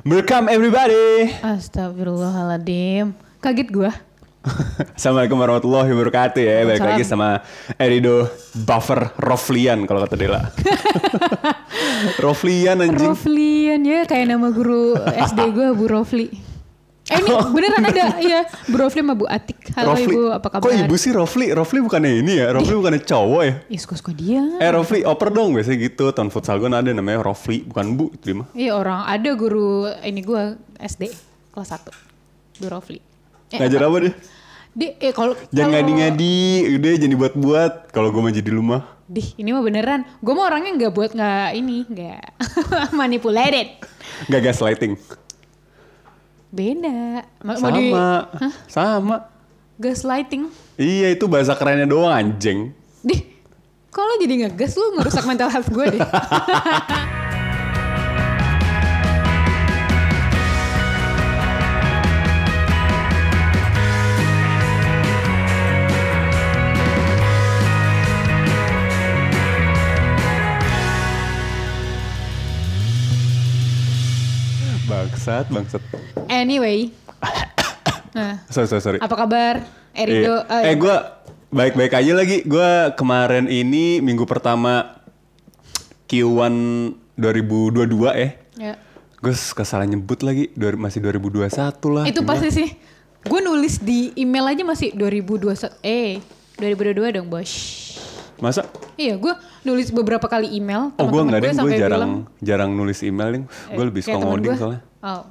Welcome 0.00 0.48
everybody. 0.48 1.36
Astagfirullahaladzim. 1.44 3.12
Kaget 3.44 3.68
gua. 3.68 3.92
Assalamualaikum 4.96 5.36
warahmatullahi 5.36 5.92
wabarakatuh 5.92 6.40
ya. 6.40 6.64
Balik 6.64 6.80
lagi 6.80 7.04
sama 7.04 7.44
Erido 7.76 8.24
Buffer 8.56 9.12
Roflian 9.20 9.84
kalau 9.84 10.00
kata 10.00 10.16
Dela. 10.16 10.48
Roflian 12.24 12.80
anjing. 12.88 13.04
Roflian 13.04 13.84
ya 13.84 14.08
kayak 14.08 14.32
nama 14.32 14.48
guru 14.48 14.96
SD 15.28 15.52
gua 15.52 15.76
Bu 15.76 15.84
Rofli. 15.84 16.51
Eh 17.12 17.20
ini 17.20 17.28
beneran 17.52 17.82
ada 17.84 18.04
iya 18.24 18.40
Bu 18.72 18.80
Rofli 18.80 19.04
sama 19.04 19.12
Bu 19.12 19.28
Atik. 19.28 19.60
Halo 19.76 19.92
Rofli. 19.92 20.08
Ibu 20.08 20.20
apa 20.32 20.48
kabar? 20.48 20.64
Kok 20.64 20.72
ibu 20.72 20.94
sih 20.96 21.10
Rofli? 21.12 21.46
Rofli 21.52 21.78
bukannya 21.84 22.24
ini 22.24 22.40
ya? 22.40 22.46
Rofli 22.56 22.72
bukannya 22.72 23.00
cowok 23.04 23.42
ya? 23.44 23.54
Ih 23.68 23.80
suka-suka 23.80 24.16
dia. 24.16 24.40
Eh 24.56 24.70
Rofli 24.72 25.04
oper 25.04 25.28
dong 25.28 25.52
biasanya 25.52 25.78
gitu. 25.84 26.08
Tahun 26.08 26.32
futsal 26.32 26.56
gue 26.56 26.72
ada 26.72 26.88
namanya 26.88 27.20
Rofli. 27.20 27.68
Bukan 27.68 28.00
Bu 28.00 28.08
itu 28.16 28.32
mah. 28.32 28.48
Iya 28.56 28.72
orang 28.80 29.04
ada 29.04 29.30
guru 29.36 29.92
ini 30.00 30.24
gua 30.24 30.56
SD 30.80 31.12
kelas 31.52 31.68
1. 31.76 31.92
Bu 32.64 32.66
Rofli. 32.72 32.98
Eh, 33.52 33.60
Ngajar 33.60 33.84
apa 33.84 33.96
dia? 34.08 34.12
Di 34.72 34.96
eh 34.96 35.12
kalau 35.12 35.36
Jangan 35.52 35.84
ngadi-ngadi. 35.84 36.40
Udah 36.80 36.90
jangan 36.96 37.12
dibuat-buat. 37.12 37.72
Kalau 37.92 38.08
gue 38.08 38.22
mah 38.24 38.32
jadi 38.32 38.48
lumah. 38.48 38.82
Dih, 39.12 39.36
ini 39.36 39.52
mah 39.52 39.60
beneran. 39.60 40.08
Gue 40.24 40.32
mah 40.32 40.48
orangnya 40.48 40.72
nggak 40.72 40.92
buat 40.96 41.12
nggak 41.12 41.48
ini, 41.60 41.84
nggak 41.84 42.20
manipulated. 42.96 43.76
Gak 44.32 44.40
gaslighting. 44.40 44.96
Beda. 46.52 47.24
Ma- 47.40 47.56
mau 47.56 47.64
Sama. 47.64 47.72
di- 47.72 47.92
Sama. 48.68 49.16
gaslighting. 49.74 50.52
Iya 50.76 51.10
itu 51.10 51.24
bahasa 51.24 51.56
kerennya 51.56 51.84
doang 51.84 52.12
anjing. 52.12 52.76
Dih, 53.00 53.24
kalau 53.88 54.14
jadi 54.16 54.46
ngegas 54.46 54.76
lu 54.76 54.94
ngerusak 54.94 55.24
mental 55.24 55.48
health 55.48 55.66
gue 55.66 55.86
deh. 55.90 56.00
Bangsat, 74.84 75.46
bangsat. 75.48 75.82
anyway. 76.28 76.90
Nah, 78.12 78.44
Sorry, 78.52 78.68
sorry, 78.68 78.84
sorry. 78.84 78.98
apa 79.00 79.16
kabar? 79.16 79.64
Erido. 79.96 80.44
Iya. 80.44 80.68
Eh, 80.68 80.76
gue 80.76 80.96
baik-baik 81.48 81.96
aja 81.96 82.12
lagi. 82.12 82.44
Gue 82.44 82.92
kemarin 82.92 83.48
ini 83.48 84.04
minggu 84.04 84.28
pertama 84.28 85.00
Q1 86.04 86.52
2022 87.16 87.88
ya. 88.12 88.28
Ya. 88.60 88.74
Gue 89.16 89.32
salah 89.64 89.88
nyebut 89.88 90.20
lagi, 90.20 90.52
masih 90.76 91.00
2021 91.00 91.48
lah. 91.88 92.04
Itu 92.04 92.20
gimana? 92.20 92.28
pasti 92.36 92.48
sih. 92.52 92.68
Gue 93.24 93.40
nulis 93.40 93.80
di 93.80 94.12
email 94.12 94.52
aja 94.52 94.60
masih 94.60 94.92
2021. 94.92 95.72
Eh, 95.80 96.20
2022 96.60 97.16
dong, 97.16 97.32
bos. 97.32 97.48
Masa? 98.42 98.66
Iya, 98.94 99.14
gue 99.14 99.32
nulis 99.62 99.88
beberapa 99.88 100.26
kali 100.26 100.50
email. 100.50 100.90
Oh 100.92 101.06
gue 101.06 101.22
nggak 101.22 101.40
deh, 101.40 101.52
gue 101.54 101.72
jarang 101.72 101.94
bilang, 101.94 102.12
jarang 102.42 102.70
nulis 102.72 102.98
email 103.00 103.30
nih. 103.30 103.42
eh, 103.46 103.46
Gue 103.72 103.84
lebih 103.86 104.02
suka 104.02 104.18
ngoding 104.18 104.58
soalnya. 104.58 104.80
Oh. 104.98 105.22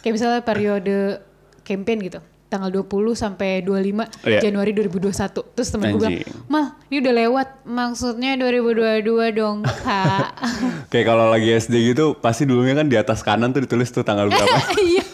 kayak 0.00 0.12
misalnya 0.12 0.40
periode 0.40 1.20
campaign 1.60 2.00
gitu. 2.02 2.18
Tanggal 2.48 2.68
20 2.70 2.88
sampai 3.14 3.60
25 3.60 4.08
Iya. 4.24 4.40
Januari 4.42 4.72
2021. 4.72 5.12
Terus 5.52 5.68
temen 5.68 5.92
gue 5.94 6.08
bilang. 6.20 6.40
Mah, 6.46 6.66
ini 6.86 7.00
udah 7.00 7.14
lewat. 7.18 7.48
Maksudnya 7.64 8.36
2022 8.36 9.04
dong, 9.32 9.64
Kak. 9.84 10.28
Kayak 10.88 11.06
kalau 11.06 11.28
lagi 11.28 11.48
SD 11.50 11.74
gitu, 11.86 12.12
pasti 12.14 12.44
dulunya 12.44 12.72
kan 12.74 12.84
di 12.86 12.96
atas 12.96 13.20
kanan 13.20 13.52
tuh 13.52 13.60
ditulis 13.60 13.88
tuh 13.88 14.00
tanggal 14.00 14.28
berapa. 14.32 14.56
Iya. 14.78 15.04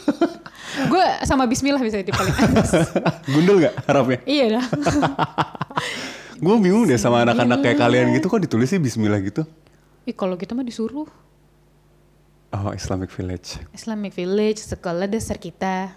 gue 0.78 1.06
sama 1.22 1.44
Bismillah 1.44 1.78
bisa 1.78 1.98
di 1.98 2.10
paling 2.10 2.30
atas. 2.32 2.70
Gundul 3.32 3.58
nggak 3.60 3.74
harapnya? 3.84 4.18
iya 4.24 4.46
dah. 4.52 4.66
Gue 6.38 6.54
bingung 6.62 6.86
deh 6.86 6.98
sama 6.98 7.26
anak-anak 7.26 7.58
kayak 7.66 7.78
kalian 7.82 8.14
gitu 8.14 8.30
kok 8.30 8.38
ditulis 8.38 8.70
sih 8.70 8.78
Bismillah 8.78 9.18
gitu. 9.22 9.42
Ih, 10.06 10.14
kalau 10.14 10.38
kita 10.38 10.54
mah 10.54 10.62
disuruh 10.62 11.10
Oh 12.48 12.72
Islamic 12.72 13.12
Village. 13.12 13.60
Islamic 13.76 14.16
Village, 14.16 14.64
sekolah 14.64 15.04
dasar 15.04 15.36
kita. 15.36 15.92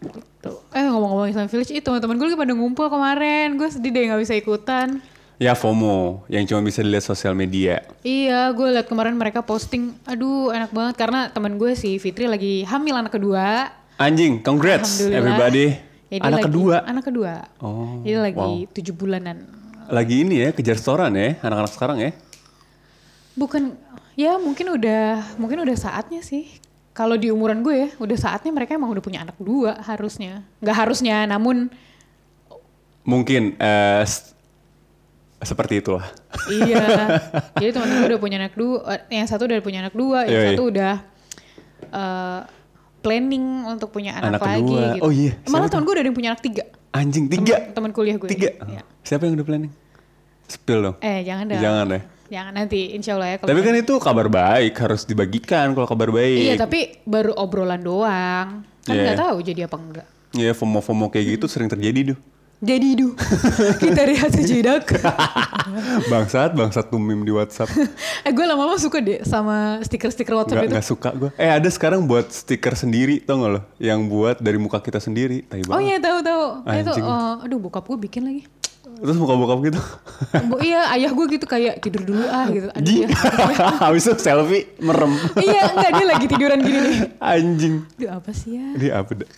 Gitu. 0.00 0.52
Eh 0.72 0.88
ngomong-ngomong 0.88 1.28
Islamic 1.28 1.52
Village, 1.52 1.68
itu 1.68 1.84
teman-teman 1.84 2.16
gue 2.16 2.26
lagi 2.32 2.38
pada 2.40 2.54
ngumpul 2.56 2.88
kemarin. 2.88 3.60
Gue 3.60 3.68
sedih 3.68 3.92
deh 3.92 4.08
nggak 4.08 4.22
bisa 4.24 4.32
ikutan. 4.32 5.04
Ya 5.36 5.52
FOMO 5.52 6.24
yang 6.32 6.48
cuma 6.48 6.64
bisa 6.64 6.80
dilihat 6.80 7.04
sosial 7.04 7.36
media. 7.36 7.84
Iya, 8.00 8.54
gue 8.56 8.78
liat 8.78 8.86
kemarin 8.88 9.18
mereka 9.18 9.42
posting, 9.42 9.90
aduh 10.06 10.54
enak 10.54 10.70
banget 10.70 10.94
karena 10.94 11.28
teman 11.34 11.58
gue 11.58 11.74
si 11.74 11.98
Fitri 11.98 12.30
lagi 12.30 12.62
hamil 12.62 12.94
anak 12.96 13.12
kedua. 13.12 13.68
Anjing, 14.00 14.40
congrats 14.40 15.02
everybody. 15.02 15.91
Ya, 16.12 16.20
Anak 16.20 16.38
lagi- 16.38 16.46
kedua. 16.46 16.76
Anak 16.84 17.04
kedua. 17.08 17.32
Oh, 17.56 18.04
Jadi 18.04 18.20
lagi 18.20 18.36
wow. 18.36 18.68
tujuh 18.68 18.92
bulanan. 18.92 19.48
Lagi 19.88 20.20
ini 20.20 20.34
ya 20.38 20.52
kejar 20.52 20.76
setoran 20.76 21.08
ya 21.10 21.40
anak-anak 21.40 21.72
sekarang 21.72 21.98
ya. 21.98 22.12
Bukan, 23.32 23.72
ya 24.12 24.36
mungkin 24.36 24.68
udah, 24.70 25.24
mungkin 25.40 25.64
udah 25.64 25.72
saatnya 25.72 26.20
sih. 26.20 26.52
Kalau 26.92 27.16
di 27.16 27.32
umuran 27.32 27.64
gue 27.64 27.72
ya, 27.72 27.88
udah 27.96 28.12
saatnya 28.14 28.52
mereka 28.52 28.76
emang 28.76 28.92
udah 28.92 29.00
punya 29.00 29.24
anak 29.24 29.40
dua 29.40 29.80
harusnya. 29.80 30.44
Nggak 30.60 30.76
harusnya, 30.78 31.24
namun 31.24 31.72
Mungkin 33.02 33.56
eh, 33.56 34.04
s- 34.04 34.36
seperti 35.40 35.80
itulah. 35.80 36.06
iya. 36.46 37.18
Jadi 37.58 37.72
teman 37.72 37.88
gue 37.90 38.06
udah 38.06 38.20
punya 38.20 38.36
anak 38.36 38.54
dua, 38.54 38.84
eh, 38.94 39.16
yang 39.16 39.24
satu 39.24 39.48
udah 39.48 39.58
punya 39.58 39.80
anak 39.80 39.96
dua, 39.96 40.22
yang 40.22 40.36
Yoi. 40.38 40.48
satu 40.52 40.62
udah 40.68 40.92
eh, 41.82 42.40
planning 43.02 43.44
untuk 43.66 43.90
punya 43.90 44.14
anak, 44.14 44.38
Anak 44.38 44.42
lagi 44.42 44.62
kedua. 44.62 44.82
gitu. 44.88 45.02
Oh 45.02 45.12
iya, 45.12 45.32
Malah 45.42 45.44
siapa 45.44 45.66
teman 45.68 45.82
gue 45.82 45.92
udah 45.92 46.00
ada 46.00 46.08
yang 46.08 46.16
punya 46.16 46.28
anak 46.30 46.42
tiga. 46.42 46.64
Anjing 46.92 47.26
tiga. 47.26 47.56
Teman- 47.58 47.74
Teman 47.74 47.90
kuliah 47.90 48.16
gue. 48.16 48.28
Tiga. 48.28 48.50
Iya. 48.62 48.82
Siapa 49.02 49.22
yang 49.24 49.34
udah 49.34 49.44
planning? 49.44 49.72
Spill 50.44 50.80
dong. 50.82 50.96
Eh 51.00 51.18
jangan 51.22 51.44
dong. 51.46 51.58
Jangan 51.58 51.86
ya. 51.88 52.00
Jangan 52.30 52.52
nanti 52.54 52.80
insya 52.92 53.12
Allah 53.14 53.28
ya. 53.28 53.36
kalau- 53.36 53.50
Tapi 53.50 53.60
kan 53.60 53.74
itu 53.74 53.94
kabar 53.98 54.26
baik 54.26 54.74
harus 54.78 55.02
dibagikan 55.02 55.66
kalau 55.72 55.84
kabar 55.84 56.08
baik. 56.08 56.38
Iya 56.42 56.54
tapi 56.56 56.80
baru 57.02 57.32
obrolan 57.34 57.80
doang. 57.80 58.48
Kan 58.80 58.92
Iya. 58.92 59.02
nggak 59.04 59.18
tahu 59.18 59.36
jadi 59.42 59.60
apa 59.66 59.76
enggak. 59.76 60.06
Iya 60.32 60.52
FOMO-FOMO 60.52 61.08
kayak 61.08 61.26
gitu 61.34 61.46
sering 61.46 61.68
terjadi 61.68 62.12
tuh. 62.12 62.18
Jadi 62.62 62.94
du, 62.94 63.18
kita 63.82 64.06
lihat 64.06 64.30
sejenak. 64.30 64.86
bangsat, 66.14 66.54
bangsat 66.54 66.86
tuh 66.86 67.02
meme 67.02 67.26
di 67.26 67.34
WhatsApp. 67.34 67.66
eh 68.26 68.30
gue 68.30 68.46
lama-lama 68.46 68.78
suka 68.78 69.02
deh 69.02 69.18
sama 69.26 69.82
stiker-stiker 69.82 70.30
WhatsApp 70.30 70.70
itu. 70.70 70.78
nggak 70.78 70.86
suka 70.86 71.10
gue. 71.10 71.30
Eh 71.34 71.50
ada 71.50 71.66
sekarang 71.66 72.06
buat 72.06 72.30
stiker 72.30 72.78
sendiri 72.78 73.18
tau 73.18 73.42
gak 73.42 73.50
lo? 73.50 73.60
Yang 73.82 74.00
buat 74.06 74.36
dari 74.38 74.62
muka 74.62 74.78
kita 74.78 75.02
sendiri. 75.02 75.42
Oh 75.66 75.82
iya 75.82 75.98
tahu 75.98 76.22
tahu. 76.22 76.62
Itu 76.70 77.02
oh, 77.02 77.42
aduh 77.42 77.58
bokap 77.58 77.82
gue 77.82 77.98
bikin 78.06 78.30
lagi. 78.30 78.46
Terus 79.02 79.18
muka-muka 79.18 79.58
gitu. 79.66 79.80
Bu, 80.46 80.62
iya 80.62 80.86
ayah 80.94 81.10
gue 81.10 81.26
gitu 81.34 81.42
kayak 81.50 81.82
tidur 81.82 82.06
dulu 82.06 82.22
ah 82.30 82.46
gitu. 82.46 82.70
Ya. 83.02 83.10
Habis 83.82 84.06
itu 84.06 84.14
selfie 84.22 84.70
merem. 84.78 85.10
iya 85.42 85.74
enggak 85.74 85.90
dia 85.98 86.06
lagi 86.06 86.26
tiduran 86.30 86.58
gini 86.62 86.78
nih. 86.78 86.98
Anjing. 87.18 87.74
Aduh 87.98 88.10
apa 88.14 88.30
sih 88.30 88.54
ya? 88.54 88.66
Ini 88.78 88.88
apa 88.94 89.10
dah? 89.18 89.30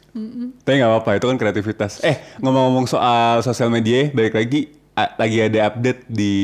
Tapi 0.69 0.75
gak 0.77 0.91
apa-apa, 0.93 1.11
itu 1.17 1.27
kan 1.33 1.37
kreativitas. 1.41 1.93
Eh, 2.05 2.21
ngomong-ngomong 2.45 2.85
soal 2.85 3.41
sosial 3.41 3.73
media, 3.73 4.13
balik 4.13 4.37
lagi, 4.37 4.69
lagi 4.95 5.39
ada 5.41 5.73
update 5.73 6.05
di 6.13 6.35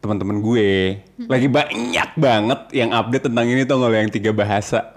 teman-teman 0.00 0.40
gue. 0.40 1.00
Lagi 1.28 1.48
banyak 1.48 2.10
banget 2.16 2.60
yang 2.72 2.90
update 2.92 3.28
tentang 3.28 3.46
ini 3.48 3.68
tuh 3.68 3.80
yang 3.88 4.08
tiga 4.12 4.32
bahasa. 4.32 4.93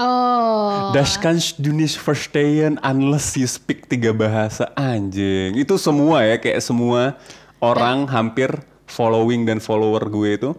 Oh. 0.00 0.96
Das 0.96 1.20
kannst 1.20 1.60
du 1.60 1.76
nicht 1.76 2.00
verstehen 2.00 2.80
unless 2.80 3.36
you 3.36 3.44
speak 3.44 3.84
tiga 3.84 4.16
bahasa. 4.16 4.72
Anjing. 4.72 5.60
Itu 5.60 5.76
semua 5.76 6.24
ya, 6.24 6.40
kayak 6.40 6.64
semua 6.64 7.20
orang 7.60 8.08
hampir 8.08 8.48
following 8.88 9.44
dan 9.44 9.60
follower 9.60 10.08
gue 10.08 10.30
itu 10.40 10.50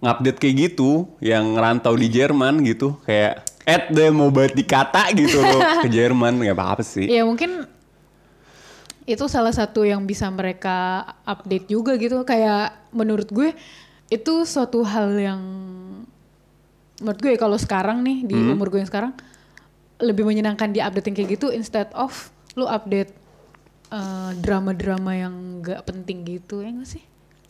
ngupdate 0.00 0.40
kayak 0.40 0.56
gitu 0.56 1.08
yang 1.24 1.56
ngerantau 1.56 1.96
di 1.96 2.08
Jerman 2.12 2.60
gitu 2.68 3.00
kayak 3.08 3.48
Ed 3.64 3.90
deh 3.96 4.12
mau 4.12 4.28
banget 4.28 4.54
dikata 4.60 5.08
gitu 5.16 5.40
loh 5.40 5.60
ke 5.84 5.88
Jerman 5.88 6.36
nggak 6.36 6.52
apa-apa 6.52 6.84
sih 6.84 7.08
Ya 7.08 7.24
mungkin 7.24 7.64
itu 9.06 9.24
salah 9.30 9.54
satu 9.54 9.86
yang 9.86 10.02
bisa 10.02 10.26
mereka 10.34 11.06
update 11.22 11.70
juga 11.70 11.94
gitu. 11.94 12.26
Kayak 12.26 12.74
menurut 12.90 13.30
gue 13.30 13.54
itu 14.10 14.34
suatu 14.42 14.82
hal 14.82 15.14
yang 15.14 15.40
menurut 17.00 17.20
gue 17.20 17.32
kalau 17.36 17.58
sekarang 17.60 18.00
nih 18.00 18.24
di 18.24 18.34
umur 18.34 18.72
gue 18.72 18.80
yang 18.80 18.88
sekarang 18.88 19.12
lebih 20.00 20.24
menyenangkan 20.24 20.72
di 20.72 20.80
update 20.80 21.06
yang 21.08 21.16
kayak 21.16 21.30
gitu 21.36 21.46
instead 21.52 21.88
of 21.92 22.12
lu 22.56 22.64
update 22.64 23.12
eh, 23.90 24.30
drama-drama 24.40 25.12
yang 25.12 25.34
gak 25.60 25.84
penting 25.84 26.24
gitu 26.24 26.60
ya 26.60 26.72
gak 26.72 26.88
sih? 26.88 27.04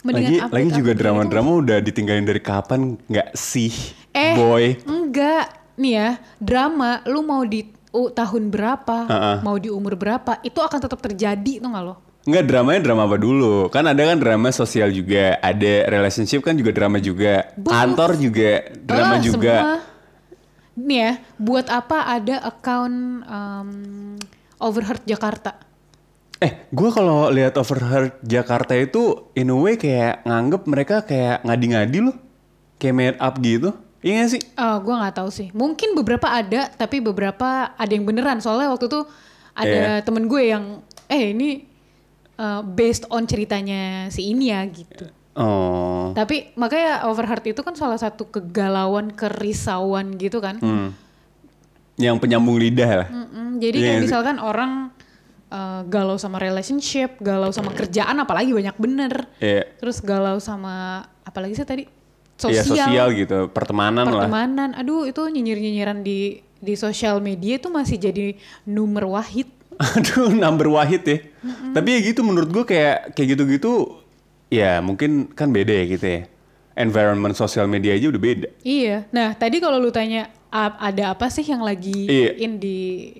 lagi 0.06 0.38
update 0.38 0.54
lagi 0.54 0.68
juga 0.70 0.78
update 0.78 0.94
gitu. 0.94 1.02
drama-drama 1.02 1.50
udah 1.58 1.78
ditinggalin 1.82 2.22
dari 2.22 2.38
kapan 2.38 2.94
nggak 3.10 3.34
sih 3.34 3.74
Eh, 4.14 4.32
boy 4.32 4.78
enggak. 4.86 5.50
Nih 5.76 5.92
ya, 5.92 6.08
drama 6.40 7.04
lu 7.04 7.20
mau 7.20 7.44
di 7.44 7.68
uh, 7.92 8.08
tahun 8.08 8.48
berapa, 8.48 9.04
Ha-ha. 9.04 9.32
mau 9.44 9.60
di 9.60 9.68
umur 9.68 9.92
berapa, 9.92 10.40
itu 10.40 10.56
akan 10.56 10.78
tetap 10.80 10.96
terjadi 11.04 11.60
tuh 11.60 11.68
nggak 11.68 11.84
lo? 11.84 12.00
Enggak 12.26 12.44
dramanya 12.44 12.80
drama 12.82 13.06
apa 13.06 13.16
dulu? 13.16 13.70
Kan 13.70 13.86
ada 13.86 14.02
kan 14.02 14.18
drama 14.18 14.50
sosial 14.50 14.90
juga, 14.90 15.38
ada 15.38 15.72
relationship 15.86 16.42
kan 16.42 16.58
juga 16.58 16.74
drama 16.74 16.98
juga, 16.98 17.54
kantor 17.54 18.18
juga 18.18 18.66
drama 18.82 19.14
Ah, 19.14 19.22
juga. 19.22 19.54
semua. 19.56 19.78
Nih 20.76 20.98
ya, 20.98 21.12
buat 21.38 21.66
apa 21.70 22.02
ada 22.04 22.42
account 22.44 22.96
um, 23.24 23.70
Overheard 24.58 25.06
Jakarta? 25.06 25.54
Eh, 26.36 26.68
gue 26.68 26.90
kalau 26.90 27.30
lihat 27.30 27.56
Overheard 27.56 28.20
Jakarta 28.20 28.74
itu 28.74 29.30
in 29.32 29.48
a 29.48 29.56
way 29.56 29.78
kayak 29.78 30.26
nganggep 30.26 30.62
mereka 30.66 30.96
kayak 31.00 31.46
ngadi-ngadi 31.46 32.10
loh, 32.10 32.16
kayak 32.76 32.92
made 32.92 33.18
up 33.22 33.38
gitu. 33.38 33.70
Iya 34.02 34.12
gak 34.20 34.30
sih? 34.34 34.42
Oh, 34.54 34.76
gue 34.82 34.94
nggak 34.94 35.16
tahu 35.16 35.30
sih. 35.30 35.48
Mungkin 35.50 35.94
beberapa 35.94 36.28
ada, 36.28 36.68
tapi 36.68 37.00
beberapa 37.00 37.72
ada 37.72 37.88
yang 37.88 38.04
beneran. 38.04 38.38
Soalnya 38.38 38.68
waktu 38.68 38.86
itu 38.86 39.00
ada 39.54 39.64
Iya. 39.96 40.04
temen 40.04 40.26
gue 40.26 40.42
yang, 40.44 40.64
eh 41.08 41.32
ini 41.32 41.64
uh, 42.38 42.62
based 42.62 43.04
on 43.12 43.24
ceritanya 43.24 44.08
si 44.08 44.32
ini 44.32 44.52
ya 44.52 44.62
gitu. 44.68 45.08
Oh, 45.36 46.16
Tapi 46.16 46.56
makanya 46.56 47.04
Overheard 47.12 47.44
itu 47.44 47.60
kan 47.60 47.76
salah 47.76 48.00
satu 48.00 48.24
kegalauan, 48.24 49.12
kerisauan 49.12 50.16
gitu 50.16 50.40
kan. 50.40 50.56
hmm. 50.56 51.04
yang 51.96 52.20
penyambung 52.20 52.60
lidah 52.60 53.04
lah. 53.04 53.08
Mm-mm, 53.08 53.56
jadi 53.56 53.76
Iya 53.76 53.84
kayak 53.88 53.96
sih. 53.96 54.04
misalkan 54.04 54.36
orang 54.36 54.92
uh, 55.48 55.80
galau 55.88 56.20
sama 56.20 56.36
relationship, 56.36 57.16
galau 57.24 57.48
sama 57.56 57.72
kerjaan, 57.72 58.20
apalagi 58.20 58.52
banyak 58.52 58.76
bener. 58.76 59.24
Iya. 59.40 59.64
Terus 59.80 60.04
galau 60.04 60.36
sama 60.36 61.08
apalagi 61.24 61.56
sih 61.56 61.64
tadi 61.64 61.84
Iya 61.88 62.60
sosial, 62.60 62.92
sosial 62.92 63.08
gitu, 63.16 63.48
pertemanan, 63.48 64.04
lah. 64.12 64.28
pertemanan. 64.28 64.76
Aduh 64.76 65.08
itu 65.08 65.24
nyinyir-nyinyiran 65.24 66.04
di 66.04 66.44
di 66.60 66.74
sosial 66.76 67.20
media 67.24 67.56
itu 67.56 67.72
masih 67.72 67.96
jadi 67.96 68.36
nomor 68.68 69.16
wahid. 69.16 69.48
Aduh, 69.76 70.32
number 70.32 70.68
wahid 70.68 71.04
ya. 71.04 71.18
Tapi 71.72 71.88
ya 71.92 72.00
gitu 72.02 72.24
menurut 72.24 72.48
gue 72.48 72.64
kayak 72.64 73.12
kayak 73.12 73.36
gitu-gitu 73.36 74.00
ya 74.48 74.78
mungkin 74.80 75.28
kan 75.30 75.52
beda 75.52 75.72
ya 75.72 75.84
gitu 75.86 76.06
ya. 76.06 76.20
Environment 76.76 77.32
sosial 77.32 77.64
media 77.64 77.96
aja 77.96 78.08
udah 78.08 78.20
beda. 78.20 78.48
Iya. 78.60 79.04
Nah 79.12 79.32
tadi 79.32 79.60
kalau 79.60 79.76
lu 79.76 79.88
tanya 79.88 80.28
"A- 80.48 80.92
ada 80.92 81.12
apa 81.12 81.28
sih 81.28 81.44
yang 81.44 81.60
lagi 81.60 82.04
Iya. 82.04 82.30
in 82.40 82.56
di 82.56 83.12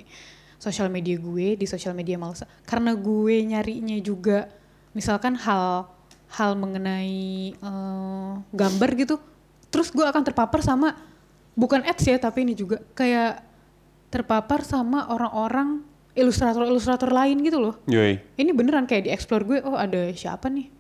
sosial 0.57 0.89
media 0.89 1.17
gue, 1.17 1.57
di 1.57 1.65
sosial 1.65 1.93
media 1.93 2.17
Malsa? 2.17 2.45
Karena 2.65 2.93
gue 2.93 3.37
nyarinya 3.45 3.97
juga, 4.01 4.49
misalkan 4.93 5.37
hal 5.37 5.89
hal 6.27 6.53
mengenai 6.53 7.17
eh, 7.55 8.33
gambar 8.51 8.91
gitu, 8.97 9.17
terus 9.69 9.89
gue 9.89 10.05
akan 10.05 10.21
terpapar 10.21 10.61
sama 10.61 10.97
bukan 11.53 11.81
ads 11.85 12.05
ya, 12.05 12.17
tapi 12.17 12.45
ini 12.45 12.53
juga 12.53 12.81
kayak 12.93 13.41
terpapar 14.09 14.63
sama 14.63 15.09
orang-orang 15.09 15.81
ilustrator-ilustrator 16.17 17.13
lain 17.13 17.45
gitu 17.45 17.61
loh. 17.61 17.75
Yoi. 17.87 18.19
Ini 18.41 18.51
beneran 18.57 18.89
kayak 18.89 19.05
di 19.07 19.11
explore 19.13 19.45
gue, 19.45 19.59
oh 19.63 19.77
ada 19.77 20.11
siapa 20.17 20.49
nih? 20.49 20.73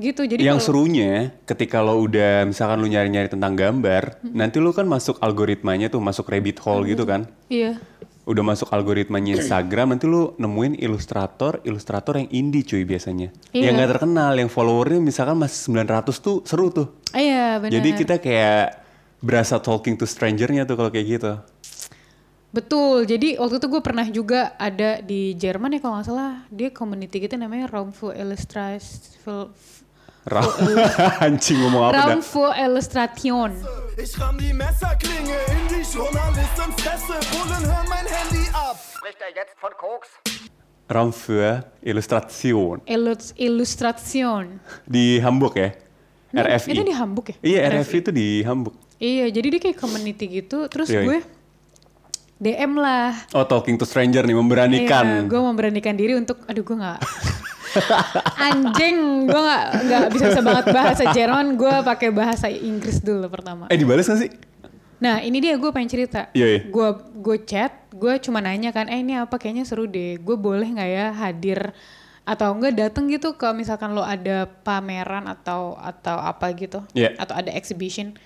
Gitu. 0.00 0.24
Jadi 0.24 0.40
yang 0.40 0.56
kalau- 0.56 0.84
serunya 0.84 1.36
ketika 1.44 1.84
lo 1.84 2.00
udah 2.00 2.48
misalkan 2.48 2.80
lo 2.80 2.88
nyari-nyari 2.88 3.28
tentang 3.28 3.52
gambar, 3.52 4.24
nanti 4.24 4.56
lo 4.56 4.72
kan 4.72 4.88
masuk 4.88 5.20
algoritmanya 5.20 5.92
tuh, 5.92 6.00
masuk 6.00 6.26
rabbit 6.32 6.56
hole 6.64 6.88
gitu 6.88 7.04
kan. 7.04 7.28
Iya. 7.52 7.76
Udah 8.24 8.40
masuk 8.40 8.72
algoritmanya 8.72 9.36
Instagram, 9.36 9.92
nanti 9.96 10.08
lo 10.08 10.32
nemuin 10.40 10.80
ilustrator, 10.80 11.60
ilustrator 11.68 12.16
yang 12.16 12.28
indie 12.32 12.64
cuy 12.64 12.88
biasanya. 12.88 13.28
Iya. 13.52 13.70
Yang 13.70 13.74
gak 13.76 13.90
terkenal, 13.98 14.32
yang 14.40 14.48
followernya 14.48 15.00
misalkan 15.04 15.36
masih 15.36 15.68
900 15.68 16.16
tuh 16.18 16.40
seru 16.48 16.72
tuh. 16.72 16.96
Iya 17.12 17.60
benar. 17.60 17.72
Jadi 17.76 17.88
kita 17.92 18.14
kayak 18.16 18.80
berasa 19.20 19.60
talking 19.60 20.00
to 20.00 20.08
strangernya 20.08 20.64
tuh 20.64 20.80
kalau 20.80 20.88
kayak 20.88 21.06
gitu. 21.20 21.32
Betul, 22.50 23.06
jadi 23.06 23.38
waktu 23.38 23.56
itu 23.56 23.66
gue 23.68 23.78
pernah 23.78 24.02
juga 24.04 24.58
ada 24.58 24.98
di 24.98 25.32
Jerman 25.32 25.70
ya 25.70 25.78
kalau 25.78 25.94
nggak 25.96 26.06
salah 26.06 26.42
dia 26.50 26.68
community 26.68 27.22
gitu 27.22 27.38
namanya 27.38 27.70
Raumfu 27.70 28.10
Illustration 28.10 29.54
Ra- 30.26 30.42
Anjing 31.24 31.62
ngomong 31.62 31.82
apa 31.86 31.94
dah? 31.94 32.06
Raumfu 32.10 32.44
Illustration. 32.52 33.54
Ich 33.96 34.18
ramm 34.18 34.36
die 34.36 34.50
Messerklinge 34.50 35.38
in 35.48 35.62
die 35.70 35.80
Journalistenfresse. 35.86 37.16
Bullen, 37.30 37.62
hör 37.64 37.84
mein 37.86 38.04
Handy 38.04 38.44
ab. 38.52 38.76
Spricht 38.76 39.16
er 39.22 39.32
jetzt 39.32 39.54
von 39.56 39.72
Koks? 39.78 40.10
Raum 40.90 41.14
für 41.14 41.64
Illustration. 41.80 42.82
Illus- 42.84 43.32
Illustration. 43.38 44.58
Di 44.84 45.22
Hamburg 45.22 45.54
ya? 45.56 45.70
Nah, 46.34 46.44
RFI. 46.44 46.74
Itu 46.74 46.82
di 46.82 46.92
Hamburg 46.92 47.26
ya? 47.30 47.36
Iya, 47.40 47.60
RFI 47.78 47.96
itu 47.98 48.10
di 48.10 48.28
Hamburg. 48.42 48.74
Iya, 48.98 49.30
jadi 49.30 49.46
dia 49.56 49.60
kayak 49.62 49.78
community 49.78 50.24
gitu. 50.28 50.68
Terus 50.68 50.90
Yoi. 50.90 51.04
gue 51.06 51.18
DM 52.40 52.72
lah. 52.80 53.12
Oh, 53.36 53.44
talking 53.44 53.76
to 53.76 53.84
stranger 53.84 54.24
nih, 54.24 54.32
memberanikan. 54.32 55.04
Iya, 55.04 55.28
gue 55.28 55.40
memberanikan 55.44 55.92
diri 55.92 56.16
untuk, 56.16 56.40
aduh 56.48 56.64
gue 56.64 56.72
nggak. 56.72 57.00
Anjing, 58.50 59.28
gue 59.28 59.40
nggak 59.40 59.64
nggak 59.86 60.02
bisa 60.10 60.26
bisa 60.32 60.40
banget 60.40 60.64
bahasa 60.72 61.02
Jerman. 61.12 61.60
Gue 61.60 61.70
pakai 61.84 62.08
bahasa 62.08 62.48
Inggris 62.48 62.98
dulu 63.04 63.28
pertama. 63.28 63.68
Eh, 63.68 63.76
dibales 63.76 64.08
gak 64.08 64.24
sih? 64.24 64.32
Nah 65.00 65.20
ini 65.20 65.38
dia 65.38 65.60
gue 65.60 65.68
pengen 65.68 65.92
cerita. 65.92 66.32
Iya, 66.32 66.46
iya. 66.48 66.60
Gue 66.72 66.88
gue 67.20 67.36
chat, 67.44 67.72
gue 67.92 68.16
cuma 68.24 68.40
nanya 68.40 68.72
kan, 68.72 68.88
eh 68.88 69.04
ini 69.04 69.20
apa 69.20 69.36
kayaknya 69.36 69.68
seru 69.68 69.84
deh. 69.84 70.16
Gue 70.16 70.34
boleh 70.40 70.64
nggak 70.64 70.90
ya 70.90 71.06
hadir 71.12 71.76
atau 72.24 72.56
enggak 72.56 72.72
datang 72.76 73.04
gitu 73.12 73.36
ke 73.36 73.48
misalkan 73.52 73.92
lo 73.92 74.00
ada 74.00 74.48
pameran 74.64 75.28
atau 75.28 75.76
atau 75.76 76.16
apa 76.20 76.52
gitu, 76.56 76.80
Iya. 76.96 77.16
atau 77.20 77.36
ada 77.36 77.52
exhibition. 77.52 78.16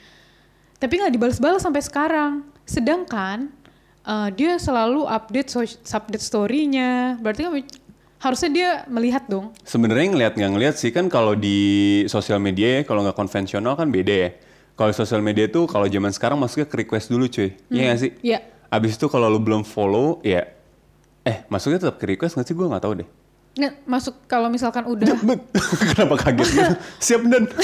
Tapi 0.78 1.02
nggak 1.02 1.14
dibalas-balas 1.14 1.66
sampai 1.66 1.82
sekarang. 1.82 2.46
Sedangkan 2.62 3.50
eh, 4.04 4.28
dia 4.32 4.56
selalu 4.56 5.04
update 5.04 5.48
so- 5.48 5.64
update 5.90 6.20
story-nya. 6.20 7.16
Berarti 7.18 7.40
kan 7.42 7.52
harusnya 8.20 8.50
dia 8.50 8.70
melihat 8.88 9.28
dong. 9.28 9.52
Sebenarnya 9.64 10.06
ngeliat 10.12 10.32
nggak 10.32 10.52
ngeliat 10.52 10.74
sih 10.76 10.88
kan 10.88 11.08
kalau 11.08 11.36
di 11.36 11.58
sosial 12.08 12.40
media 12.40 12.80
ya, 12.80 12.88
kalau 12.88 13.04
nggak 13.04 13.16
konvensional 13.16 13.76
kan 13.76 13.88
beda 13.88 14.14
ya. 14.14 14.30
Kalau 14.74 14.90
di 14.90 14.96
sosial 14.96 15.22
media 15.22 15.46
tuh 15.46 15.70
kalau 15.70 15.86
zaman 15.86 16.10
sekarang 16.10 16.40
masuknya 16.40 16.66
ke 16.66 16.76
request 16.82 17.12
dulu 17.12 17.28
cuy. 17.28 17.54
Iya 17.68 17.80
nggak 17.84 18.00
sih? 18.00 18.10
Iya. 18.24 18.38
Abis 18.68 18.96
itu 18.96 19.06
kalau 19.06 19.30
lu 19.30 19.38
belum 19.38 19.62
follow, 19.62 20.18
ya 20.24 20.50
eh 21.24 21.40
masuknya 21.46 21.80
tetap 21.80 21.96
ke 21.96 22.10
request 22.10 22.34
nggak 22.34 22.46
sih? 22.48 22.54
Gue 22.56 22.66
nggak 22.66 22.82
tahu 22.82 22.94
deh. 23.04 23.08
Nah, 23.54 23.70
masuk 23.86 24.26
kalau 24.26 24.50
misalkan 24.50 24.82
udah 24.82 25.14
Kenapa 25.94 26.26
kaget 26.26 26.48
gitu? 26.50 26.74
Siap 27.06 27.22
dan. 27.30 27.46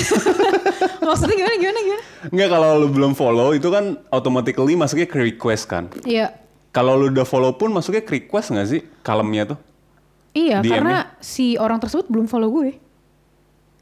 maksudnya 1.08 1.36
gimana 1.36 1.56
gimana 1.56 1.78
gimana? 1.80 2.04
Nggak 2.28 2.48
kalau 2.52 2.70
lu 2.76 2.88
belum 2.92 3.12
follow 3.16 3.48
itu 3.56 3.68
kan 3.72 3.96
automatically 4.12 4.74
masuknya 4.76 5.08
ke 5.08 5.16
request 5.16 5.64
kan. 5.66 5.88
Iya. 6.04 6.36
Kalau 6.70 6.94
lu 6.94 7.10
udah 7.10 7.26
follow 7.26 7.56
pun 7.56 7.74
masuknya 7.74 8.04
ke 8.04 8.20
request 8.22 8.54
nggak 8.54 8.68
sih? 8.68 8.80
Kalemnya 9.02 9.56
tuh. 9.56 9.58
Iya, 10.30 10.62
DM-nya? 10.62 10.70
karena 10.70 10.96
si 11.18 11.58
orang 11.58 11.82
tersebut 11.82 12.06
belum 12.06 12.30
follow 12.30 12.50
gue. 12.54 12.78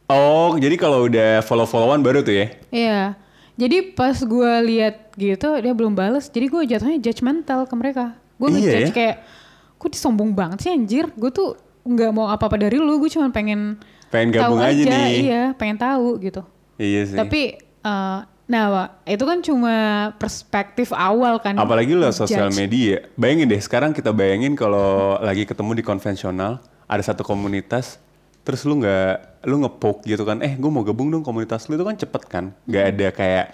Oh, 0.09 0.56
jadi 0.56 0.81
kalau 0.81 1.05
udah 1.05 1.44
follow-followan 1.44 2.00
baru 2.00 2.25
tuh 2.25 2.32
ya? 2.32 2.47
Iya. 2.73 3.00
Jadi 3.61 3.93
pas 3.93 4.17
gue 4.17 4.53
lihat 4.65 5.12
gitu 5.19 5.49
dia 5.60 5.75
belum 5.75 5.93
bales, 5.93 6.32
jadi 6.32 6.46
gue 6.48 6.63
jatuhnya 6.65 6.98
judgmental 7.03 7.69
ke 7.69 7.75
mereka. 7.77 8.17
Gue 8.41 8.48
Iya 8.48 8.56
ngejudge 8.56 8.89
ya? 8.89 8.94
kayak, 8.94 9.17
kok 9.77 9.91
disombong 9.93 10.32
banget 10.32 10.65
sih 10.65 10.70
anjir. 10.72 11.13
Gue 11.13 11.29
tuh 11.29 11.58
nggak 11.84 12.10
mau 12.15 12.32
apa-apa 12.32 12.56
dari 12.56 12.81
lu, 12.81 12.96
gue 12.96 13.10
cuma 13.13 13.29
pengen 13.29 13.77
Pengen 14.08 14.32
tahu 14.32 14.56
gabung 14.56 14.60
aja 14.65 14.82
nih. 14.89 15.13
Iya, 15.29 15.43
pengen 15.58 15.77
tahu 15.77 16.08
gitu. 16.25 16.41
Iya 16.79 17.01
sih. 17.05 17.19
Tapi 17.19 17.41
eh, 17.61 18.19
nah, 18.49 18.67
itu 19.05 19.25
kan 19.27 19.39
cuma 19.43 19.75
perspektif 20.17 20.89
awal 20.91 21.37
kan. 21.39 21.55
Apalagi 21.55 21.93
lo 21.93 22.08
sosial 22.08 22.49
media. 22.51 23.05
Bayangin 23.15 23.47
deh, 23.47 23.61
sekarang 23.61 23.93
kita 23.93 24.08
bayangin 24.11 24.55
kalau 24.55 25.19
lagi 25.19 25.44
ketemu 25.44 25.77
di 25.77 25.85
konvensional, 25.85 26.63
ada 26.87 27.03
satu 27.03 27.20
komunitas, 27.20 27.99
terus 28.41 28.65
lu 28.65 28.79
nggak, 28.79 29.44
lu 29.44 29.61
ngepoke 29.61 30.06
gitu 30.06 30.25
kan, 30.25 30.41
eh 30.41 30.56
gue 30.56 30.70
mau 30.70 30.81
gabung 30.81 31.11
dong 31.11 31.20
komunitas 31.20 31.69
lu 31.69 31.77
itu 31.77 31.85
kan 31.85 31.93
cepet 31.94 32.23
kan, 32.25 32.44
nggak 32.65 32.82
Hmm. 32.82 32.93
ada 32.97 33.08
kayak 33.13 33.47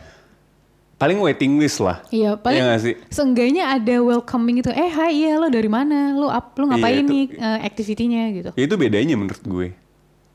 paling 0.94 1.18
waiting 1.18 1.58
list 1.58 1.82
lah. 1.82 1.98
Iya, 2.08 2.38
paling 2.38 2.62
Iya 2.62 2.64
nggak 2.70 2.80
sih? 2.80 2.94
seenggaknya 3.10 3.74
ada 3.74 3.94
welcoming 3.98 4.62
gitu. 4.62 4.70
Eh, 4.70 4.86
hai, 4.88 5.26
iya 5.26 5.34
lo 5.34 5.50
dari 5.50 5.66
mana? 5.66 6.14
Lo 6.14 6.30
up, 6.30 6.54
lo 6.54 6.70
ngapain 6.70 6.94
Iya, 6.94 7.02
itu- 7.02 7.10
nih 7.10 7.24
eh, 7.34 7.58
activity-nya 7.66 8.22
gitu. 8.30 8.50
Ya 8.54 8.62
itu 8.62 8.76
bedanya 8.78 9.18
menurut 9.18 9.42
gue. 9.42 9.68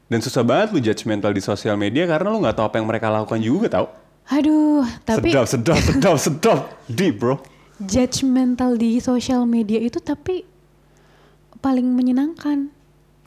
Dan 0.09 0.25
susah 0.25 0.41
banget 0.41 0.73
lu 0.73 0.79
judgmental 0.81 1.29
di 1.29 1.37
sosial 1.37 1.77
media 1.77 2.09
karena 2.09 2.33
lu 2.33 2.41
nggak 2.41 2.57
tahu 2.57 2.65
apa 2.65 2.75
yang 2.81 2.87
mereka 2.89 3.13
lakukan 3.13 3.37
juga 3.37 3.67
tau. 3.69 3.87
Aduh, 4.29 4.85
tapi 5.05 5.29
sedap, 5.29 5.45
sedap, 5.45 5.77
sedap, 5.77 6.17
sedap. 6.25 6.59
Deep 6.89 7.21
bro. 7.21 7.37
judgmental 7.79 8.75
di 8.75 8.99
sosial 8.99 9.45
media 9.45 9.79
itu 9.79 10.01
tapi 10.01 10.43
paling 11.61 11.85
menyenangkan. 11.85 12.73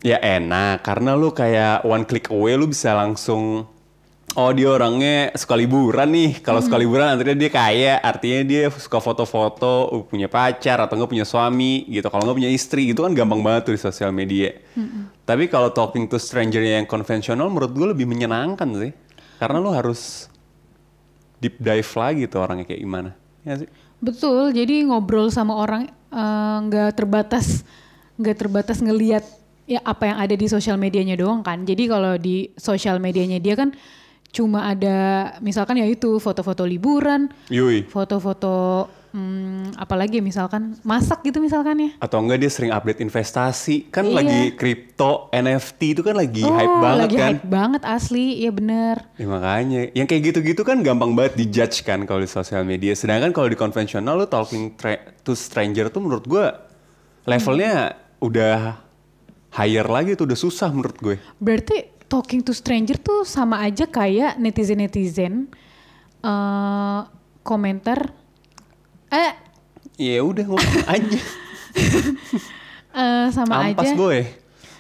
Ya 0.02 0.18
enak, 0.18 0.82
karena 0.82 1.14
lu 1.14 1.30
kayak 1.30 1.86
one 1.86 2.02
click 2.02 2.26
away 2.34 2.58
lu 2.58 2.66
bisa 2.66 2.90
langsung 2.98 3.70
Oh 4.32 4.48
dia 4.56 4.72
orangnya 4.72 5.28
suka 5.36 5.52
liburan 5.52 6.08
nih. 6.08 6.40
Kalau 6.40 6.64
suka 6.64 6.80
liburan 6.80 7.04
artinya 7.04 7.36
dia 7.36 7.50
kaya, 7.52 8.00
artinya 8.00 8.40
dia 8.48 8.62
suka 8.72 8.96
foto-foto, 8.96 9.92
uh, 9.92 10.02
punya 10.08 10.24
pacar 10.24 10.80
atau 10.80 10.96
enggak 10.96 11.12
punya 11.12 11.26
suami 11.28 11.84
gitu. 11.92 12.08
Kalau 12.08 12.24
nggak 12.24 12.38
punya 12.40 12.50
istri 12.52 12.88
gitu 12.88 13.04
kan 13.04 13.12
gampang 13.12 13.44
banget 13.44 13.68
tuh 13.68 13.74
di 13.76 13.80
sosial 13.80 14.08
media. 14.08 14.56
Tapi 15.28 15.52
kalau 15.52 15.68
talking 15.70 16.08
to 16.08 16.16
stranger 16.16 16.64
yang 16.64 16.88
konvensional 16.88 17.52
menurut 17.52 17.76
gue 17.76 17.86
lebih 17.92 18.08
menyenangkan 18.08 18.68
sih. 18.80 18.92
Karena 19.36 19.60
lu 19.60 19.68
harus 19.68 20.32
deep 21.42 21.60
dive 21.60 21.92
lagi 21.98 22.24
tuh 22.24 22.40
orangnya 22.40 22.64
kayak 22.64 22.80
gimana. 22.80 23.10
Ya 23.44 23.60
sih? 23.60 23.68
Betul, 24.00 24.56
jadi 24.56 24.88
ngobrol 24.88 25.28
sama 25.28 25.60
orang 25.60 25.92
eh, 26.08 26.56
nggak 26.66 26.96
terbatas 26.96 27.68
nggak 28.16 28.36
terbatas 28.38 28.78
ngelihat 28.80 29.24
ya 29.66 29.80
apa 29.82 30.10
yang 30.10 30.18
ada 30.20 30.34
di 30.34 30.46
sosial 30.48 30.80
medianya 30.80 31.20
doang 31.20 31.44
kan. 31.44 31.68
Jadi 31.68 31.84
kalau 31.84 32.16
di 32.16 32.50
sosial 32.56 32.96
medianya 32.96 33.38
dia 33.42 33.54
kan 33.58 33.76
cuma 34.32 34.64
ada 34.64 34.96
misalkan 35.44 35.76
ya 35.76 35.84
itu 35.84 36.16
foto-foto 36.16 36.64
liburan, 36.64 37.28
Yui. 37.52 37.84
foto-foto 37.84 38.88
hmm, 39.12 39.76
apalagi 39.76 40.24
misalkan 40.24 40.72
masak 40.82 41.20
gitu 41.20 41.36
misalkan 41.38 41.76
ya. 41.76 41.90
Atau 42.00 42.24
enggak 42.24 42.40
dia 42.40 42.48
sering 42.48 42.72
update 42.72 43.04
investasi. 43.04 43.92
Kan 43.92 44.08
Iya. 44.08 44.16
lagi 44.16 44.40
kripto, 44.56 45.28
NFT 45.28 45.80
itu 45.92 46.02
kan 46.02 46.16
lagi 46.16 46.40
oh, 46.42 46.56
hype 46.56 46.76
banget 46.80 47.00
lagi 47.04 47.16
kan. 47.20 47.28
hype 47.28 47.44
banget 47.46 47.82
asli, 47.84 48.40
iya 48.40 48.50
bener. 48.50 48.96
Ya, 49.20 49.26
makanya, 49.28 49.80
yang 49.92 50.08
kayak 50.08 50.32
gitu-gitu 50.32 50.64
kan 50.64 50.80
gampang 50.80 51.12
banget 51.12 51.36
dijudge 51.36 51.84
kan 51.84 52.08
kalau 52.08 52.24
di 52.24 52.30
sosial 52.32 52.64
media. 52.64 52.96
Sedangkan 52.96 53.36
kalau 53.36 53.52
di 53.52 53.56
konvensional 53.60 54.16
lu 54.16 54.24
talking 54.24 54.72
tra- 54.80 55.12
to 55.20 55.36
stranger 55.36 55.92
tuh 55.92 56.00
menurut 56.00 56.24
gua 56.24 56.72
levelnya 57.28 57.94
udah 58.18 58.80
higher 59.52 59.84
lagi 59.84 60.16
tuh 60.16 60.24
udah 60.24 60.38
susah 60.38 60.72
menurut 60.72 60.96
gue. 60.96 61.16
Berarti 61.36 61.91
talking 62.12 62.38
to 62.38 62.52
stranger 62.52 62.95
tuh 62.95 63.25
sama 63.25 63.57
aja 63.59 63.88
kayak 63.88 64.37
netizen-netizen 64.37 65.49
eh 66.21 67.00
komentar 67.42 68.12
eh 69.09 69.33
Ya 69.95 70.21
udah 70.21 70.45
ngomong 70.45 70.85
aja. 70.95 71.21
eh, 72.92 73.26
sama 73.31 73.64
Ampas 73.64 73.87
aja 73.87 73.95
boy. 73.95 74.21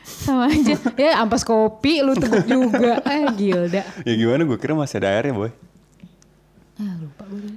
sama 0.02 0.46
aja 0.46 0.74
ya 0.94 1.18
ampas 1.18 1.42
kopi 1.42 2.00
lu 2.00 2.12
teguk 2.12 2.44
juga 2.44 3.00
eh 3.02 3.24
Gilda 3.32 3.82
Ya 4.02 4.12
gimana 4.12 4.42
gue 4.42 4.56
kira 4.56 4.74
masih 4.74 4.98
ada 4.98 5.08
airnya 5.10 5.32
boy. 5.32 5.50
ah 6.74 6.94
lupa 6.96 7.24
gue. 7.26 7.56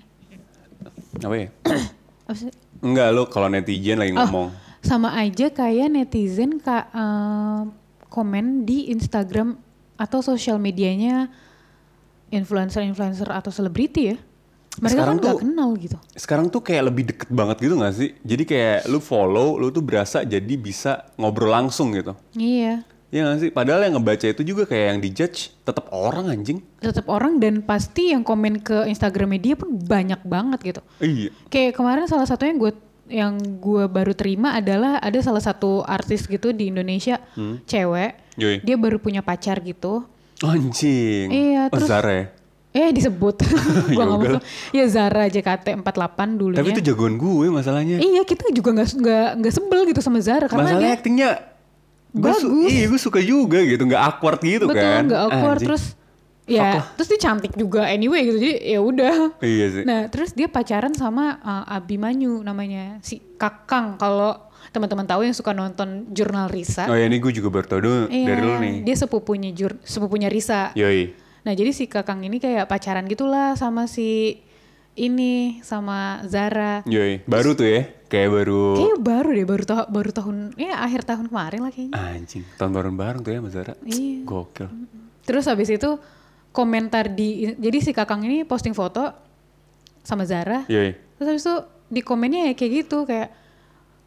Apa 1.17 1.35
ya? 1.35 1.47
Enggak 2.85 3.07
lu 3.11 3.23
kalau 3.27 3.47
netizen 3.47 3.97
lagi 3.97 4.11
Oh, 4.11 4.19
ngomong. 4.21 4.49
sama 4.79 5.15
aja 5.15 5.49
kayak 5.49 5.89
netizen 5.89 6.59
ka, 6.59 6.85
eh, 6.87 7.61
komen 8.07 8.63
di 8.63 8.89
Instagram 8.89 9.57
atau 9.95 10.19
sosial 10.19 10.59
medianya 10.59 11.31
influencer-influencer 12.29 13.29
atau 13.29 13.51
selebriti 13.51 14.13
ya. 14.13 14.17
Mereka 14.75 14.91
Sekarang 14.91 15.17
kan 15.17 15.23
tuh- 15.23 15.39
kenal 15.39 15.69
gitu. 15.79 15.97
Sekarang 16.13 16.45
tuh 16.51 16.59
kayak 16.59 16.83
lebih 16.91 17.03
deket 17.07 17.29
banget 17.31 17.63
gitu 17.63 17.79
gak 17.79 17.95
sih? 17.95 18.11
Jadi 18.27 18.43
kayak 18.43 18.91
lu 18.91 18.99
follow, 18.99 19.55
lu 19.55 19.71
tuh 19.71 19.79
berasa 19.79 20.27
jadi 20.27 20.53
bisa 20.59 21.07
ngobrol 21.15 21.47
langsung 21.47 21.95
gitu. 21.95 22.11
Iya. 22.35 22.83
Iya 23.07 23.21
gak 23.31 23.39
sih? 23.39 23.49
Padahal 23.55 23.87
yang 23.87 23.95
ngebaca 23.95 24.27
itu 24.27 24.43
juga 24.43 24.67
kayak 24.67 24.85
yang 24.91 24.99
dijudge 24.99 25.55
tetap 25.63 25.87
orang 25.95 26.27
anjing. 26.27 26.59
Tetap 26.83 27.07
orang 27.07 27.39
dan 27.39 27.63
pasti 27.63 28.11
yang 28.11 28.27
komen 28.27 28.59
ke 28.59 28.83
Instagram 28.91 29.39
dia 29.39 29.55
pun 29.55 29.79
banyak 29.79 30.19
banget 30.27 30.59
gitu. 30.75 30.81
Iya. 30.99 31.31
Kayak 31.47 31.79
kemarin 31.79 32.11
salah 32.11 32.27
satunya 32.27 32.59
gue 32.59 32.75
yang 33.05 33.37
gue 33.57 33.85
baru 33.85 34.11
terima 34.11 34.53
adalah 34.53 34.97
ada 34.97 35.19
salah 35.19 35.39
satu 35.39 35.81
artis 35.81 36.25
gitu 36.25 36.49
di 36.49 36.69
Indonesia 36.69 37.21
cewek. 37.63 38.11
Yoi. 38.35 38.59
Dia 38.61 38.75
baru 38.75 38.97
punya 38.97 39.21
pacar 39.21 39.61
gitu. 39.61 40.03
Anjing. 40.41 41.29
Iya, 41.29 41.61
oh, 41.67 41.77
terus- 41.77 41.87
Zara 41.87 42.11
ya? 42.11 42.25
Eh 42.75 42.91
disebut. 42.91 43.39
gue 43.87 43.95
nggak 43.95 44.19
mau. 44.19 44.41
Ya 44.69 44.83
Zara 44.85 45.25
JKT 45.25 45.79
48 45.79 46.35
dulunya. 46.35 46.59
Tapi 46.59 46.75
itu 46.75 46.83
jagoan 46.83 47.15
gue 47.15 47.47
masalahnya. 47.47 47.97
Iya 47.97 48.21
kita 48.21 48.51
juga 48.51 48.75
nggak 48.75 48.89
nggak 48.99 49.27
nggak 49.39 49.53
sebel 49.53 49.81
gitu 49.87 50.01
sama 50.01 50.19
Zara 50.19 50.45
karena 50.45 50.75
Masalahnya 50.75 50.97
dia 50.99 51.29
gua 52.11 52.31
su- 52.35 52.47
Bagus. 52.47 52.67
iya 52.67 52.85
gue 52.85 52.99
suka 53.01 53.19
juga 53.19 53.59
gitu, 53.59 53.79
nggak 53.81 54.01
awkward 54.01 54.39
gitu 54.39 54.65
betul 54.65 54.79
kan. 54.81 55.03
nggak 55.03 55.21
awkward 55.21 55.55
Anjing. 55.55 55.67
terus 55.67 55.83
ya 56.45 56.77
lah. 56.77 56.85
terus 56.93 57.07
dia 57.07 57.19
cantik 57.19 57.53
juga 57.53 57.85
anyway 57.85 58.21
gitu 58.23 58.37
jadi 58.37 58.53
ya 58.67 58.79
udah. 58.79 59.15
Iya 59.39 59.65
sih. 59.71 59.83
Nah 59.83 60.07
terus 60.07 60.31
dia 60.31 60.45
pacaran 60.45 60.93
sama 60.93 61.37
uh, 61.39 61.65
Abimanyu 61.67 62.39
namanya 62.39 63.01
si 63.01 63.17
Kakang 63.35 63.97
kalau 63.97 64.37
teman-teman 64.69 65.03
tahu 65.03 65.23
yang 65.23 65.31
suka 65.31 65.51
nonton 65.51 66.09
jurnal 66.09 66.45
Risa. 66.45 66.85
Oh 66.85 66.93
ya 66.93 67.05
ini 67.05 67.17
gue 67.17 67.31
juga 67.31 67.47
baru 67.49 67.65
tau 67.65 67.79
dulu 67.79 68.01
Iya, 68.07 68.25
dari 68.27 68.41
lu 68.41 68.53
nih. 68.57 68.75
Dia 68.83 68.95
sepupunya 68.97 69.49
jur, 69.51 69.79
sepupunya 69.81 70.27
Risa. 70.27 70.75
Yoi. 70.75 71.15
Nah 71.41 71.53
jadi 71.53 71.71
si 71.71 71.85
Kakang 71.85 72.21
ini 72.21 72.37
kayak 72.37 72.65
pacaran 72.65 73.05
gitulah 73.05 73.53
sama 73.55 73.85
si 73.85 74.41
ini 74.93 75.59
sama 75.59 76.23
Zara. 76.25 76.81
Yoi. 76.85 77.23
Baru 77.23 77.51
tuh 77.51 77.67
ya. 77.67 77.81
Kayak 78.05 78.31
baru. 78.31 78.63
Kayaknya 78.75 78.97
baru 79.01 79.29
deh, 79.29 79.45
baru 79.45 79.63
tah- 79.65 79.89
baru 79.89 80.09
tahun, 80.09 80.35
ya 80.55 80.77
akhir 80.77 81.03
tahun 81.03 81.25
kemarin 81.27 81.59
lah 81.61 81.71
kayaknya. 81.73 81.95
Anjing. 81.97 82.43
Tahun 82.55 82.71
baru 82.71 82.89
bareng 82.93 83.21
tuh 83.21 83.31
ya 83.33 83.39
sama 83.41 83.49
Zara. 83.51 83.73
Iya. 83.81 84.23
Gokil. 84.23 84.67
Terus 85.25 85.45
habis 85.45 85.67
itu 85.67 85.89
komentar 86.55 87.11
di, 87.11 87.51
jadi 87.59 87.77
si 87.83 87.91
Kakang 87.91 88.23
ini 88.23 88.47
posting 88.47 88.71
foto 88.71 89.11
sama 90.01 90.23
Zara. 90.23 90.63
Yoi. 90.71 90.95
Terus 91.19 91.27
habis 91.27 91.43
itu 91.43 91.55
di 91.91 92.01
komennya 92.01 92.47
ya 92.49 92.53
kayak 92.55 92.71
gitu, 92.87 93.03
kayak 93.03 93.35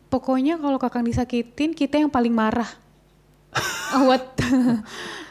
pokoknya 0.09 0.57
kalau 0.57 0.81
Kakang 0.81 1.05
disakitin 1.05 1.77
kita 1.77 2.01
yang 2.01 2.09
paling 2.09 2.33
marah. 2.33 2.69
What? 4.09 4.41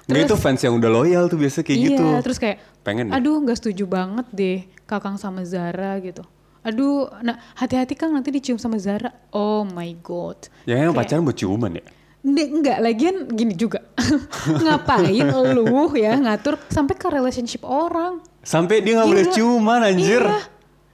Nggak 0.07 0.21
itu 0.29 0.35
fans 0.39 0.61
yang 0.63 0.77
udah 0.77 0.89
loyal 0.93 1.27
tuh 1.27 1.35
biasa 1.41 1.65
kayak 1.65 1.77
iya, 1.81 1.89
gitu. 1.91 2.05
terus 2.23 2.37
kayak, 2.39 2.63
Pengen 2.85 3.11
deh. 3.11 3.17
aduh 3.19 3.43
nggak 3.43 3.59
setuju 3.59 3.83
banget 3.83 4.27
deh 4.31 4.59
Kakang 4.87 5.19
sama 5.19 5.43
Zara 5.43 5.99
gitu. 5.99 6.23
Aduh, 6.63 7.07
nah 7.23 7.39
hati-hati 7.55 7.95
Kang 7.95 8.11
nanti 8.11 8.27
dicium 8.31 8.59
sama 8.59 8.75
Zara. 8.79 9.11
Oh 9.31 9.63
my 9.63 9.91
god. 10.03 10.51
Ya 10.67 10.79
yang 10.79 10.91
Kayak- 10.91 10.99
pacaran 10.99 11.23
buat 11.23 11.37
ciuman 11.39 11.71
ya. 11.79 11.85
Nggak, 12.27 12.47
enggak, 12.51 12.77
lagian 12.83 13.15
gini 13.31 13.53
juga. 13.55 13.79
Ngapain 14.67 15.31
lu 15.55 15.63
ya 15.95 16.19
ngatur 16.19 16.59
sampai 16.67 16.99
ke 16.99 17.07
relationship 17.07 17.63
orang? 17.63 18.19
Sampai 18.43 18.83
dia 18.83 18.99
nggak 18.99 19.07
boleh 19.07 19.25
Gila. 19.31 19.35
ciuman 19.35 19.79
anjir. 19.83 20.23
Iya. 20.23 20.39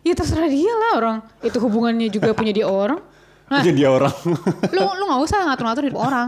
Ya 0.04 0.14
terserah 0.14 0.46
dia 0.46 0.74
lah 0.74 0.92
orang. 1.02 1.18
Itu 1.42 1.58
hubungannya 1.58 2.12
juga 2.14 2.38
punya 2.38 2.54
dia 2.54 2.70
orang. 2.70 3.02
Nah, 3.50 3.62
Jadi 3.66 3.82
dia 3.82 3.90
orang. 3.90 4.14
lu 4.76 4.82
lu 4.82 5.04
nggak 5.10 5.22
usah 5.26 5.38
ngatur-ngatur 5.50 5.84
hidup 5.90 6.02
orang. 6.02 6.28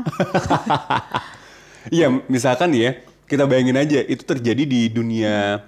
Iya, 1.93 2.09
misalkan 2.25 2.73
ya, 2.73 2.97
kita 3.29 3.45
bayangin 3.45 3.77
aja 3.77 4.01
itu 4.01 4.25
terjadi 4.25 4.63
di 4.65 4.89
dunia 4.89 5.61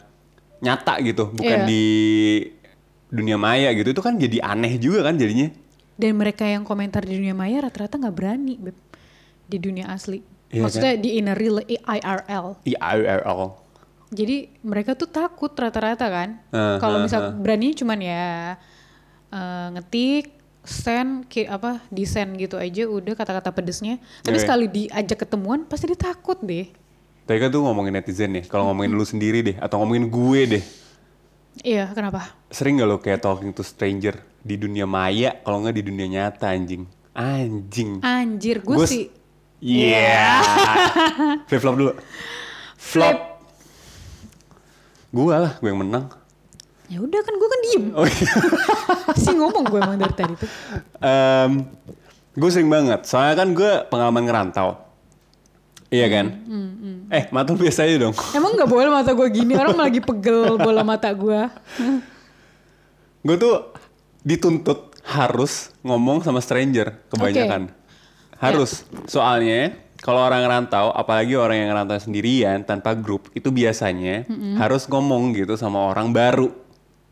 nyata 0.65 0.98
gitu, 1.06 1.29
bukan 1.29 1.65
Iya. 1.65 1.70
di 1.70 1.86
dunia 3.13 3.38
maya 3.38 3.70
gitu. 3.77 3.94
Itu 3.94 4.01
kan 4.01 4.17
jadi 4.17 4.41
aneh 4.41 4.82
juga 4.82 5.06
kan 5.06 5.13
jadinya. 5.13 5.53
Dan 5.94 6.17
mereka 6.17 6.46
yang 6.46 6.65
komentar 6.65 7.06
di 7.06 7.17
dunia 7.17 7.38
maya 7.38 7.62
rata-rata 7.62 8.01
nggak 8.01 8.15
berani 8.17 8.58
Beb. 8.58 8.87
Di 9.48 9.58
dunia 9.58 9.88
asli. 9.89 10.20
Iya 10.48 10.63
Maksudnya 10.63 10.94
di 10.96 11.20
in 11.20 11.27
a 11.27 11.36
real 11.36 11.60
IRL. 11.63 12.63
IRL. 12.63 13.42
Jadi 14.08 14.38
mereka 14.63 14.96
tuh 14.96 15.12
takut 15.12 15.51
rata-rata 15.51 16.08
kan. 16.08 16.39
Uh, 16.48 16.80
Kalau 16.80 17.00
uh, 17.00 17.04
misal 17.04 17.22
uh. 17.27 17.36
berani 17.36 17.75
cuman 17.75 18.00
ya 18.00 18.56
eh, 19.27 19.68
ngetik, 19.75 20.32
send, 20.63 21.27
ki- 21.27 21.48
apa, 21.48 21.84
send 22.08 22.39
gitu 22.39 22.56
aja 22.56 22.88
udah 22.88 23.12
kata-kata 23.12 23.51
pedesnya. 23.51 24.00
Tapi 24.24 24.39
Iya. 24.39 24.44
sekali 24.48 24.66
diajak 24.72 25.27
ketemuan 25.27 25.68
pasti 25.68 25.92
dia 25.92 26.00
takut 26.00 26.39
deh. 26.39 26.72
Tadi 27.27 27.38
kan 27.44 27.51
tuh 27.51 27.60
ngomongin 27.60 27.92
netizen 28.00 28.32
nih, 28.39 28.48
kalau 28.48 28.72
ngomongin 28.72 28.96
lu 28.96 29.04
sendiri 29.04 29.44
deh, 29.44 29.56
atau 29.60 29.84
ngomongin 29.84 30.08
gue 30.08 30.42
deh. 30.48 30.63
Iya, 31.60 31.92
kenapa? 31.92 32.32
Sering 32.48 32.80
gak 32.80 32.88
lo 32.88 32.98
kayak 33.04 33.20
talking 33.20 33.51
to 33.51 33.68
stranger 33.68 34.16
di 34.39 34.56
dunia 34.56 34.88
maya, 34.88 35.36
kalau 35.44 35.60
nggak 35.60 35.75
di 35.75 35.84
dunia 35.84 36.08
nyata 36.08 36.56
anjing. 36.56 36.88
Anjing. 37.12 38.00
Anjir, 38.00 38.63
gue 38.63 38.86
sih 38.88 39.12
Iya. 39.63 40.37
Flip 41.49 41.61
flop 41.61 41.75
dulu. 41.81 41.93
Flop. 42.77 43.17
Gue 45.09 45.33
lah, 45.33 45.57
gue 45.57 45.69
yang 45.69 45.81
menang. 45.81 46.05
ya 46.87 47.03
udah 47.03 47.19
kan 47.19 47.33
gue 47.35 47.49
kan 47.51 47.59
diem. 47.67 47.85
Oh 47.99 48.05
iya. 48.07 48.31
sih 49.23 49.35
ngomong 49.35 49.67
gue 49.67 49.79
emang 49.81 49.97
dari 49.99 50.13
tadi 50.15 50.33
tuh. 50.39 50.47
Em, 51.03 51.67
gue 52.31 52.49
sering 52.53 52.71
banget, 52.71 53.03
soalnya 53.03 53.35
kan 53.43 53.51
gue 53.51 53.71
pengalaman 53.91 54.23
ngerantau. 54.23 54.79
Iya 55.91 56.07
kan? 56.07 56.27
Eh, 57.11 57.27
mata 57.31 57.51
lu 57.51 57.59
biasa 57.59 57.83
aja 57.87 58.07
dong. 58.07 58.15
Emang 58.31 58.55
nggak 58.55 58.71
boleh 58.71 58.87
mata 58.87 59.11
gue 59.11 59.27
gini, 59.31 59.55
orang 59.55 59.75
lagi 59.75 59.99
pegel 59.99 60.55
bola 60.59 60.83
mata 60.83 61.11
gue. 61.11 61.39
gue 63.23 63.35
tuh 63.35 63.75
dituntut 64.23 64.95
harus 65.07 65.75
ngomong 65.83 66.23
sama 66.23 66.39
stranger 66.39 67.03
kebanyakan. 67.11 67.71
Harus. 68.38 68.86
Soalnya 69.10 69.74
kalau 70.01 70.22
orang 70.22 70.46
ngerantau, 70.46 70.94
apalagi 70.94 71.34
orang 71.34 71.58
yang 71.58 71.70
ngerantau 71.74 71.98
sendirian 71.98 72.62
tanpa 72.62 72.94
grup, 72.94 73.34
itu 73.34 73.50
biasanya 73.50 74.29
harus 74.62 74.86
ngomong 74.86 75.34
gitu 75.34 75.58
sama 75.58 75.89
orang 75.89 76.13
baru. 76.13 76.53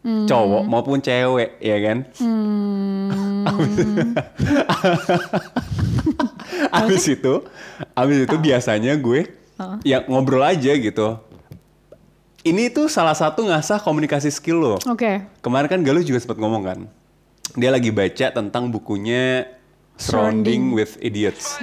Cowok 0.05 0.69
maupun 0.69 1.01
cewek, 1.01 1.57
ya 1.57 1.77
kan? 1.81 2.05
abis 6.77 7.09
itu, 7.09 7.41
abis 7.97 8.17
itu 8.29 8.35
biasanya 8.37 8.93
gue 9.01 9.33
ya 9.81 10.05
ngobrol 10.05 10.45
aja 10.45 10.77
gitu. 10.77 11.17
Ini 12.45 12.69
tuh 12.69 12.85
salah 12.85 13.17
satu 13.17 13.49
ngasah 13.49 13.81
komunikasi 13.81 14.29
skill 14.29 14.61
lo. 14.61 14.77
Oke. 14.85 15.25
Kemarin 15.41 15.65
kan 15.65 15.81
Galuh 15.81 16.05
juga 16.05 16.21
sempat 16.21 16.37
ngomong 16.37 16.61
kan. 16.61 16.79
Dia 17.57 17.73
lagi 17.73 17.89
baca 17.89 18.29
tentang 18.29 18.69
bukunya 18.69 19.49
Surrounding 19.97 20.75
with 20.75 20.99
Idiots. 20.99 21.55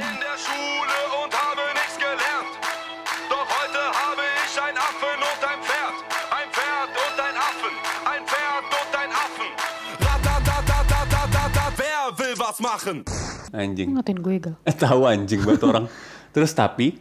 Anjing. 13.53 13.93
Ngatin 13.93 14.19
gue 14.25 14.35
gak. 14.41 14.57
Tahu 14.83 15.01
anjing 15.05 15.45
buat 15.45 15.61
orang. 15.61 15.87
Terus 16.33 16.57
tapi 16.57 16.97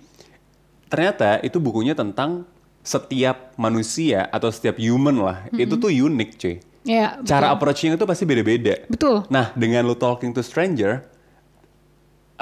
ternyata 0.92 1.40
itu 1.40 1.64
bukunya 1.64 1.96
tentang 1.96 2.44
setiap 2.84 3.56
manusia 3.56 4.28
atau 4.28 4.52
setiap 4.52 4.76
human 4.76 5.16
lah. 5.16 5.48
Mm 5.48 5.52
-hmm. 5.56 5.64
Itu 5.64 5.74
tuh 5.80 5.92
unik, 5.92 6.30
cuy. 6.36 6.56
Ya, 6.82 7.22
Cara 7.24 7.54
approaching 7.54 7.94
itu 7.94 8.06
pasti 8.10 8.26
beda-beda. 8.26 8.90
Betul. 8.90 9.22
Nah, 9.30 9.54
dengan 9.54 9.86
lu 9.86 9.94
talking 9.94 10.34
to 10.34 10.42
stranger, 10.42 11.06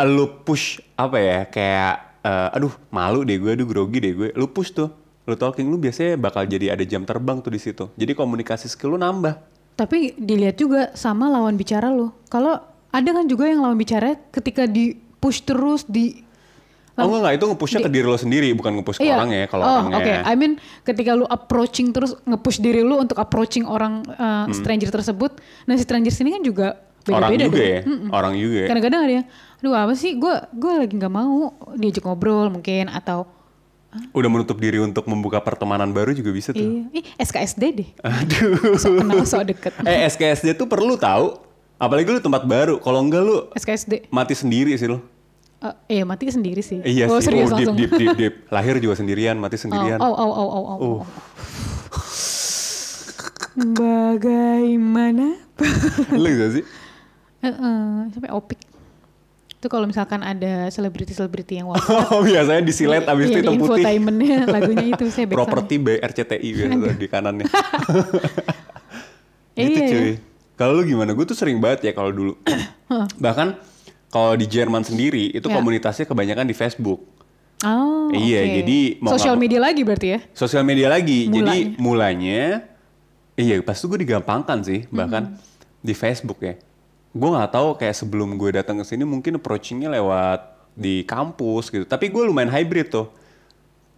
lu 0.07 0.43
push 0.47 0.79
apa 0.95 1.17
ya 1.19 1.39
kayak 1.47 1.93
eh, 2.23 2.55
aduh 2.55 2.71
malu 2.91 3.27
deh 3.27 3.35
gue, 3.35 3.51
aduh 3.55 3.67
grogi 3.67 3.99
deh 3.99 4.13
gue. 4.15 4.29
Lu 4.35 4.47
push 4.47 4.71
tuh, 4.71 4.91
lu 5.27 5.35
talking 5.35 5.67
lu 5.67 5.75
biasanya 5.75 6.15
bakal 6.15 6.47
jadi 6.47 6.75
ada 6.75 6.83
jam 6.87 7.03
terbang 7.03 7.43
tuh 7.43 7.51
di 7.51 7.59
situ. 7.59 7.91
Jadi 7.99 8.15
komunikasi 8.15 8.71
skill 8.71 8.95
lu 8.95 8.99
nambah. 8.99 9.35
Tapi 9.75 10.15
dilihat 10.19 10.59
juga 10.59 10.91
sama 10.95 11.31
lawan 11.31 11.55
bicara 11.55 11.91
lo. 11.91 12.11
Kalau 12.27 12.59
ada 12.91 13.09
kan 13.15 13.25
juga 13.27 13.47
yang 13.47 13.63
lawan 13.63 13.79
bicara 13.79 14.19
ketika 14.31 14.67
di 14.67 14.95
push 15.19 15.43
terus 15.43 15.83
di 15.87 16.27
Oh 16.99 17.07
enggak, 17.07 17.19
enggak, 17.23 17.33
itu 17.39 17.45
nge-pushnya 17.47 17.79
ke 17.79 17.91
diri 17.95 18.07
lo 18.11 18.19
sendiri, 18.19 18.51
bukan 18.51 18.75
nge-push 18.75 18.99
ke 18.99 19.07
orangnya 19.07 19.47
kalau 19.47 19.63
oh, 19.63 19.71
orangnya. 19.87 20.03
Oke, 20.03 20.13
I 20.19 20.33
mean 20.35 20.59
ketika 20.83 21.15
lu 21.15 21.23
approaching 21.31 21.95
terus 21.95 22.11
nge-push 22.27 22.59
diri 22.59 22.83
lu 22.83 22.99
untuk 22.99 23.15
approaching 23.23 23.63
orang 23.63 24.03
uh, 24.19 24.51
stranger 24.51 24.91
tersebut, 24.91 25.39
nah 25.63 25.79
si 25.79 25.87
stranger 25.87 26.11
sini 26.11 26.35
kan 26.35 26.43
juga 26.43 26.67
Hmm. 27.09 27.15
orang 27.15 27.31
beda-beda 27.31 27.47
juga 27.47 27.63
dong. 27.63 27.71
ya, 27.71 27.81
orang 28.11 28.33
juga 28.35 28.57
ya. 28.59 28.67
Kadang-kadang 28.67 29.01
ada 29.01 29.13
yang, 29.15 29.25
aduh 29.59 29.75
apa 29.75 29.93
sih, 29.93 30.15
gue 30.15 30.31
gue 30.55 30.73
lagi 30.73 30.93
nggak 30.95 31.11
mau 31.11 31.51
diajak 31.75 32.07
ngobrol 32.07 32.47
mungkin 32.47 32.87
atau 32.87 33.27
Udah 34.13 34.29
menutup 34.29 34.61
diri 34.61 34.77
untuk 34.77 35.09
membuka 35.09 35.41
pertemanan 35.41 35.89
baru 35.89 36.13
juga 36.13 36.29
bisa 36.29 36.53
tuh. 36.53 36.61
iya, 36.61 36.85
ih 36.93 37.05
SKSD 37.17 37.63
deh, 37.73 37.89
Aduh. 38.05 38.77
sok 38.77 39.01
kenal 39.01 39.25
sok 39.25 39.43
deket. 39.49 39.73
eh 39.89 40.05
SKSD 40.05 40.53
tuh 40.53 40.69
perlu 40.69 40.93
tahu. 40.93 41.41
Apalagi 41.81 42.05
lu 42.05 42.21
tempat 42.21 42.45
baru. 42.45 42.77
Kalau 42.77 43.01
enggak 43.01 43.25
lu 43.25 43.49
SKSD, 43.57 44.13
mati 44.13 44.37
sendiri 44.37 44.77
sih 44.77 44.85
lu. 44.85 45.01
Eh, 45.59 45.97
iya 45.97 46.03
mati 46.05 46.29
sendiri 46.29 46.61
sih. 46.61 46.85
Iya 46.85 47.09
oh, 47.09 47.17
sih. 47.17 47.33
serius 47.33 47.49
oh, 47.49 47.57
deep, 47.57 47.73
langsung. 47.73 47.77
deep, 47.81 47.91
deep, 47.97 48.13
deep. 48.13 48.33
Lahir 48.53 48.77
juga 48.77 48.93
sendirian, 48.93 49.41
mati 49.41 49.57
Oh, 49.57 49.63
sendirian. 49.65 49.97
oh, 49.97 50.13
oh, 50.13 50.31
oh, 50.37 50.49
oh, 50.53 50.53
oh, 50.53 50.75
Uh. 50.77 50.85
oh. 50.85 51.01
Bagaimana? 53.57 55.33
Lu 56.21 56.27
gitu 56.29 56.61
sih? 56.61 56.65
Heeh, 57.41 57.83
sampai 58.13 58.29
opik. 58.29 58.68
Itu 59.59 59.67
kalau 59.67 59.83
misalkan 59.83 60.23
ada 60.23 60.71
selebriti-selebriti 60.71 61.59
yang 61.59 61.67
wafat. 61.71 62.15
Oh, 62.15 62.23
biasanya 62.23 62.63
disilet 62.63 63.03
abis 63.03 63.27
iya, 63.27 63.29
itu 63.29 63.35
di 63.35 63.43
hitam 63.43 63.53
putih. 63.53 63.67
infotainmentnya 63.75 64.35
lagunya 64.47 64.85
itu 64.89 65.03
saya 65.11 65.25
back 65.27 65.35
Properti 65.35 65.75
by 65.77 65.95
RCTI 65.99 66.49
biasa 66.49 66.73
tuh 66.73 66.95
di 66.95 67.07
kanannya. 67.07 67.45
Iya, 69.55 69.67
gitu 69.67 69.75
iya. 69.75 69.89
cuy. 69.91 70.11
Kalau 70.55 70.71
lu 70.75 70.83
gimana? 70.83 71.11
Gue 71.11 71.23
tuh 71.23 71.35
sering 71.35 71.59
banget 71.59 71.87
ya 71.87 71.91
kalau 71.91 72.11
dulu. 72.11 72.33
Bahkan 73.19 73.59
kalau 74.07 74.33
di 74.35 74.47
Jerman 74.47 74.83
sendiri 74.83 75.29
itu 75.29 75.43
Ya. 75.43 75.55
komunitasnya 75.55 76.07
kebanyakan 76.07 76.47
di 76.47 76.55
Facebook. 76.55 77.03
Oh, 77.59 78.07
Iya, 78.09 78.39
oke. 78.39 78.51
jadi 78.63 78.79
Sosial 79.03 79.35
media 79.35 79.59
lagi 79.59 79.83
berarti 79.83 80.07
ya? 80.15 80.19
Sosial 80.31 80.63
media 80.63 80.87
lagi. 80.87 81.27
Jadi 81.27 81.75
Mulanya. 81.75 81.75
mulanya 81.77 82.41
iya 83.35 83.59
pas 83.59 83.75
itu 83.75 83.83
gue 83.85 83.99
digampangkan 83.99 84.63
sih 84.63 84.87
bahkan 84.89 85.35
di 85.79 85.91
Facebook 85.91 86.39
ya. 86.39 86.55
Gue 87.09 87.29
nggak 87.29 87.51
tahu 87.51 87.69
kayak 87.75 87.95
sebelum 87.97 88.37
gue 88.37 88.53
datang 88.53 88.77
ke 88.77 88.85
sini 88.85 89.01
mungkin 89.01 89.37
approachingnya 89.37 89.89
lewat 89.89 90.39
di 90.73 91.01
kampus 91.03 91.69
gitu. 91.69 91.83
Tapi 91.83 92.07
gue 92.07 92.23
lumayan 92.23 92.49
hybrid 92.49 92.89
tuh. 92.89 93.09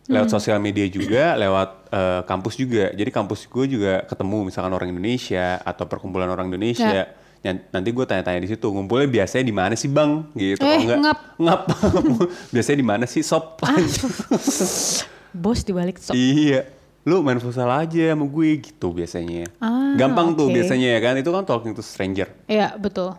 Lewat 0.10 0.27
sosial 0.27 0.58
media 0.60 0.84
juga, 0.88 1.38
lewat 1.38 1.70
eh, 1.94 2.22
kampus 2.25 2.58
juga. 2.58 2.89
Jadi 2.91 3.10
kampus 3.13 3.48
gue 3.48 3.65
juga 3.70 4.01
ketemu 4.03 4.50
misalkan 4.50 4.74
orang 4.74 4.89
Indonesia 4.91 5.62
atau 5.62 5.86
perkumpulan 5.86 6.27
orang 6.27 6.51
Indonesia. 6.51 7.08
Yan- 7.41 7.63
Nanti 7.70 7.89
gue 7.89 8.06
tanya-tanya 8.06 8.41
di 8.41 8.50
situ. 8.50 8.65
Ngumpulnya 8.65 9.08
biasanya 9.08 9.46
di 9.46 9.56
mana 9.56 9.74
sih 9.77 9.88
bang? 9.88 10.25
Gitu. 10.34 10.60
Eh, 10.60 10.77
enggak, 10.84 10.98
ngap. 11.00 11.20
ngap. 11.38 11.62
biasanya 12.53 12.77
di 12.77 12.88
mana 12.88 13.06
sih 13.08 13.22
sob? 13.24 13.56
Bos 15.32 15.63
dibalik 15.63 15.96
sok. 15.96 16.12
Iya. 16.13 16.81
Lu 17.01 17.25
main 17.25 17.41
futsal 17.41 17.65
aja 17.65 18.13
sama 18.13 18.25
gue 18.29 18.50
gitu 18.62 18.93
biasanya. 18.93 19.50
Ah, 19.58 19.98
Gampang 19.98 20.38
tuh 20.38 20.48
oke. 20.50 20.53
biasanya 20.53 20.98
ya 20.98 21.00
kan. 21.01 21.13
Itu 21.17 21.34
kan 21.34 21.43
talking 21.43 21.74
to 21.74 21.81
stranger. 21.81 22.29
Iya, 22.46 22.77
betul. 22.77 23.17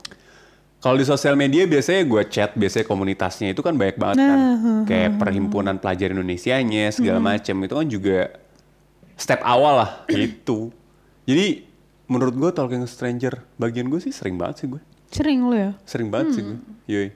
Kalau 0.83 0.99
di 0.99 1.07
sosial 1.07 1.39
media 1.39 1.63
biasanya 1.67 2.03
gue 2.03 2.23
chat, 2.27 2.51
biasanya 2.59 2.87
komunitasnya 2.87 3.55
itu 3.55 3.63
kan 3.63 3.75
banyak 3.75 3.99
banget 3.99 4.19
kan. 4.19 4.39
Nah, 4.39 4.83
Kayak 4.83 5.19
perhimpunan 5.19 5.79
pelajar 5.79 6.11
Indonesianya 6.11 6.91
segala 6.91 7.23
macem 7.23 7.55
Itu 7.63 7.79
kan 7.79 7.87
juga 7.87 8.35
step 9.15 9.43
awal 9.43 9.87
lah 9.87 9.91
gitu. 10.11 10.75
Jadi 11.23 11.67
menurut 12.11 12.35
gue 12.35 12.51
talking 12.51 12.83
to 12.83 12.91
stranger 12.91 13.47
bagian 13.55 13.87
gue 13.87 13.99
sih 14.03 14.11
sering 14.11 14.35
banget 14.39 14.63
sih 14.63 14.67
gue. 14.71 14.83
Sering 15.11 15.39
lo 15.47 15.55
ya? 15.55 15.71
Sering 15.87 16.11
banget 16.11 16.39
sih 16.39 16.43
gue. 16.43 16.59
Yoi. 16.91 17.09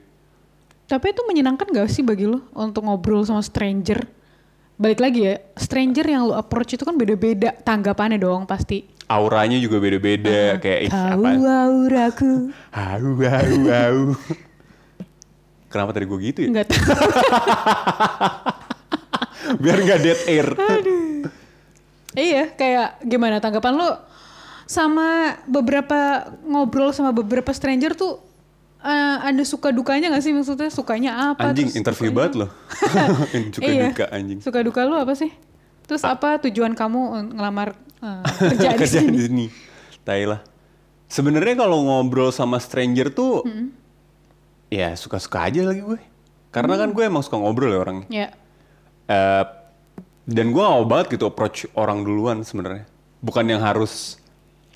Tapi 0.87 1.11
itu 1.11 1.21
menyenangkan 1.27 1.67
gak 1.67 1.91
sih 1.91 1.99
bagi 1.99 2.23
lo 2.23 2.47
untuk 2.55 2.87
ngobrol 2.87 3.27
sama 3.27 3.43
stranger? 3.43 4.07
Balik 4.77 5.01
lagi 5.01 5.25
ya, 5.25 5.41
stranger 5.57 6.05
yang 6.05 6.29
lo 6.29 6.37
approach 6.37 6.77
itu 6.77 6.85
kan 6.85 6.93
beda-beda 6.93 7.49
tanggapannya 7.49 8.21
dong 8.21 8.45
pasti. 8.45 8.85
Auranya 9.09 9.57
juga 9.57 9.81
beda-beda 9.81 10.61
kayak 10.61 10.79
ih 10.85 10.91
Tahu 10.93 11.23
apa? 11.25 11.49
auraku. 11.65 12.33
Hau 12.77 13.07
hau 13.17 13.57
hau. 13.65 13.99
Kenapa 15.67 15.91
tadi 15.91 16.05
gue 16.05 16.19
gitu 16.21 16.39
ya? 16.45 16.47
Enggak 16.53 16.69
tahu. 16.69 16.83
Biar 19.63 19.77
nggak 19.79 19.99
dead 20.03 20.19
air. 20.27 20.47
iya, 22.13 22.43
kayak 22.51 23.01
gimana 23.01 23.41
tanggapan 23.41 23.73
lo 23.73 23.89
sama 24.67 25.39
beberapa 25.47 26.27
ngobrol 26.43 26.91
sama 26.91 27.15
beberapa 27.15 27.49
stranger 27.49 27.95
tuh 27.95 28.19
eh, 28.79 29.17
ada 29.23 29.43
suka 29.43 29.69
dukanya 29.69 30.09
gak 30.09 30.21
sih 30.21 30.31
maksudnya 30.31 30.69
sukanya 30.69 31.11
apa? 31.31 31.49
Anjing, 31.49 31.67
terus 31.67 31.79
interview 31.79 32.09
sukanya- 32.09 32.17
banget 32.17 32.33
loh. 32.35 32.49
Suka 33.55 33.67
iya. 33.67 33.83
duka 33.89 34.05
anjing. 34.09 34.39
Suka 34.39 34.59
duka 34.61 34.79
lu 34.83 34.95
apa 34.95 35.13
sih? 35.13 35.31
Terus 35.83 36.03
apa 36.03 36.37
tujuan 36.41 36.73
kamu 36.73 36.99
ngelamar 37.33 37.73
eh, 37.99 38.21
kerja 38.53 38.69
di 38.71 38.79
Kerja 38.79 38.99
sini? 39.01 39.11
di 39.11 39.21
sini. 39.21 39.45
Tai 40.01 40.23
lah. 40.25 40.41
Sebenarnya 41.07 41.55
kalau 41.57 41.81
ngobrol 41.81 42.29
sama 42.29 42.59
stranger 42.59 43.07
tuh, 43.09 43.47
ya 44.67 44.91
suka-suka 44.93 45.47
aja 45.47 45.63
lagi 45.63 45.79
gue. 45.79 45.99
Karena 46.51 46.75
kan 46.75 46.91
gue 46.91 47.03
emang 47.03 47.23
suka 47.23 47.37
ngobrol 47.37 47.71
ya 47.71 47.79
orangnya. 47.79 48.07
Ya. 48.07 48.27
Eh, 49.07 49.43
dan 50.27 50.51
gue 50.51 50.59
mau 50.59 50.83
banget 50.83 51.15
gitu 51.15 51.25
approach 51.25 51.63
orang 51.73 52.03
duluan 52.03 52.43
sebenarnya. 52.43 52.83
Bukan 53.19 53.47
yang 53.47 53.63
harus 53.63 54.19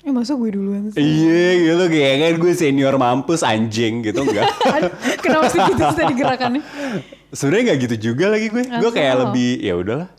Eh 0.02 0.10
masa 0.10 0.34
gue 0.34 0.50
duluan 0.50 0.90
sih? 0.90 0.98
iya 0.98 1.62
gitu 1.62 1.86
kayak 1.86 2.14
kan 2.18 2.34
gue 2.42 2.52
senior 2.58 2.94
mampus 2.98 3.46
anjing 3.46 4.02
gitu 4.02 4.26
enggak. 4.26 4.50
Kenapa 5.22 5.46
sih 5.46 5.62
gitu 5.62 5.78
sih 5.78 5.96
tadi 6.02 6.14
gerakannya? 6.18 6.62
Sebenarnya 7.30 7.62
nggak 7.70 7.78
gitu 7.86 7.96
juga 8.10 8.34
lagi 8.34 8.50
gue. 8.50 8.66
Gue 8.66 8.90
kayak 8.90 9.14
lebih 9.28 9.62
ya 9.62 9.78
udahlah. 9.78 10.10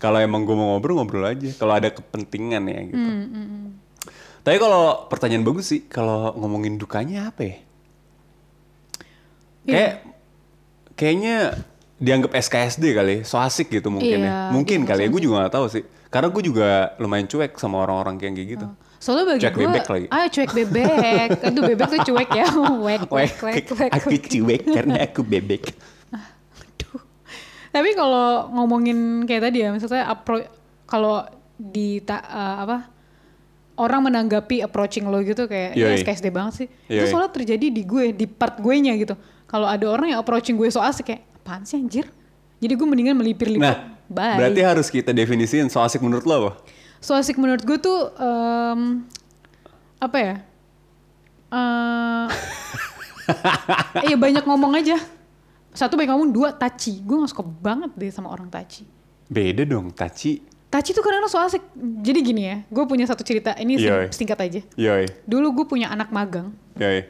Kalau 0.00 0.18
emang 0.20 0.48
gue 0.48 0.56
mau 0.56 0.76
ngobrol 0.76 0.96
ngobrol 0.96 1.24
aja. 1.28 1.52
Kalau 1.52 1.72
ada 1.76 1.92
kepentingan 1.92 2.64
ya 2.64 2.80
gitu. 2.88 2.96
Hmm, 2.96 3.76
Tapi 4.40 4.56
kalau 4.56 5.04
pertanyaan 5.12 5.44
bagus 5.44 5.68
sih, 5.68 5.84
kalau 5.84 6.32
ngomongin 6.36 6.80
dukanya 6.80 7.28
apa 7.28 7.40
ya? 7.44 7.56
Iya. 9.66 9.72
Kayak 9.72 9.92
kayaknya 10.96 11.36
dianggap 11.96 12.32
SKSD 12.36 12.84
kali, 12.92 13.16
so 13.24 13.36
asik 13.36 13.68
gitu 13.68 13.88
mungkin 13.92 14.20
ya. 14.22 14.48
Iya, 14.48 14.52
Mungkin 14.52 14.84
gitu 14.84 14.88
kali 14.88 15.00
ya, 15.04 15.08
gue 15.12 15.20
juga 15.20 15.34
gak 15.44 15.54
tahu 15.60 15.66
sih. 15.68 15.84
Karena 16.08 16.28
gue 16.32 16.42
juga 16.44 16.68
lumayan 17.02 17.26
cuek 17.28 17.52
sama 17.60 17.82
orang-orang 17.84 18.16
kayak 18.16 18.32
gitu. 18.36 18.66
Soalnya 19.06 19.24
bagi 19.30 19.42
Cuek 19.46 19.54
gue, 19.54 19.66
bebek 19.70 19.86
lagi. 19.86 20.06
ah 20.10 20.26
cuek 20.26 20.50
bebek. 20.50 21.28
Aduh 21.46 21.62
bebek 21.62 21.86
tuh 21.94 22.00
cuek 22.10 22.30
ya. 22.34 22.46
Wek, 22.86 23.02
wek, 23.06 23.34
wek, 23.38 23.66
wek. 23.70 23.90
aku 23.94 24.08
cuek 24.18 24.62
karena 24.66 24.94
aku 25.06 25.22
bebek. 25.22 25.70
Aduh. 26.10 26.98
Tapi 27.70 27.90
kalau 27.94 28.50
ngomongin 28.50 29.22
kayak 29.22 29.46
tadi 29.46 29.62
ya, 29.62 29.70
maksudnya 29.70 30.10
kalau 30.90 31.22
di 31.54 32.02
ta, 32.02 32.18
eh, 32.18 32.56
apa 32.66 32.76
orang 33.76 34.10
menanggapi 34.10 34.64
approaching 34.64 35.06
lo 35.06 35.22
gitu 35.22 35.46
kayak 35.46 35.78
ya 35.78 35.86
Yoi. 35.86 36.02
SKSD 36.02 36.34
banget 36.34 36.52
sih. 36.64 36.68
Itu 36.90 37.06
Yoi. 37.06 37.10
soalnya 37.12 37.30
terjadi 37.30 37.66
di 37.70 37.82
gue, 37.86 38.10
di 38.10 38.26
part 38.26 38.58
gue 38.58 38.74
nya 38.74 38.96
gitu. 38.98 39.14
Kalau 39.46 39.70
ada 39.70 39.86
orang 39.86 40.10
yang 40.10 40.18
approaching 40.18 40.58
gue 40.58 40.66
so 40.66 40.82
asik 40.82 41.14
kayak 41.14 41.22
apaan 41.38 41.62
sih 41.62 41.78
anjir? 41.78 42.10
Jadi 42.58 42.72
gue 42.74 42.86
mendingan 42.88 43.14
melipir-lipir. 43.14 43.62
Nah, 43.62 43.94
Bye. 44.10 44.34
berarti 44.40 44.60
harus 44.64 44.88
kita 44.90 45.14
definisiin 45.14 45.70
so 45.70 45.78
asik 45.78 46.02
menurut 46.02 46.26
lo 46.26 46.34
apa? 46.34 46.52
So 47.06 47.14
asik 47.14 47.38
menurut 47.38 47.62
gue 47.62 47.78
tuh 47.78 48.10
em, 48.18 49.06
apa 50.02 50.18
ya? 50.18 50.34
Eh, 51.54 52.26
iya 54.10 54.16
banyak 54.18 54.42
ngomong 54.42 54.74
aja. 54.74 54.98
Satu 55.70 55.94
banyak 55.94 56.10
ngomong, 56.10 56.34
dua 56.34 56.50
taci. 56.50 56.98
Gue 57.06 57.22
gak 57.22 57.30
suka 57.30 57.46
banget 57.46 57.94
deh 57.94 58.10
sama 58.10 58.34
orang 58.34 58.50
taci. 58.50 58.82
Beda 59.30 59.62
dong, 59.62 59.94
Taci. 59.94 60.42
Taci 60.66 60.90
tuh 60.90 60.98
kadang-kadang 60.98 61.30
so 61.30 61.38
asik. 61.38 61.62
Jadi 61.78 62.18
gini 62.26 62.42
ya, 62.42 62.56
gue 62.66 62.84
punya 62.90 63.06
satu 63.06 63.22
cerita. 63.22 63.54
Ini 63.54 63.78
Yoi. 63.78 64.10
singkat 64.10 64.42
aja. 64.42 64.60
Yoi, 64.74 65.06
Dulu 65.30 65.62
gue 65.62 65.66
punya 65.70 65.94
anak 65.94 66.10
magang. 66.10 66.58
yoi. 66.74 67.06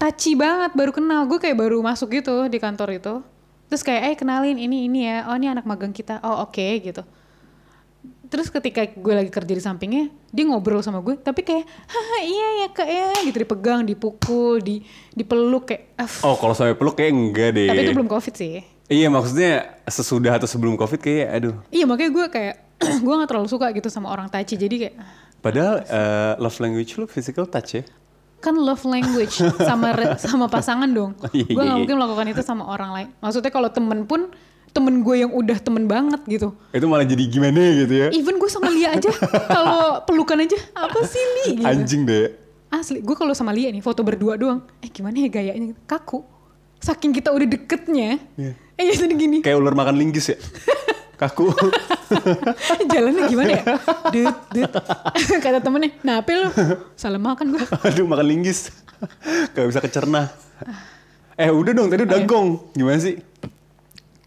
Taci 0.00 0.32
banget, 0.32 0.72
baru 0.72 0.96
kenal. 0.96 1.28
Gue 1.28 1.36
kayak 1.36 1.60
baru 1.60 1.84
masuk 1.84 2.08
gitu 2.08 2.48
di 2.48 2.56
kantor 2.56 2.96
itu. 2.96 3.14
Terus 3.68 3.84
kayak, 3.84 4.02
eh 4.08 4.16
kenalin 4.16 4.56
ini, 4.56 4.88
ini 4.88 5.12
ya. 5.12 5.28
Oh 5.28 5.36
ini 5.36 5.52
anak 5.52 5.68
magang 5.68 5.92
kita. 5.92 6.24
Oh 6.24 6.48
oke 6.48 6.64
gitu. 6.80 7.04
Terus 8.34 8.50
ketika 8.50 8.82
gue 8.82 9.14
lagi 9.14 9.30
kerja 9.30 9.54
di 9.54 9.62
sampingnya, 9.62 10.10
dia 10.34 10.42
ngobrol 10.42 10.82
sama 10.82 10.98
gue. 10.98 11.14
Tapi 11.14 11.46
kayak, 11.46 11.62
haha 11.62 12.18
iya 12.26 12.48
ya 12.66 12.68
kak 12.74 12.88
ya. 12.90 13.08
Gitu 13.30 13.38
dipegang, 13.46 13.86
dipukul, 13.86 14.58
di, 14.58 14.82
dipeluk 15.14 15.70
kayak, 15.70 15.94
"Af." 15.94 16.26
Oh, 16.26 16.34
kalau 16.34 16.50
sampai 16.50 16.74
peluk 16.74 16.98
kayak 16.98 17.14
enggak 17.14 17.54
deh. 17.54 17.70
Tapi 17.70 17.86
itu 17.86 17.94
belum 17.94 18.10
covid 18.10 18.34
sih. 18.34 18.74
Iya 18.90 19.08
maksudnya 19.08 19.78
sesudah 19.86 20.34
atau 20.36 20.50
sebelum 20.50 20.74
covid 20.74 20.98
kayak 20.98 21.28
aduh. 21.30 21.54
Iya 21.70 21.86
makanya 21.86 22.10
gue 22.10 22.26
kayak 22.26 22.54
gue 23.06 23.14
nggak 23.14 23.30
terlalu 23.30 23.48
suka 23.48 23.70
gitu 23.70 23.88
sama 23.88 24.10
orang 24.10 24.26
touchy 24.28 24.58
jadi 24.58 24.76
kayak 24.76 24.96
Padahal 25.40 25.84
eh, 25.84 26.32
love 26.40 26.56
language 26.60 26.96
lu 26.96 27.04
physical 27.04 27.44
touch 27.44 27.80
ya. 27.80 27.84
kan 28.44 28.60
love 28.60 28.84
language 28.84 29.40
sama 29.40 29.96
sama 30.20 30.52
pasangan 30.52 30.84
dong. 30.84 31.16
Iya, 31.32 31.48
gue 31.48 31.56
iya, 31.56 31.64
nggak 31.64 31.64
iya. 31.64 31.80
mungkin 31.80 31.96
melakukan 31.96 32.26
itu 32.28 32.42
sama 32.44 32.68
orang 32.68 32.90
lain. 32.92 33.08
Maksudnya 33.24 33.48
kalau 33.48 33.72
temen 33.72 34.04
pun 34.04 34.28
temen 34.74 35.06
gue 35.06 35.14
yang 35.22 35.30
udah 35.30 35.56
temen 35.62 35.86
banget 35.86 36.20
gitu. 36.26 36.50
Itu 36.74 36.90
malah 36.90 37.06
jadi 37.06 37.22
gimana 37.30 37.62
gitu 37.86 37.94
ya. 37.94 38.08
Even 38.10 38.42
gue 38.42 38.50
sama 38.50 38.68
Lia 38.74 38.98
aja 38.98 39.06
kalau 39.56 40.02
pelukan 40.02 40.42
aja 40.42 40.58
apa 40.74 40.98
sih 41.06 41.22
Li? 41.22 41.62
Gitu. 41.62 41.64
Anjing 41.64 42.02
deh. 42.02 42.34
Asli, 42.74 42.98
gue 42.98 43.14
kalau 43.14 43.30
sama 43.38 43.54
Lia 43.54 43.70
nih 43.70 43.78
foto 43.78 44.02
berdua 44.02 44.34
doang. 44.34 44.66
Eh 44.82 44.90
gimana 44.90 45.14
ya 45.14 45.30
gayanya? 45.30 45.78
Kaku. 45.86 46.26
Saking 46.82 47.14
kita 47.14 47.30
udah 47.30 47.46
deketnya. 47.46 48.18
Iya. 48.34 48.52
Eh 48.74 48.98
jadi 48.98 49.14
gini. 49.14 49.38
Kayak 49.46 49.62
ular 49.62 49.78
makan 49.78 49.94
linggis 49.94 50.34
ya. 50.34 50.36
Kaku. 51.14 51.54
Jalannya 52.92 53.22
gimana 53.30 53.50
ya? 53.54 53.62
Dut, 54.10 54.38
dut. 54.50 54.72
Kata 55.46 55.62
temennya, 55.62 55.94
apa 56.02 56.30
lu? 56.34 56.50
Salah 56.98 57.22
makan 57.22 57.54
gue. 57.54 57.62
Aduh 57.62 58.10
makan 58.10 58.26
linggis. 58.26 58.74
Gak 59.54 59.70
bisa 59.70 59.78
kecerna. 59.78 60.34
Eh 61.38 61.50
udah 61.50 61.70
dong 61.70 61.86
tadi 61.94 62.02
udah 62.02 62.18
gong. 62.26 62.74
Gimana 62.74 62.98
sih? 62.98 63.22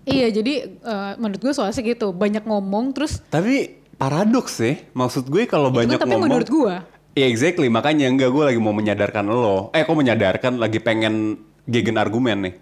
Iya, 0.08 0.28
jadi 0.32 0.54
eh, 0.80 1.12
menurut 1.20 1.42
gue 1.44 1.52
soalnya 1.52 1.76
gitu. 1.84 2.16
Banyak 2.16 2.48
ngomong 2.48 2.96
terus 2.96 3.20
Tapi 3.28 3.84
paradoks 4.00 4.64
sih. 4.64 4.80
Maksud 4.96 5.28
gue 5.28 5.44
kalau 5.44 5.68
itu 5.68 5.78
banyak 5.84 6.00
kan 6.00 6.08
tapi 6.08 6.16
ngomong. 6.16 6.26
menurut 6.32 6.48
gue. 6.48 6.76
Iya 7.20 7.28
exactly. 7.28 7.68
Makanya 7.68 8.08
enggak 8.08 8.32
gue 8.32 8.44
lagi 8.48 8.60
mau 8.62 8.72
menyadarkan 8.72 9.28
lo. 9.28 9.68
Eh 9.76 9.84
kok 9.84 9.98
menyadarkan 9.98 10.56
lagi 10.56 10.80
pengen 10.80 11.44
gegen 11.68 12.00
argumen 12.00 12.38
nih. 12.48 12.54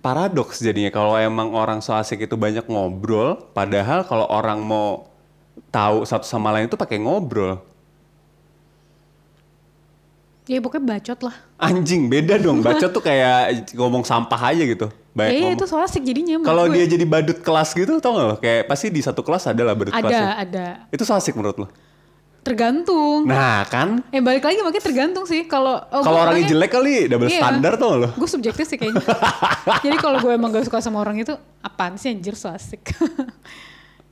Paradoks 0.00 0.58
jadinya 0.64 0.90
kalau 0.90 1.14
emang 1.20 1.52
orang 1.54 1.78
so 1.84 1.94
asik 1.94 2.26
itu 2.26 2.34
banyak 2.34 2.66
ngobrol. 2.66 3.38
Padahal 3.54 4.02
kalau 4.02 4.26
orang 4.26 4.58
mau 4.64 5.06
tahu 5.70 6.02
satu 6.02 6.26
sama 6.26 6.50
lain 6.50 6.66
itu 6.66 6.80
pakai 6.80 6.98
ngobrol. 6.98 7.62
Ya 10.48 10.58
pokoknya 10.58 10.84
bacot 10.96 11.20
lah. 11.26 11.36
Anjing 11.60 12.08
beda 12.08 12.40
dong. 12.40 12.64
Baca 12.64 12.86
tuh 12.88 13.02
kayak 13.04 13.70
ngomong 13.76 14.02
sampah 14.02 14.50
aja 14.50 14.64
gitu. 14.64 14.88
Baik 15.10 15.30
Iya 15.30 15.40
ngomong. 15.42 15.58
itu 15.58 15.64
soal 15.68 15.82
asik 15.84 16.02
jadinya. 16.02 16.40
Kalau 16.40 16.64
dia 16.70 16.86
jadi 16.86 17.04
badut 17.04 17.38
kelas 17.42 17.74
gitu 17.74 17.98
tau 17.98 18.14
gak 18.16 18.26
lo? 18.26 18.36
Kayak 18.38 18.66
pasti 18.66 18.88
di 18.88 19.02
satu 19.02 19.20
kelas 19.20 19.46
ada 19.46 19.62
lah 19.62 19.74
badut 19.74 19.92
kelas. 19.92 20.10
ada, 20.10 20.24
ada. 20.38 20.66
Itu 20.90 21.02
so 21.04 21.12
asik 21.14 21.34
menurut 21.34 21.58
lo? 21.60 21.68
Tergantung. 22.40 23.28
Nah 23.28 23.68
kan. 23.68 24.00
Eh 24.08 24.24
balik 24.24 24.40
lagi 24.40 24.64
makanya 24.64 24.80
tergantung 24.80 25.28
sih. 25.28 25.44
Kalau 25.44 25.76
oh, 25.76 26.00
Kalau 26.00 26.18
orangnya 26.24 26.48
jelek 26.48 26.70
kali 26.72 27.04
double 27.04 27.28
Iya. 27.28 27.44
standar 27.44 27.72
tau 27.76 27.88
gak 27.94 28.00
lo? 28.00 28.08
Gue 28.16 28.28
subjektif 28.30 28.64
sih 28.64 28.78
kayaknya. 28.80 29.04
Jadi 29.84 29.96
kalau 30.00 30.18
gue 30.24 30.32
emang 30.32 30.48
gak 30.50 30.64
suka 30.66 30.80
sama 30.80 31.04
orang 31.04 31.20
itu, 31.20 31.36
apaan 31.60 32.00
sih 32.00 32.08
anjir 32.08 32.32
so 32.34 32.48
asik. 32.48 32.80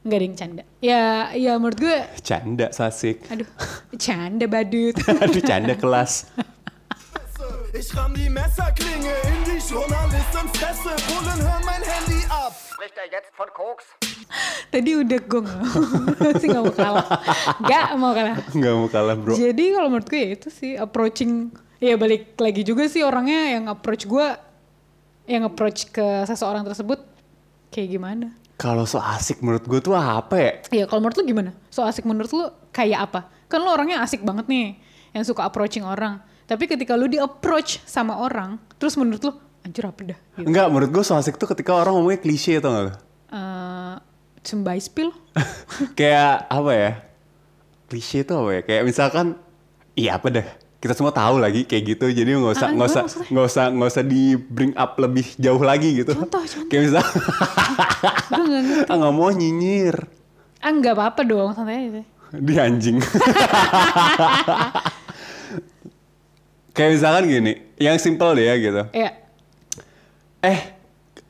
Gak 0.08 0.16
ada 0.16 0.24
yang 0.24 0.36
canda. 0.36 0.62
Ya, 0.80 1.04
ya 1.36 1.52
menurut 1.60 1.76
gue, 1.76 1.96
Canda 2.24 2.72
so 2.72 2.80
asik. 2.82 3.28
aduh, 3.28 3.44
canda 4.00 4.48
badut. 4.48 4.96
Aduh 5.22 5.42
canda 5.44 5.76
kelas. 5.76 6.32
Ich 7.76 7.92
ramm 7.92 8.16
die 8.16 8.32
Messerklinge 8.32 9.12
in 9.28 9.40
die 9.44 9.60
Journalistenfresse. 9.60 10.96
Bullen, 11.06 11.38
hör 11.44 11.60
mein 11.62 11.84
Handy 11.84 12.24
ab. 12.32 12.56
Spricht 12.56 12.96
er 12.96 13.06
jetzt 13.12 13.28
von 13.36 13.46
Koks? 13.52 13.84
Tadi 14.72 14.96
udah 14.96 15.20
gue 15.20 15.40
sih 16.40 16.48
gak 16.48 16.62
mau 16.64 16.72
kalah. 16.72 17.06
Gak 17.62 17.88
mau 17.96 18.12
kalah. 18.16 18.36
Gak 18.48 18.72
mau 18.74 18.88
kalah 18.88 19.16
bro. 19.16 19.36
Jadi 19.36 19.76
kalau 19.76 19.88
menurut 19.92 20.08
gue 20.08 20.20
ya 20.20 20.28
itu 20.32 20.48
sih 20.48 20.72
approaching, 20.74 21.52
ya 21.78 22.00
balik 22.00 22.32
lagi 22.36 22.64
juga 22.64 22.88
sih 22.88 23.04
orangnya 23.04 23.56
yang 23.60 23.64
approach 23.68 24.04
gue, 24.04 24.26
yang 25.28 25.44
approach 25.44 25.88
ke 25.88 26.24
seseorang 26.24 26.64
tersebut 26.64 27.04
kayak 27.68 27.88
gimana. 27.92 28.32
Kalau 28.58 28.90
so 28.90 28.98
asik 28.98 29.38
menurut 29.38 29.62
gue 29.70 29.78
tuh 29.78 29.94
apa 29.94 30.34
ya? 30.34 30.52
Iya, 30.82 30.84
kalau 30.90 30.98
menurut 30.98 31.16
lu 31.22 31.24
gimana? 31.30 31.50
So 31.70 31.86
asik 31.86 32.02
menurut 32.02 32.34
lu 32.34 32.50
kayak 32.74 33.06
apa? 33.06 33.30
Kan 33.46 33.62
lu 33.62 33.70
orangnya 33.70 34.02
asik 34.02 34.26
banget 34.26 34.50
nih, 34.50 34.74
yang 35.14 35.22
suka 35.22 35.46
approaching 35.46 35.86
orang. 35.86 36.18
Tapi 36.50 36.66
ketika 36.66 36.98
lu 36.98 37.06
di 37.06 37.22
approach 37.22 37.78
sama 37.86 38.18
orang, 38.18 38.58
terus 38.82 38.98
menurut 38.98 39.22
lu, 39.22 39.32
anjir 39.62 39.86
apa 39.86 40.00
dah? 40.10 40.18
Gitu. 40.34 40.46
Enggak, 40.50 40.66
menurut 40.74 40.90
gue 40.90 41.04
so 41.06 41.14
asik 41.14 41.38
tuh 41.38 41.46
ketika 41.54 41.70
orang 41.70 42.02
ngomongnya 42.02 42.18
klise 42.18 42.58
tau 42.58 42.74
gak 42.74 42.82
lo? 42.82 42.92
Eh, 43.30 43.94
Cembai 44.42 44.82
spill? 44.82 45.14
Kayak 45.98 46.50
apa 46.50 46.72
ya? 46.74 46.90
Klise 47.86 48.26
tuh 48.26 48.42
apa 48.42 48.50
ya? 48.58 48.60
Kayak 48.66 48.82
misalkan, 48.90 49.26
iya 49.94 50.18
apa 50.18 50.34
dah? 50.34 50.48
Kita 50.78 50.94
semua 50.94 51.10
tahu 51.10 51.42
lagi 51.42 51.66
kayak 51.66 51.84
gitu, 51.92 52.06
jadi 52.08 52.38
nggak 52.38 52.54
usah 52.54 52.68
Ah, 52.68 52.72
nggak 52.72 52.86
usah 52.86 53.02
nggak 53.28 53.44
usah 53.44 53.64
nggak 53.68 53.88
usah 53.90 54.04
di 54.06 54.38
bring 54.38 54.70
up 54.72 54.94
lebih 54.94 55.26
jauh 55.34 55.58
lagi 55.58 55.90
gitu. 55.96 56.14
Contoh, 56.14 56.38
contoh. 56.38 56.70
Kayak 56.70 56.82
misal, 56.86 57.02
ah 58.86 58.94
nggak 58.94 59.10
mau 59.12 59.26
nyinyir, 59.28 60.06
Ah 60.58 60.70
nggak 60.70 60.94
apa-apa 60.94 61.20
dong, 61.22 61.50
santai 61.52 61.90
aja. 61.90 62.02
di 62.30 62.54
anjing. 62.54 63.02
Kayak 66.70 66.90
misalkan 66.94 67.24
gini, 67.26 67.52
yang 67.76 67.98
simple 67.98 68.38
deh 68.38 68.46
ya 68.46 68.54
gitu. 68.56 68.82
Iya, 68.94 69.10
eh 70.40 70.77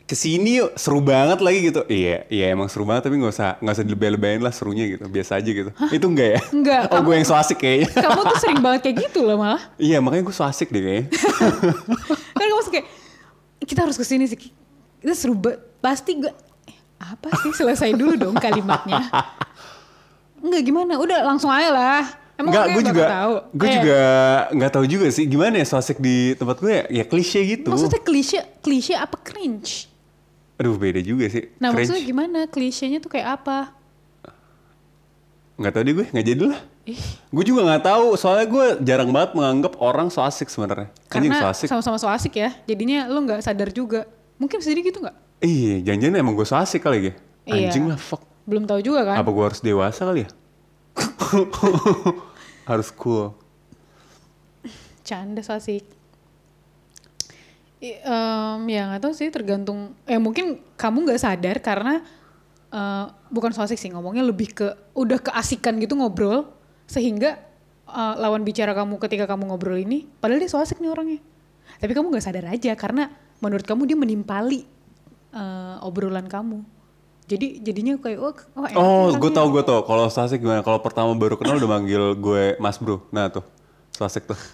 ke 0.08 0.16
sini 0.16 0.56
yuk 0.56 0.72
seru 0.74 0.98
banget 0.98 1.36
lagi 1.38 1.68
gitu 1.68 1.84
iya 1.84 2.24
iya 2.26 2.48
emang 2.48 2.64
seru 2.66 2.82
banget 2.82 3.04
tapi 3.04 3.20
nggak 3.20 3.28
usah 3.28 3.60
nggak 3.60 3.74
usah 3.76 3.84
dilebay-lebayin 3.84 4.40
lah 4.40 4.48
serunya 4.48 4.88
gitu 4.88 5.04
biasa 5.04 5.36
aja 5.36 5.50
gitu 5.52 5.68
itu 5.92 6.06
enggak 6.08 6.28
ya 6.32 6.40
Enggak, 6.48 6.80
oh 6.88 6.96
kamu- 6.96 7.04
gue 7.04 7.14
yang 7.14 7.26
so 7.28 7.34
asik 7.34 7.58
kayaknya 7.58 7.92
kamu 7.92 8.20
tuh 8.24 8.38
sering 8.38 8.58
banget 8.58 8.80
kayak 8.82 8.96
gitu 9.04 9.20
loh 9.20 9.36
malah. 9.36 9.60
iya 9.78 10.00
makanya 10.00 10.24
gue 10.24 10.32
so 10.32 10.42
asik 10.42 10.72
deh 10.72 10.80
kayaknya 10.80 11.12
kan 12.38 12.46
kamu 12.46 12.62
suka 12.62 12.72
kayak, 12.74 12.86
kita 13.62 13.80
harus 13.84 13.94
ke 13.94 14.02
sini 14.02 14.24
sih. 14.24 14.40
Itu 14.98 15.12
seru 15.12 15.36
banget. 15.36 15.60
Pasti 15.78 16.16
gue, 16.16 16.32
eh, 16.64 16.76
apa 16.98 17.28
sih 17.38 17.52
selesai 17.52 17.92
dulu 17.92 18.16
dong 18.16 18.34
kalimatnya. 18.34 19.04
Enggak 20.44 20.62
gimana, 20.64 20.96
udah 20.96 21.20
langsung 21.22 21.50
aja 21.50 21.68
lah. 21.68 22.02
Emang 22.34 22.48
Enggak, 22.48 22.64
gue 22.70 22.82
juga 22.86 23.04
gue 23.50 23.66
Eh, 23.66 23.74
juga 23.76 24.00
nggak 24.54 24.70
tahu 24.72 24.84
juga 24.86 25.06
sih 25.10 25.26
gimana 25.26 25.58
ya 25.58 25.66
so 25.66 25.74
asik 25.74 25.98
di 25.98 26.32
tempat 26.32 26.56
gue 26.56 26.70
ya, 26.72 26.84
ya 26.88 27.04
klise 27.04 27.42
gitu 27.42 27.68
Maksudnya 27.68 27.98
klise, 27.98 28.38
klise 28.62 28.94
apa 28.94 29.18
cringe? 29.18 29.90
Aduh 30.58 30.74
beda 30.74 30.98
juga 30.98 31.26
sih 31.26 31.48
Nah 31.56 31.70
Cringe. 31.70 31.86
maksudnya 31.88 32.02
gimana? 32.04 32.38
Klisenya 32.46 32.98
tuh 32.98 33.08
kayak 33.08 33.28
apa? 33.38 33.58
nggak 35.54 35.72
tahu 35.72 35.82
deh 35.82 35.94
gue 35.94 36.06
nggak 36.08 36.26
jadi 36.28 36.42
lah 36.46 36.60
Ih, 36.84 37.02
gue 37.28 37.44
juga 37.44 37.60
nggak 37.62 37.82
tahu 37.84 38.14
soalnya 38.14 38.46
gue 38.46 38.66
jarang 38.80 39.10
banget 39.10 39.34
menganggap 39.34 39.74
orang 39.76 40.06
so 40.06 40.22
asik 40.22 40.46
sebenarnya 40.46 40.88
anjing 41.10 41.28
karena 41.28 41.34
so 41.36 41.50
asik 41.52 41.66
sama-sama 41.68 41.98
so 41.98 42.06
asik 42.06 42.32
ya. 42.32 42.54
Jadinya 42.64 43.04
lo 43.04 43.18
nggak 43.20 43.42
sadar 43.42 43.68
juga. 43.68 44.06
Mungkin 44.36 44.58
jadi 44.58 44.78
gitu 44.80 44.98
nggak? 44.98 45.16
iya 45.38 45.82
jangan-jangan 45.82 46.16
emang 46.16 46.34
gue 46.34 46.44
so 46.44 46.54
asik 46.54 46.80
kali 46.80 47.10
ya 47.10 47.14
Iya. 47.44 47.68
anjing 47.68 47.84
lah 47.86 47.98
fuck 47.98 48.22
Belum 48.46 48.64
tahu 48.64 48.80
juga 48.80 49.02
kan? 49.04 49.16
Apa 49.18 49.28
gue 49.28 49.44
harus 49.44 49.60
dewasa 49.60 50.00
kali 50.04 50.24
ya? 50.24 50.30
harus 52.70 52.88
cool. 52.92 53.34
Canda 55.02 55.40
so 55.40 55.52
asik. 55.52 55.84
I- 57.78 58.00
em, 58.02 58.60
ya 58.66 58.90
nggak 58.90 59.02
tahu 59.02 59.12
sih 59.14 59.30
tergantung. 59.30 59.94
Eh 60.02 60.18
mungkin 60.18 60.58
kamu 60.74 61.06
nggak 61.06 61.20
sadar 61.22 61.56
karena 61.62 62.02
eh, 62.68 63.04
bukan 63.30 63.54
so 63.54 63.62
asik 63.62 63.78
sih 63.78 63.88
ngomongnya 63.88 64.26
lebih 64.26 64.50
ke 64.52 64.66
udah 64.92 65.18
keasikan 65.18 65.78
gitu 65.78 65.94
ngobrol 65.94 66.50
sehingga 66.84 67.38
eh, 67.86 68.14
lawan 68.18 68.42
bicara 68.42 68.74
kamu 68.74 68.98
ketika 68.98 69.24
kamu 69.24 69.48
ngobrol 69.48 69.78
ini 69.78 70.10
padahal 70.18 70.42
dia 70.42 70.50
so 70.50 70.58
asik 70.58 70.82
nih 70.82 70.90
orangnya. 70.90 71.20
Tapi 71.78 71.94
kamu 71.94 72.10
nggak 72.10 72.24
sadar 72.24 72.50
aja 72.50 72.74
karena 72.74 73.08
menurut 73.38 73.62
kamu 73.62 73.86
dia 73.86 73.94
menimpali 73.94 74.66
eh, 75.30 75.76
obrolan 75.86 76.26
kamu. 76.26 76.66
Jadi 77.28 77.60
jadinya 77.60 77.92
kayak 78.00 78.18
oh, 78.18 78.32
oh, 78.56 78.64
enak 78.64 78.80
Oh, 78.80 79.12
gue 79.12 79.28
tau 79.30 79.52
gue 79.52 79.60
tau. 79.60 79.84
Kalau 79.84 80.08
so 80.08 80.18
asik 80.18 80.40
gimana? 80.40 80.64
Kalau 80.64 80.80
pertama 80.80 81.12
baru 81.12 81.36
kenal 81.36 81.60
udah 81.60 81.70
manggil 81.70 82.16
gue 82.16 82.56
Mas 82.56 82.80
Bro. 82.80 83.04
Nah 83.12 83.28
tuh, 83.28 83.44
so 83.92 84.02
asik 84.02 84.24
tuh. 84.26 84.38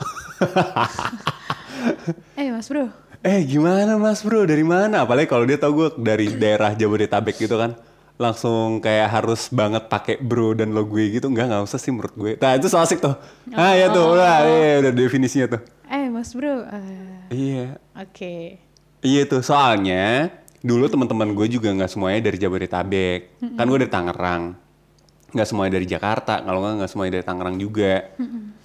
Eh 2.34 2.48
mas 2.50 2.66
bro, 2.66 2.88
eh 3.24 3.40
gimana 3.42 3.96
Mas 3.96 4.20
Bro? 4.20 4.44
Dari 4.44 4.60
mana? 4.60 5.08
Apalagi 5.08 5.24
kalau 5.24 5.48
dia 5.48 5.56
tau 5.56 5.72
gue 5.72 5.88
dari 5.96 6.28
daerah 6.36 6.76
Jabodetabek 6.76 7.40
gitu 7.40 7.56
kan. 7.56 7.72
Langsung 8.14 8.78
kayak 8.78 9.10
harus 9.10 9.50
banget 9.50 9.90
pakai 9.90 10.22
bro 10.22 10.54
dan 10.54 10.70
lo 10.70 10.86
gue 10.86 11.18
gitu. 11.18 11.26
Enggak, 11.26 11.50
nggak 11.50 11.64
usah 11.66 11.80
sih 11.80 11.90
menurut 11.90 12.14
gue. 12.14 12.32
Nah 12.38 12.54
itu 12.54 12.68
so 12.68 12.78
asik 12.78 13.02
tuh. 13.02 13.16
Ah 13.50 13.74
ya 13.74 13.90
tuh, 13.90 14.14
udah, 14.14 14.36
iya, 14.46 14.72
udah 14.84 14.92
definisinya 14.94 15.58
tuh. 15.58 15.62
eh 15.84 16.06
mas 16.08 16.30
bro, 16.30 16.62
eh, 16.64 17.28
Iya, 17.28 17.66
oke. 17.92 18.34
Iya 19.00 19.22
tuh 19.26 19.42
soalnya 19.42 20.30
dulu 20.60 20.88
teman-teman 20.88 21.34
gue 21.34 21.46
juga 21.50 21.68
nggak 21.70 21.90
semuanya 21.92 22.24
dari 22.24 22.40
Jabodetabek, 22.40 23.20
kan 23.52 23.64
gue 23.68 23.78
dari 23.84 23.92
Tangerang, 23.92 24.42
nggak 25.28 25.44
semuanya 25.44 25.72
dari 25.76 25.84
Jakarta, 25.84 26.40
kalau 26.40 26.64
nggak 26.64 26.74
nggak 26.80 26.90
semuanya 26.90 27.12
dari 27.20 27.24
Tangerang 27.26 27.56
juga. 27.58 27.92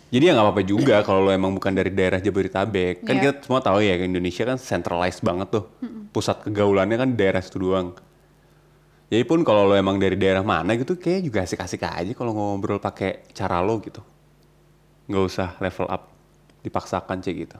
Jadi 0.10 0.24
ya 0.26 0.34
nggak 0.34 0.46
apa-apa 0.46 0.64
juga 0.66 0.96
kalau 1.06 1.22
lo 1.22 1.32
emang 1.32 1.54
bukan 1.54 1.70
dari 1.70 1.94
daerah 1.94 2.18
Jabodetabek. 2.18 3.06
Kan 3.06 3.16
Iya. 3.16 3.30
kita 3.30 3.46
semua 3.46 3.62
tahu 3.62 3.78
ya 3.80 3.94
Indonesia 3.96 4.42
kan 4.44 4.58
centralized 4.58 5.22
banget 5.22 5.54
tuh, 5.54 5.70
pusat 6.10 6.42
kegaulannya 6.42 6.98
kan 6.98 7.10
daerah 7.14 7.38
situ 7.40 7.62
doang. 7.62 7.94
Jadi 9.10 9.22
pun 9.26 9.42
kalau 9.42 9.66
lo 9.66 9.74
emang 9.74 9.98
dari 9.98 10.14
daerah 10.14 10.42
mana 10.42 10.74
gitu, 10.74 10.98
kayak 10.98 11.22
juga 11.24 11.40
asik-asik 11.42 11.82
aja 11.82 12.14
kalau 12.14 12.34
ngobrol 12.34 12.78
pakai 12.78 13.26
cara 13.34 13.62
lo 13.62 13.78
gitu. 13.80 14.02
Nggak 15.06 15.24
usah 15.26 15.50
level 15.58 15.86
up, 15.86 16.10
dipaksakan 16.62 17.22
cek 17.22 17.36
gitu. 17.36 17.58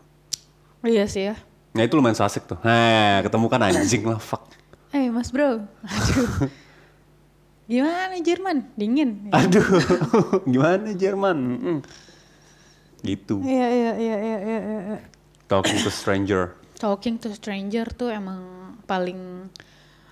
Iya 0.82 1.06
sih 1.06 1.30
ya. 1.30 1.36
Nah 1.70 1.86
itu 1.86 1.94
lumayan 1.94 2.18
asik 2.18 2.50
tuh. 2.50 2.58
Nah 2.62 3.22
ketemu 3.22 3.46
kan 3.46 3.62
anjing 3.62 4.04
lah, 4.06 4.18
fuck. 4.18 4.50
Eh 4.90 5.10
mas 5.10 5.30
bro, 5.30 5.62
aduh. 5.86 6.50
Gimana 7.70 8.18
Jerman? 8.18 8.74
Dingin. 8.74 9.30
Aduh, 9.30 9.62
gimana 10.50 10.90
Jerman? 10.92 11.38
Mm. 11.38 11.80
Gitu. 13.04 13.40
Iya 13.44 13.68
iya 13.70 13.92
iya 13.96 14.18
iya 14.18 14.38
iya. 14.40 14.60
iya. 14.60 15.00
Talking 15.48 15.80
to 15.82 15.92
stranger. 15.92 16.54
Talking 16.80 17.16
to 17.20 17.32
stranger 17.36 17.88
tuh 17.92 18.12
emang 18.12 18.76
paling 18.86 19.50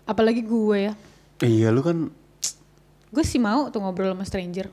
apalagi 0.08 0.44
gue 0.44 0.92
ya. 0.92 0.94
Iya 1.44 1.70
lu 1.70 1.84
kan 1.86 2.10
Gue 3.08 3.24
sih 3.24 3.40
mau 3.40 3.72
tuh 3.72 3.80
ngobrol 3.80 4.12
sama 4.12 4.28
stranger. 4.28 4.68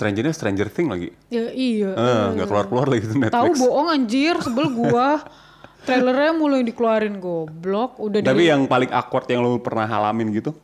strangernya 0.00 0.32
Stranger 0.32 0.68
Thing 0.72 0.88
lagi. 0.88 1.12
Ya 1.28 1.52
iya. 1.52 1.92
Ah, 1.92 2.32
nggak 2.32 2.48
keluar-keluar 2.48 2.88
lagi 2.88 3.04
tuh 3.04 3.20
Netflix. 3.20 3.36
Tahu 3.36 3.50
bohong 3.60 3.88
anjir, 3.92 4.32
sebel 4.40 4.72
gua. 4.72 5.20
Trailernya 5.86 6.32
mulai 6.32 6.64
dikeluarin 6.64 7.20
goblok, 7.20 8.00
udah 8.00 8.24
Tapi 8.24 8.44
di 8.44 8.48
yang 8.48 8.64
paling 8.64 8.88
awkward 8.96 9.28
yang 9.28 9.44
lu 9.44 9.60
pernah 9.60 9.84
halamin 9.84 10.32
gitu? 10.32 10.56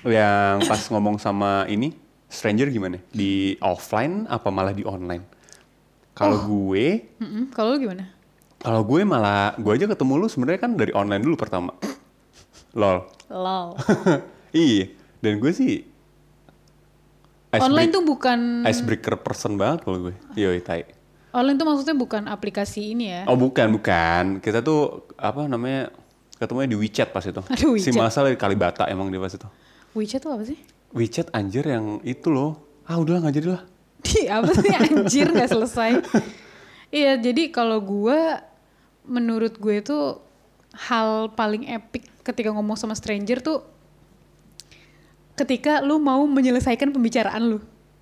Yang 0.00 0.64
pas 0.64 0.80
ngomong 0.88 1.20
sama 1.20 1.68
ini, 1.68 1.92
stranger 2.30 2.66
gimana? 2.66 3.02
Di 3.10 3.32
offline 3.58 4.24
apa 4.26 4.48
malah 4.48 4.70
di 4.70 4.82
online? 4.82 5.26
Kalau 6.12 6.38
gue, 6.42 7.10
Mm-mm, 7.16 7.50
Kalau 7.50 7.74
lu 7.74 7.82
gimana? 7.82 8.04
kalau 8.56 8.84
gue 8.84 9.00
malah 9.02 9.56
gue 9.56 9.72
aja 9.72 9.88
ketemu 9.88 10.12
lu 10.16 10.26
sebenarnya 10.26 10.60
kan 10.60 10.72
dari 10.72 10.92
online 10.92 11.20
dulu 11.20 11.34
pertama. 11.34 11.72
Lol. 12.72 13.08
Lol. 13.26 13.72
iya, 14.52 14.92
dan 15.18 15.36
gue 15.36 15.48
sih 15.50 15.80
ice 17.50 17.58
Online 17.58 17.88
break- 17.88 17.96
tuh 17.96 18.02
bukan 18.04 18.38
icebreaker 18.62 19.14
person 19.18 19.56
banget 19.56 19.82
kalau 19.82 19.98
gue. 20.02 20.14
Yoi, 20.34 20.60
tai. 20.60 20.84
online 21.30 21.56
tuh 21.56 21.64
maksudnya 21.64 21.94
bukan 21.94 22.22
aplikasi 22.26 22.92
ini 22.92 23.04
ya. 23.08 23.22
Oh 23.24 23.34
bukan, 23.34 23.70
bukan. 23.72 24.24
Kita 24.38 24.60
tuh 24.60 25.06
apa 25.14 25.46
namanya 25.46 25.88
ketemunya 26.36 26.68
di 26.68 26.76
WeChat 26.76 27.10
pas 27.10 27.22
itu. 27.22 27.38
Aduh, 27.40 27.74
Si 27.76 27.88
WeChat. 27.88 27.96
Masal 27.96 28.22
dari 28.26 28.36
Kalibata 28.36 28.86
emang 28.86 29.08
dia 29.08 29.18
pas 29.18 29.30
itu. 29.30 29.46
WeChat 29.94 30.20
tuh 30.20 30.30
apa 30.30 30.44
sih? 30.44 30.58
WeChat 30.90 31.30
anjir 31.30 31.64
yang 31.64 32.02
itu 32.02 32.28
loh. 32.28 32.58
Ah 32.86 32.98
udahlah 32.98 33.26
nggak 33.26 33.36
jadi 33.38 33.48
lah. 33.54 33.62
Di 34.00 34.20
apa 34.26 34.50
sih 34.56 34.72
anjir 34.74 35.26
nggak 35.30 35.50
selesai. 35.54 35.90
Iya, 36.90 37.22
jadi 37.22 37.54
kalau 37.54 37.78
gua 37.78 38.42
menurut 39.06 39.56
gue 39.56 39.80
tuh 39.80 40.20
hal 40.74 41.32
paling 41.34 41.66
epic 41.66 42.06
ketika 42.22 42.54
ngomong 42.54 42.78
sama 42.78 42.94
stranger 42.94 43.42
tuh 43.42 43.64
ketika 45.34 45.80
lu 45.80 45.98
mau 45.98 46.20
menyelesaikan 46.26 46.92
pembicaraan 46.92 47.56
lu. 47.56 47.58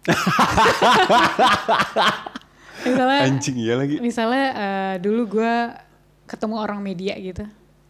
misalnya, 2.89 3.21
Anjing 3.29 3.57
iya 3.61 3.75
lagi. 3.77 3.97
misalnya 4.01 4.47
eh, 4.57 4.95
dulu 5.05 5.39
gua 5.39 5.77
ketemu 6.25 6.57
orang 6.57 6.81
media 6.81 7.13
gitu. 7.21 7.45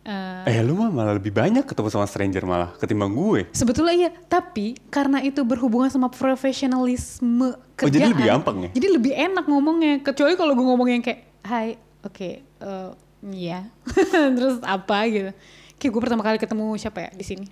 Eh, 0.08 0.56
Eh 0.56 0.64
lu 0.64 0.72
mah 0.72 0.88
malah 0.88 1.20
lebih 1.20 1.28
banyak 1.36 1.68
ketemu 1.68 1.88
sama 1.92 2.08
stranger 2.08 2.48
malah 2.48 2.72
ketimbang 2.80 3.12
gue. 3.12 3.44
Sebetulnya 3.52 3.92
iya, 3.92 4.10
tapi 4.24 4.72
karena 4.88 5.20
itu 5.20 5.44
berhubungan 5.44 5.92
sama 5.92 6.08
profesionalisme 6.08 7.52
kerjaan. 7.76 7.92
jadi 7.92 8.06
lebih 8.16 8.24
gampang 8.24 8.56
ya? 8.64 8.70
Jadi 8.72 8.88
lebih 8.88 9.12
enak 9.12 9.44
ngomongnya. 9.44 10.00
Kecuali 10.00 10.32
kalau 10.40 10.56
gue 10.56 10.64
ngomong 10.64 10.88
yang 10.88 11.04
kayak, 11.04 11.20
hai, 11.44 11.76
oke, 12.00 12.30
eh, 12.40 12.90
iya. 13.28 13.68
Terus 14.36 14.64
apa 14.64 15.04
gitu. 15.12 15.30
Kayak 15.76 15.90
gue 15.92 16.00
pertama 16.00 16.24
kali 16.24 16.40
ketemu 16.40 16.66
siapa 16.80 16.98
ya 17.04 17.10
di 17.12 17.24
sini. 17.28 17.46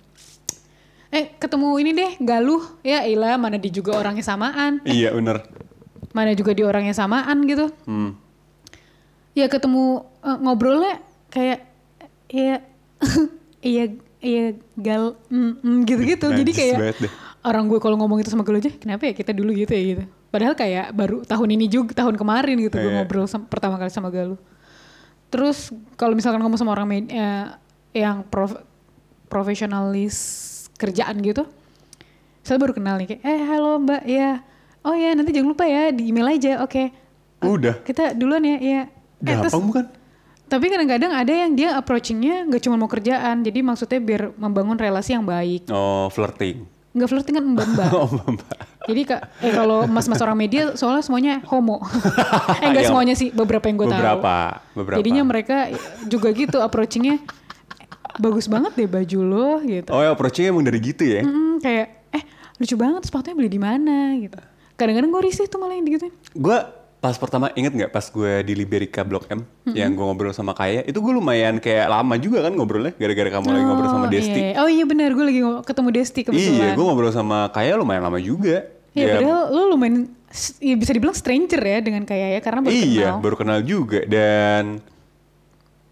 Eh, 1.13 1.37
ketemu 1.37 1.77
ini 1.77 1.93
deh, 1.93 2.11
Galuh. 2.19 2.81
Ya 2.81 3.05
ilah, 3.05 3.37
mana 3.37 3.61
di 3.61 3.69
juga 3.69 3.93
orangnya 3.95 4.25
samaan. 4.25 4.81
Iya 4.81 5.13
bener. 5.13 5.45
Mana 6.11 6.33
juga 6.33 6.57
di 6.57 6.65
orangnya 6.65 6.97
samaan 6.97 7.45
gitu. 7.45 7.69
Hmm. 7.85 8.17
Ya 9.37 9.45
ketemu 9.45 10.09
eh, 10.25 10.37
ngobrolnya 10.41 11.05
kayak 11.29 11.66
ya 12.27 12.59
iya 13.61 13.83
iya 14.19 14.45
gal 14.75 15.15
mm, 15.27 15.51
mm, 15.61 15.77
gitu-gitu. 15.83 16.27
Jadi 16.29 16.51
kayak 16.51 16.77
orang 17.41 17.65
gue 17.65 17.79
kalau 17.79 17.95
ngomong 17.95 18.19
itu 18.19 18.27
sama 18.27 18.41
gue 18.41 18.57
aja, 18.57 18.71
kenapa 18.73 19.07
ya 19.07 19.13
kita 19.13 19.31
dulu 19.31 19.53
gitu 19.53 19.71
ya 19.71 19.83
gitu. 19.83 20.03
Padahal 20.27 20.53
kayak 20.53 20.91
baru 20.91 21.23
tahun 21.23 21.49
ini 21.55 21.65
juga 21.67 21.95
tahun 21.95 22.19
kemarin 22.19 22.59
gitu 22.59 22.75
gue 22.75 22.91
Iya. 22.91 22.95
ngobrol 23.01 23.25
pertama 23.47 23.77
kali 23.77 23.87
sama 23.87 24.11
Galuh. 24.11 24.35
Terus 25.27 25.71
kalau 25.95 26.13
misalkan 26.13 26.39
ngomong 26.39 26.55
sama 26.55 26.71
orang 26.71 26.87
med- 26.87 27.11
eh, 27.11 27.45
yang 27.93 28.23
prof- 28.23 28.59
profesionalis 29.27 30.15
kerjaan 30.75 31.19
gitu, 31.19 31.43
saya 32.41 32.57
baru 32.57 32.71
kenal 32.71 32.95
nih 32.97 33.15
kayak, 33.15 33.21
eh 33.23 33.39
halo 33.43 33.75
mbak, 33.77 34.03
ya, 34.03 34.39
oh 34.81 34.91
ya 34.91 35.11
nanti 35.13 35.31
jangan 35.31 35.51
lupa 35.51 35.63
ya 35.63 35.91
di 35.91 36.11
email 36.11 36.31
aja, 36.31 36.63
oke. 36.63 36.83
Udah. 37.43 37.75
Kita 37.81 38.11
duluan 38.11 38.41
ya, 38.41 38.57
ya. 38.57 38.81
Eh, 39.19 39.35
terus- 39.37 39.53
bukan? 39.53 39.85
Tapi 40.47 40.71
kadang-kadang 40.71 41.11
ada 41.11 41.29
yang 41.29 41.51
dia 41.53 41.75
approachingnya 41.75 42.47
nggak 42.47 42.61
cuma 42.63 42.75
mau 42.75 42.87
kerjaan, 42.87 43.43
jadi 43.43 43.59
maksudnya 43.59 43.99
biar 43.99 44.31
membangun 44.35 44.79
relasi 44.79 45.13
yang 45.13 45.27
baik. 45.27 45.67
Oh 45.69 46.07
flirting. 46.07 46.63
Nggak 46.95 47.09
flirting 47.11 47.35
kan 47.35 47.45
mbak-mbak. 47.45 47.89
Oh 47.99 48.07
mbak. 48.07 48.57
Jadi 48.87 49.01
kak, 49.03 49.21
eh 49.43 49.51
kalau 49.51 49.83
mas-mas 49.83 50.23
orang 50.23 50.39
media 50.39 50.71
soalnya 50.79 51.03
semuanya 51.03 51.33
homo. 51.51 51.83
eh 52.63 52.71
nggak 52.71 52.87
Yang- 52.87 52.89
semuanya 52.89 53.15
sih, 53.19 53.29
beberapa 53.35 53.67
yang 53.67 53.75
gue 53.75 53.87
tahu. 53.87 53.99
Beberapa. 53.99 54.35
Beberapa. 54.71 54.97
Jadinya 55.03 55.23
mereka 55.27 55.57
juga 56.07 56.31
gitu 56.31 56.57
approachingnya 56.63 57.19
bagus 58.17 58.47
banget 58.47 58.73
deh 58.73 58.89
baju 58.89 59.19
lo 59.21 59.49
gitu. 59.61 59.91
Oh 59.91 60.01
ya 60.01 60.15
approachingnya 60.15 60.49
emang 60.49 60.65
dari 60.65 60.79
gitu 60.79 61.03
ya? 61.03 61.21
Mm, 61.21 61.59
kayak 61.59 61.87
eh 62.15 62.23
lucu 62.57 62.73
banget 62.73 63.03
sepatunya 63.05 63.35
beli 63.35 63.49
di 63.51 63.61
mana 63.61 64.15
gitu. 64.17 64.39
Kadang-kadang 64.73 65.09
gue 65.11 65.21
risih 65.21 65.45
tuh 65.45 65.59
malah 65.59 65.75
yang 65.75 65.85
digituin. 65.85 66.13
Gue 66.33 66.57
pas 67.07 67.15
pertama 67.15 67.47
inget 67.53 67.71
nggak 67.71 67.89
pas 67.89 68.03
gue 68.03 68.43
di 68.43 68.51
Liberica 68.51 69.01
Blok 69.01 69.31
M 69.31 69.41
yang 69.69 69.91
gue 69.91 70.03
ngobrol 70.03 70.31
sama 70.31 70.51
Kaya 70.51 70.83
itu 70.83 70.97
gue 70.97 71.13
lumayan 71.13 71.57
kayak 71.57 71.87
lama 71.87 72.19
juga 72.19 72.43
kan 72.43 72.51
ngobrolnya 72.51 72.91
gara-gara 72.93 73.31
kamu 73.31 73.47
lagi 73.47 73.63
ngobrol 73.63 73.87
sama 73.87 74.05
Oh, 74.05 74.11
Desti. 74.11 74.39
iya. 74.41 74.59
Oh 74.59 74.67
iya 74.67 74.83
benar, 74.83 75.09
gue 75.11 75.23
lagi 75.23 75.41
ketemu 75.63 75.89
Desti 75.89 76.21
kebetulan. 76.21 76.51
Iya, 76.53 76.67
gue 76.75 76.83
ngobrol 76.83 77.09
sama 77.09 77.47
Kaya 77.49 77.75
lumayan 77.75 78.03
lama 78.03 78.19
juga. 78.19 78.67
Ya, 78.91 79.03
Ya, 79.03 79.05
padahal 79.15 79.41
lo 79.49 79.61
lumayan 79.71 80.09
ya 80.59 80.75
bisa 80.75 80.91
dibilang 80.91 81.15
stranger 81.15 81.61
ya 81.61 81.79
dengan 81.79 82.03
kayak 82.03 82.29
ya 82.35 82.39
karena 82.43 82.59
baru 82.59 82.75
iya, 82.75 83.07
kenal. 83.07 83.17
baru 83.23 83.35
kenal 83.39 83.59
juga 83.63 83.99
dan 84.03 84.83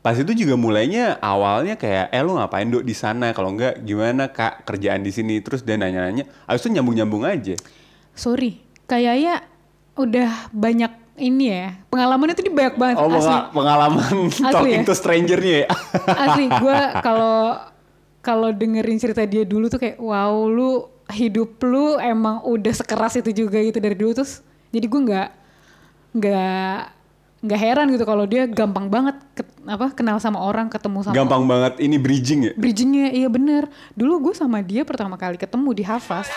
pas 0.01 0.13
itu 0.13 0.33
juga 0.35 0.53
mulainya 0.53 1.17
awalnya 1.17 1.77
kayak 1.77 2.09
eh 2.09 2.21
lu 2.21 2.35
ngapain 2.35 2.67
dok 2.67 2.81
di 2.81 2.93
sana 2.93 3.31
kalau 3.31 3.53
enggak 3.53 3.81
gimana 3.81 4.29
kak 4.29 4.61
kerjaan 4.63 5.01
di 5.01 5.09
sini 5.09 5.39
terus 5.39 5.61
dia 5.61 5.77
nanya-nanya 5.77 6.27
habis 6.45 6.61
itu 6.61 6.73
nyambung-nyambung 6.73 7.23
aja 7.23 7.55
Sorry, 8.11 8.57
kayak 8.85 9.15
ya 9.17 9.35
udah 9.95 10.49
banyak 10.49 10.91
ini 11.15 11.47
ya 11.47 11.79
pengalamannya 11.87 12.35
tuh 12.35 12.43
dia 12.43 12.53
banyak 12.53 12.75
banget 12.75 12.95
oh 12.97 13.07
asli. 13.07 13.15
penga- 13.17 13.47
pengalaman 13.51 14.03
talking 14.51 14.81
ya? 14.83 14.83
to 14.83 14.93
strangernya 14.93 15.55
ya? 15.63 15.67
Asli, 16.11 16.45
gue 16.63 16.77
kalau 16.99 17.37
kalau 18.19 18.49
dengerin 18.49 18.99
cerita 18.99 19.23
dia 19.23 19.43
dulu 19.43 19.67
tuh 19.67 19.79
kayak 19.79 19.95
wow 19.97 20.33
lu 20.43 20.83
hidup 21.07 21.55
lu 21.61 21.95
emang 21.95 22.43
udah 22.43 22.73
sekeras 22.73 23.15
itu 23.15 23.31
juga 23.33 23.57
gitu 23.57 23.77
dari 23.77 23.93
dulu. 23.93 24.11
Terus 24.11 24.43
jadi 24.69 24.85
gue 24.85 25.01
nggak 25.05 25.29
nggak 26.15 26.75
nggak 27.45 27.59
heran 27.61 27.87
gitu 27.93 28.03
kalau 28.03 28.25
dia 28.25 28.43
gampang 28.43 28.89
banget 28.89 29.15
ke- 29.31 29.45
apa 29.63 29.93
kenal 29.93 30.17
sama 30.17 30.41
orang 30.41 30.65
ketemu 30.65 31.05
sama 31.05 31.13
gampang 31.13 31.45
banget 31.45 31.77
ini 31.79 31.95
bridging 31.95 32.39
ya? 32.41 32.51
Bridgingnya 32.57 33.13
iya 33.13 33.29
bener. 33.29 33.69
Dulu 33.93 34.29
gue 34.29 34.33
sama 34.33 34.59
dia 34.59 34.83
pertama 34.83 35.15
kali 35.15 35.37
ketemu 35.37 35.69
di 35.71 35.83
Hafaz 35.85 36.27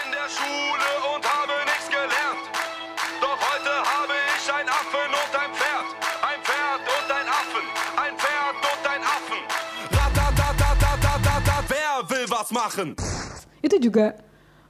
itu 13.58 13.76
juga 13.80 14.14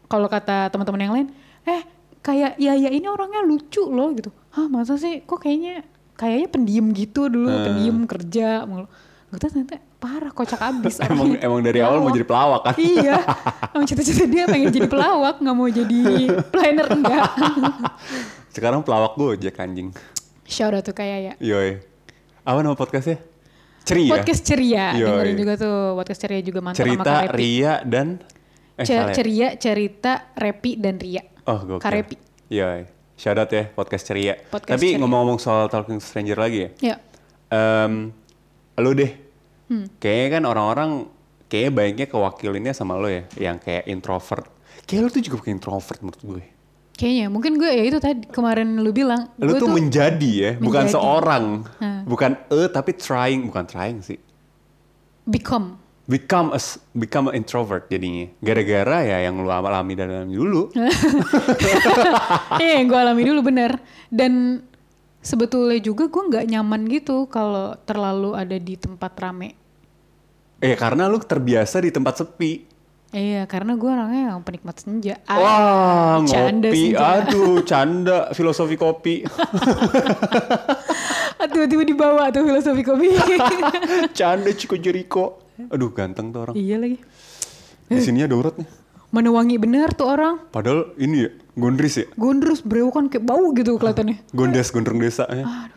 kalau 0.05 0.25
kata 0.27 0.69
teman-teman 0.69 1.01
yang 1.01 1.15
lain 1.15 1.29
eh 1.63 1.83
kayak 2.19 2.57
ya 2.57 2.73
ya 2.73 2.89
ini 2.89 3.05
orangnya 3.05 3.41
lucu 3.41 3.85
loh 3.85 4.13
gitu. 4.13 4.29
Hah 4.51 4.67
masa 4.67 4.97
sih? 4.97 5.21
Kok 5.21 5.39
kayaknya 5.39 5.85
kayaknya 6.15 6.49
pendiam 6.49 6.87
gitu 6.91 7.27
dulu 7.27 7.47
Hmm. 7.47 7.65
pendiam 7.65 7.99
kerja 8.05 8.65
mulu. 8.65 8.89
Gue 9.29 9.37
tuh 9.37 9.53
ternyata 9.53 9.77
parah 9.99 10.33
kocak 10.33 10.57
abis 10.59 10.99
emang 11.05 11.37
emang 11.37 11.61
dari 11.61 11.79
awal 11.79 12.01
mau 12.01 12.09
Pelawak. 12.09 12.17
jadi 12.17 12.27
pelawak 12.27 12.61
kan? 12.63 12.75
Iya. 12.77 13.17
Emang 13.71 13.87
cita-cita 13.87 14.25
dia 14.25 14.45
pengen 14.45 14.69
jadi 14.71 14.89
pelawak 14.89 15.37
nggak 15.39 15.55
mau 15.55 15.69
jadi 15.69 16.01
planner 16.49 16.87
enggak. 16.91 17.29
Sekarang 18.55 18.81
pelawak 18.81 19.15
gue 19.15 19.37
anjing. 19.55 19.93
Shout 20.43 20.73
out 20.73 20.83
tuh 20.83 20.93
kayak 20.93 21.19
ya 21.21 21.35
yoi. 21.39 21.85
Apa 22.41 22.65
nama 22.65 22.73
podcastnya 22.73 23.21
ceria 23.89 24.11
podcast 24.11 24.43
ceria 24.43 24.85
Yoi. 24.93 25.07
dengerin 25.07 25.37
juga 25.37 25.53
tuh 25.57 25.77
podcast 25.95 26.21
ceria 26.21 26.41
juga 26.41 26.61
mantap 26.61 26.79
sama 26.79 26.87
cerita 26.87 27.11
Kak 27.11 27.23
Repi. 27.27 27.39
Ria 27.39 27.73
dan 27.83 28.07
eh, 28.75 28.85
Ce- 28.85 28.93
salah 28.93 29.09
ya? 29.09 29.15
ceria 29.15 29.49
cerita 29.57 30.13
Repi 30.35 30.71
dan 30.77 30.95
Ria 30.97 31.23
Oh, 31.45 31.59
gue 31.61 31.79
Karepi 31.79 32.17
Iya, 32.49 32.85
shout 33.15 33.37
out 33.37 33.49
ya 33.49 33.69
podcast 33.69 34.05
ceria. 34.05 34.37
Podcast 34.43 34.77
Tapi 34.77 34.97
ngomong-ngomong 34.97 35.37
soal 35.37 35.69
talking 35.69 35.97
stranger 35.99 36.37
lagi 36.37 36.65
ya. 36.65 36.71
ya 36.81 36.97
Em, 37.49 38.13
lu 38.77 38.93
deh. 38.93 39.13
Hmm. 39.67 39.85
Kayaknya 39.97 40.29
kan 40.31 40.43
orang-orang 40.45 40.91
kayaknya 41.45 41.73
baiknya 41.73 42.07
kewakilinnya 42.07 42.73
sama 42.73 42.97
lo 42.97 43.09
ya, 43.09 43.25
yang 43.37 43.57
kayak 43.57 43.85
introvert. 43.85 44.49
Kayak 44.85 45.01
lu 45.01 45.09
tuh 45.11 45.23
juga 45.23 45.37
kayak 45.41 45.57
introvert 45.57 45.99
menurut 46.01 46.23
gue. 46.25 46.45
Kayaknya 46.99 47.27
mungkin 47.31 47.53
gue 47.57 47.71
ya 47.71 47.85
itu 47.87 47.99
tadi 47.99 48.27
kemarin 48.27 48.75
lu 48.77 48.91
bilang. 48.91 49.31
Lu 49.39 49.55
gue 49.55 49.63
tuh, 49.63 49.71
menjadi 49.71 50.31
ya, 50.35 50.51
bukan 50.59 50.83
menjadi. 50.83 50.95
seorang. 50.99 51.45
Hah. 51.79 52.03
Bukan 52.03 52.31
e 52.51 52.59
tapi 52.69 52.91
trying, 52.93 53.47
bukan 53.47 53.65
trying 53.65 54.03
sih. 54.03 54.19
become. 55.23 55.79
Become 56.09 56.51
a, 56.51 56.59
s- 56.59 56.81
become 56.91 57.29
a 57.29 57.37
introvert 57.37 57.85
jadinya. 57.87 58.33
Gara-gara 58.41 59.05
ya 59.05 59.23
yang 59.23 59.39
lu 59.39 59.47
alami 59.47 59.93
dalam 59.93 60.27
dulu. 60.27 60.73
Iya 62.59 62.81
yang 62.81 62.87
gue 62.89 62.99
alami 62.99 63.23
dulu 63.23 63.41
bener. 63.45 63.77
Dan 64.09 64.65
sebetulnya 65.21 65.79
juga 65.79 66.09
gue 66.09 66.23
nggak 66.25 66.45
nyaman 66.49 66.89
gitu 66.89 67.29
kalau 67.29 67.77
terlalu 67.85 68.33
ada 68.33 68.57
di 68.57 68.75
tempat 68.75 69.13
rame. 69.19 69.55
eh 70.59 70.75
karena 70.75 71.07
lu 71.07 71.21
terbiasa 71.21 71.79
di 71.79 71.93
tempat 71.93 72.19
sepi. 72.19 72.67
Iya 73.09 73.49
karena 73.49 73.73
gue 73.73 73.89
orangnya 73.89 74.23
yang 74.31 74.45
penikmat 74.45 74.77
senja. 74.77 75.17
Ah, 75.25 75.41
Wah, 75.41 76.15
canda 76.29 76.69
ngopi. 76.69 76.93
senja. 76.93 77.25
Aduh, 77.25 77.57
canda 77.71 78.19
filosofi 78.37 78.77
kopi. 78.77 79.25
Aduh 81.39 81.65
tiba 81.65 81.83
dibawa 81.87 82.29
tuh 82.29 82.45
filosofi 82.45 82.83
kopi. 82.85 83.09
canda 84.19 84.51
Chico 84.53 84.77
Jericho. 84.77 85.41
Aduh, 85.73 85.91
ganteng 85.91 86.31
tuh 86.31 86.41
orang. 86.45 86.55
iya 86.55 86.77
lagi. 86.77 87.01
Di 87.89 87.99
sini 87.99 88.23
ada 88.23 88.37
uratnya. 88.37 88.69
Mana 89.09 89.33
wangi 89.33 89.57
bener 89.57 89.97
tuh 89.97 90.05
orang. 90.05 90.37
Padahal 90.53 90.93
ini 91.01 91.25
ya, 91.25 91.31
gondris 91.57 91.97
ya. 91.97 92.07
Gondrus 92.13 92.61
berewokan 92.61 93.09
kayak 93.09 93.25
bau 93.25 93.57
gitu 93.57 93.81
kelihatannya. 93.81 94.21
Gondes, 94.37 94.69
gondrong 94.69 95.01
desa 95.01 95.25
ya. 95.33 95.73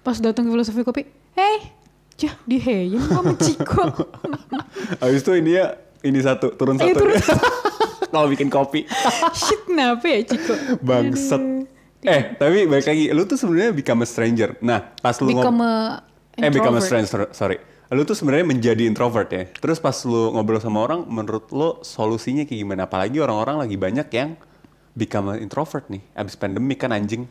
Pas 0.00 0.16
datang 0.16 0.48
ke 0.48 0.50
filosofi 0.50 0.80
kopi, 0.80 1.04
hey, 1.36 1.56
jah 2.16 2.32
diheyin 2.48 3.04
sama 3.04 3.36
Ciko. 3.36 3.84
Habis 4.96 5.20
itu 5.20 5.32
ini 5.36 5.60
ya, 5.60 5.76
ini 6.04 6.20
satu, 6.20 6.52
turun 6.54 6.76
satu. 6.76 6.94
turun 6.94 7.16
Kalau 8.14 8.30
bikin 8.30 8.46
kopi. 8.46 8.86
Shit 9.34 9.66
kenapa 9.66 10.06
ya 10.06 10.22
Ciko? 10.22 10.54
Bangset. 10.78 11.66
Eh, 12.04 12.36
tapi 12.38 12.68
balik 12.68 12.86
lagi, 12.86 13.10
lu 13.10 13.24
tuh 13.26 13.34
sebenarnya 13.34 13.74
become 13.74 14.04
a 14.04 14.08
stranger. 14.08 14.54
Nah, 14.62 14.94
pas 15.00 15.16
lu 15.18 15.34
Become 15.34 15.60
a 15.64 15.74
Eh, 16.34 16.50
become 16.50 16.78
a 16.78 16.82
stranger, 16.82 17.30
sorry. 17.30 17.62
Lu 17.94 18.02
tuh 18.02 18.18
sebenarnya 18.18 18.42
menjadi 18.42 18.82
introvert 18.90 19.30
ya. 19.30 19.46
Terus 19.46 19.78
pas 19.78 19.94
lu 20.02 20.34
ngobrol 20.34 20.58
sama 20.58 20.82
orang, 20.82 21.06
menurut 21.06 21.46
lu 21.54 21.78
solusinya 21.86 22.42
kayak 22.42 22.58
gimana? 22.58 22.90
Apalagi 22.90 23.22
orang-orang 23.22 23.62
lagi 23.62 23.76
banyak 23.78 24.08
yang 24.10 24.30
become 24.98 25.30
a 25.30 25.38
introvert 25.38 25.86
nih. 25.86 26.02
Abis 26.18 26.34
pandemi 26.34 26.74
kan 26.74 26.90
anjing. 26.90 27.30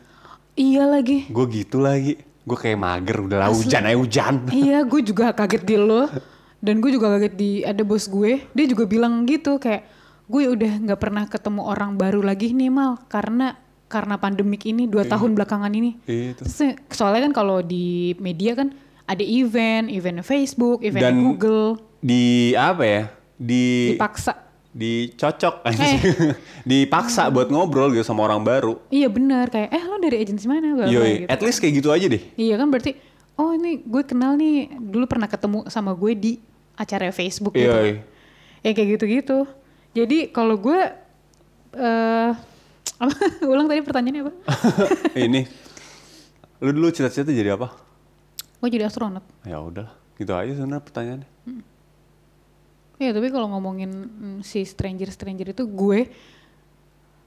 Iya 0.56 0.88
lagi. 0.88 1.28
Gue 1.28 1.44
gitu 1.52 1.84
lagi. 1.84 2.16
Gue 2.44 2.56
kayak 2.60 2.76
mager, 2.76 3.24
udah 3.24 3.38
lah 3.40 3.48
hujan 3.48 3.88
aja 3.88 3.96
hujan. 3.96 4.34
iya, 4.52 4.84
gue 4.84 5.00
juga 5.00 5.32
kaget 5.32 5.64
di 5.64 5.76
lo. 5.80 6.04
Dan 6.64 6.80
gue 6.80 6.96
juga 6.96 7.12
kaget 7.12 7.34
di 7.36 7.60
ada 7.60 7.84
bos 7.84 8.08
gue. 8.08 8.40
Dia 8.56 8.64
juga 8.64 8.88
bilang 8.88 9.28
gitu 9.28 9.60
kayak 9.60 9.84
gue 10.24 10.48
udah 10.48 10.72
nggak 10.80 11.00
pernah 11.00 11.28
ketemu 11.28 11.60
orang 11.68 12.00
baru 12.00 12.24
lagi 12.24 12.56
nih 12.56 12.72
mal 12.72 12.96
karena 13.12 13.60
karena 13.92 14.16
pandemik 14.16 14.64
ini 14.64 14.88
dua 14.88 15.04
tahun 15.04 15.36
belakangan 15.36 15.68
ini. 15.76 16.00
Iya, 16.08 16.40
itu. 16.40 16.42
Soalnya 16.88 17.28
kan 17.28 17.32
kalau 17.36 17.60
di 17.60 18.16
media 18.16 18.56
kan 18.56 18.72
ada 19.04 19.20
event, 19.20 19.92
event 19.92 20.24
Facebook, 20.24 20.80
event 20.80 21.04
Dan 21.04 21.20
Google, 21.20 21.76
di 22.00 22.56
apa 22.56 22.82
ya? 22.84 23.02
Di 23.36 23.96
dipaksa. 23.96 24.40
dicocok 24.74 25.70
Eh. 25.70 26.02
dipaksa 26.70 27.30
buat 27.30 27.46
ngobrol 27.46 27.94
gitu 27.94 28.02
sama 28.02 28.26
orang 28.26 28.42
baru. 28.42 28.74
Iya 28.90 29.06
benar 29.06 29.46
kayak 29.46 29.70
eh 29.70 29.84
lo 29.86 30.02
dari 30.02 30.18
agensi 30.18 30.50
mana? 30.50 30.90
Yoi, 30.90 31.22
gitu. 31.22 31.30
at 31.30 31.40
least 31.46 31.62
kayak 31.62 31.78
gitu 31.78 31.94
aja 31.94 32.10
deh. 32.10 32.18
Iya 32.34 32.58
kan 32.58 32.74
berarti 32.74 32.98
oh 33.38 33.54
ini 33.54 33.86
gue 33.86 34.02
kenal 34.02 34.34
nih 34.34 34.74
dulu 34.74 35.06
pernah 35.06 35.30
ketemu 35.30 35.70
sama 35.70 35.94
gue 35.94 36.12
di 36.18 36.32
acara 36.74 37.10
Facebook 37.14 37.54
gitu. 37.54 37.70
Yoi. 37.70 38.02
Ya 38.64 38.70
kayak 38.74 38.98
gitu-gitu. 38.98 39.46
Jadi 39.94 40.30
kalau 40.34 40.58
gue 40.58 40.80
eh 41.74 42.30
apa? 42.94 43.14
ulang 43.50 43.66
tadi 43.66 43.80
pertanyaannya 43.82 44.22
apa? 44.26 44.32
ini 45.26 45.46
lu 46.62 46.70
dulu 46.70 46.88
cita-cita 46.94 47.34
jadi 47.34 47.58
apa? 47.58 47.74
gue 48.64 48.80
jadi 48.80 48.88
astronot. 48.88 49.20
Ya 49.44 49.60
udah, 49.60 49.92
gitu 50.16 50.32
aja 50.32 50.56
sebenarnya 50.56 50.80
pertanyaannya. 50.88 51.28
Iya 52.96 53.10
tapi 53.12 53.28
kalau 53.28 53.52
ngomongin 53.52 53.92
mm, 53.92 54.38
si 54.40 54.64
stranger-stranger 54.64 55.52
itu 55.52 55.68
gue 55.68 56.08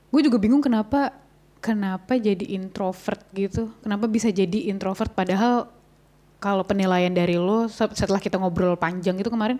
gue 0.09 0.21
juga 0.25 0.41
bingung 0.41 0.65
kenapa 0.65 1.13
kenapa 1.61 2.17
jadi 2.17 2.41
introvert 2.57 3.21
gitu. 3.37 3.69
Kenapa 3.85 4.09
bisa 4.09 4.33
jadi 4.33 4.73
introvert 4.73 5.13
padahal 5.13 5.69
kalau 6.37 6.61
penilaian 6.61 7.09
dari 7.09 7.35
lo 7.35 7.65
se- 7.65 7.91
setelah 7.91 8.17
kita 8.17 8.37
ngobrol 8.37 8.75
panjang 8.75 9.15
itu 9.15 9.27
kemarin 9.27 9.57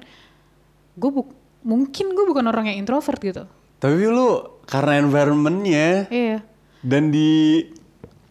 gue 0.94 1.10
buk 1.10 1.30
mungkin 1.62 2.12
gue 2.12 2.26
bukan 2.26 2.46
orang 2.46 2.68
yang 2.68 2.78
introvert 2.80 3.20
gitu. 3.20 3.44
Tapi 3.78 4.04
lu 4.04 4.42
karena 4.63 4.98
environmentnya 5.00 6.06
Iya. 6.08 6.40
dan 6.82 7.10
di 7.10 7.62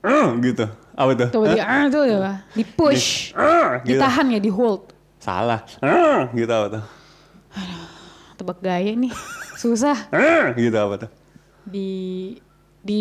eh, 0.01 0.27
gitu. 0.41 0.67
Apa 0.93 1.13
tuh? 1.13 1.29
Coba 1.31 1.47
di 1.51 1.61
ah 1.61 1.85
tuh 1.87 2.03
ya, 2.03 2.41
di 2.51 2.65
push, 2.65 3.31
Eh, 3.33 3.69
gitu. 3.85 4.01
ditahan 4.01 4.27
ya, 4.29 4.41
di 4.41 4.49
hold. 4.49 4.91
Salah. 5.21 5.61
Eh, 5.79 6.19
gitu 6.35 6.49
apa 6.49 6.67
tuh? 6.73 6.85
Tebak 8.37 8.59
gaya 8.61 8.93
nih, 8.93 9.13
susah. 9.61 10.09
Eh, 10.09 10.57
gitu 10.59 10.73
apa 10.73 11.05
tuh? 11.05 11.11
Di 11.63 11.91
di 12.81 13.01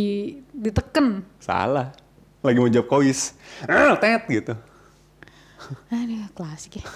diteken. 0.50 1.24
Salah. 1.38 1.96
Lagi 2.42 2.58
mau 2.58 2.68
jawab 2.68 2.88
kois. 2.90 3.34
Eh, 3.64 3.94
tet 3.98 4.28
gitu. 4.28 4.54
Aduh, 5.90 6.30
klasik 6.34 6.80
ya. 6.80 6.84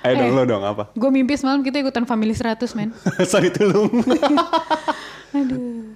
Ayo 0.00 0.14
dong 0.16 0.30
Eh. 0.30 0.36
lo 0.36 0.42
dong 0.44 0.64
apa? 0.64 0.88
Gue 0.92 1.10
mimpi 1.10 1.36
semalam 1.36 1.60
kita 1.60 1.76
ikutan 1.78 2.08
Family 2.08 2.32
100, 2.32 2.72
men. 2.72 2.92
Sorry 3.30 3.52
tulung. 3.52 3.90
Aduh. 5.38 5.92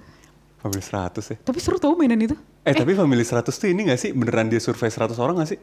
Family 0.59 0.83
100 0.83 1.23
ya. 1.25 1.37
Tapi 1.39 1.57
seru 1.57 1.79
tau 1.79 1.95
mainan 1.95 2.19
itu. 2.19 2.35
Eh, 2.61 2.75
tapi 2.75 2.93
Family 2.93 3.23
100 3.23 3.47
tuh 3.49 3.67
ini 3.67 3.87
gak 3.87 3.97
sih? 3.97 4.11
Beneran 4.11 4.45
dia 4.45 4.59
survei 4.59 4.91
100 4.91 5.15
orang 5.17 5.41
gak 5.41 5.49
sih? 5.55 5.59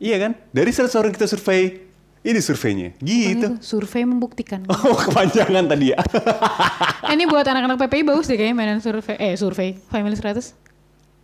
Iya 0.00 0.16
kan? 0.18 0.32
Dari 0.50 0.70
100 0.72 0.90
orang 0.96 1.12
kita 1.14 1.28
survei, 1.28 1.78
ini 2.22 2.40
surveinya. 2.40 2.90
Gitu. 2.98 3.38
Itu, 3.38 3.48
survei 3.62 4.02
membuktikan. 4.02 4.66
Oh, 4.66 4.98
kepanjangan 4.98 5.68
tadi 5.68 5.94
ya. 5.94 6.00
Eh, 7.06 7.12
ini 7.14 7.28
buat 7.28 7.44
anak-anak 7.44 7.78
PPI 7.86 8.02
bagus 8.02 8.26
deh 8.26 8.34
kayaknya 8.34 8.56
mainan 8.56 8.80
survei. 8.82 9.14
Eh, 9.20 9.36
survei 9.36 9.78
Family 9.92 10.16
100. 10.18 10.58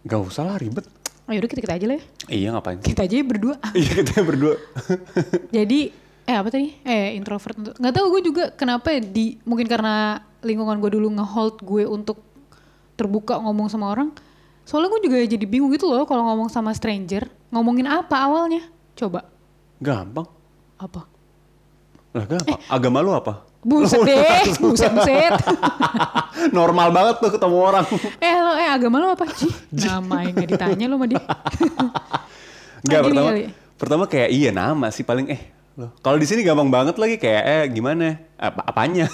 Gak 0.06 0.20
usah 0.20 0.44
lah 0.46 0.56
ribet. 0.61 0.87
Oh, 1.28 1.37
yaudah 1.37 1.50
kita, 1.50 1.61
kita 1.61 1.74
aja 1.76 1.87
lah 1.88 1.96
ya. 2.00 2.04
Iya 2.32 2.48
ngapain 2.56 2.80
sih? 2.80 2.88
Kita 2.88 3.04
aja 3.04 3.14
ya 3.20 3.24
berdua. 3.24 3.54
Iya 3.76 3.92
kita 4.00 4.20
berdua. 4.24 4.54
Jadi 5.56 5.92
eh 6.28 6.37
apa 6.37 6.48
tadi? 6.48 6.72
Eh 6.84 7.16
introvert 7.16 7.56
untuk 7.56 7.74
nggak 7.76 7.94
tahu 7.94 8.06
gue 8.16 8.22
juga 8.32 8.44
kenapa 8.52 8.96
di 8.96 9.37
mungkin 9.44 9.68
karena 9.68 10.24
lingkungan 10.40 10.80
gue 10.80 10.90
dulu 10.96 11.08
ngehold 11.20 11.61
gue 11.61 11.84
untuk 11.84 12.20
terbuka 12.96 13.37
ngomong 13.40 13.68
sama 13.68 13.92
orang. 13.92 14.12
Soalnya 14.68 14.92
gue 14.96 15.08
juga 15.08 15.16
jadi 15.24 15.44
bingung 15.48 15.72
gitu 15.72 15.88
loh 15.88 16.04
kalau 16.04 16.28
ngomong 16.28 16.52
sama 16.52 16.72
stranger. 16.76 17.28
Ngomongin 17.48 17.88
apa 17.88 18.20
awalnya? 18.20 18.64
Coba. 18.92 19.24
Gampang. 19.80 20.28
Apa? 20.76 21.08
Lah 22.12 22.24
gampang. 22.28 22.61
Agama 22.68 23.00
lu 23.00 23.12
apa? 23.16 23.47
Buset 23.68 24.00
deh, 24.00 24.48
buset 24.57 24.88
buset. 24.90 25.33
Normal 26.57 26.88
banget 26.88 27.20
tuh 27.20 27.31
ketemu 27.31 27.57
orang. 27.61 27.85
eh 28.18 28.35
lo 28.35 28.52
eh 28.54 28.64
agama 28.66 28.96
lo 28.96 29.12
apa? 29.12 29.28
Ji, 29.28 29.44
nama 29.85 30.24
yang 30.24 30.35
gak 30.35 30.48
ditanya 30.48 30.85
lo 30.87 30.96
sama 30.96 31.07
dia. 31.07 31.20
Enggak 32.83 33.00
pertama. 33.04 33.28
kali. 33.28 33.42
Pertama 33.76 34.04
kayak 34.07 34.31
iya 34.31 34.50
nama 34.50 34.88
sih 34.88 35.02
paling 35.02 35.28
eh. 35.28 35.42
Kalau 36.00 36.16
di 36.16 36.26
sini 36.26 36.42
gampang 36.42 36.66
banget 36.66 36.96
lagi 36.96 37.14
kayak 37.16 37.42
eh 37.44 37.64
gimana? 37.70 38.18
Apa 38.35 38.66
apanya? 38.66 39.07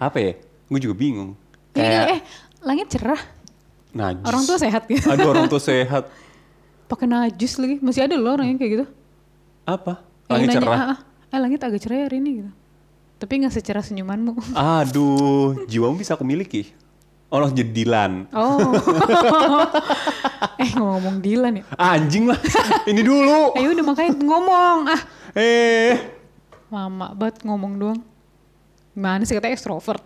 apa 0.00 0.18
ya? 0.18 0.32
Gue 0.66 0.80
juga 0.80 0.94
bingung. 0.96 1.38
Kayak 1.70 2.02
eh 2.10 2.20
langit 2.60 2.88
cerah. 2.88 3.20
najis. 3.92 4.24
Orang 4.24 4.42
tua 4.42 4.58
sehat 4.58 4.82
gitu. 4.84 5.06
Aduh 5.06 5.30
orang 5.30 5.46
tua 5.46 5.56
sehat. 5.58 6.10
Pakai 6.86 7.06
najis 7.06 7.56
lagi. 7.56 7.78
Masih 7.78 8.02
ada 8.02 8.14
loh 8.14 8.34
orang 8.34 8.50
yang 8.50 8.58
kayak 8.58 8.72
gitu. 8.72 8.86
Apa? 9.64 10.02
Yang 10.26 10.32
Langit 10.32 10.48
nanya, 10.48 10.58
cerah. 10.58 10.74
"Ah, 10.76 10.90
ah, 10.90 10.98
eh 11.28 11.38
langit 11.38 11.60
agak 11.60 11.78
cerah 11.78 11.96
ya 11.96 12.04
hari 12.04 12.16
ini 12.18 12.30
gitu. 12.36 12.50
Tapi 13.16 13.32
nggak 13.40 13.54
secerah 13.54 13.80
senyumanmu. 13.80 14.36
Aduh, 14.80 15.64
jiwamu 15.64 15.96
bisa 15.96 16.14
aku 16.14 16.24
miliki. 16.24 16.68
Allah 17.26 17.50
jadi 17.50 17.72
Dilan. 17.74 18.30
Oh. 18.30 18.70
eh 20.62 20.70
ngomong 20.72 21.18
Dilan 21.18 21.58
ya. 21.58 21.64
Anjing 21.74 22.30
lah. 22.30 22.38
Ini 22.86 23.02
dulu. 23.02 23.56
Eh 23.58 23.66
udah 23.66 23.84
makanya 23.84 24.12
ngomong. 24.14 24.78
Ah, 24.86 25.02
Eh. 25.34 25.96
mama 26.66 27.10
banget 27.12 27.42
ngomong 27.42 27.72
doang. 27.78 28.00
Gimana 28.96 29.22
sih 29.28 29.36
katanya 29.36 29.52
ekstrovert? 29.52 30.00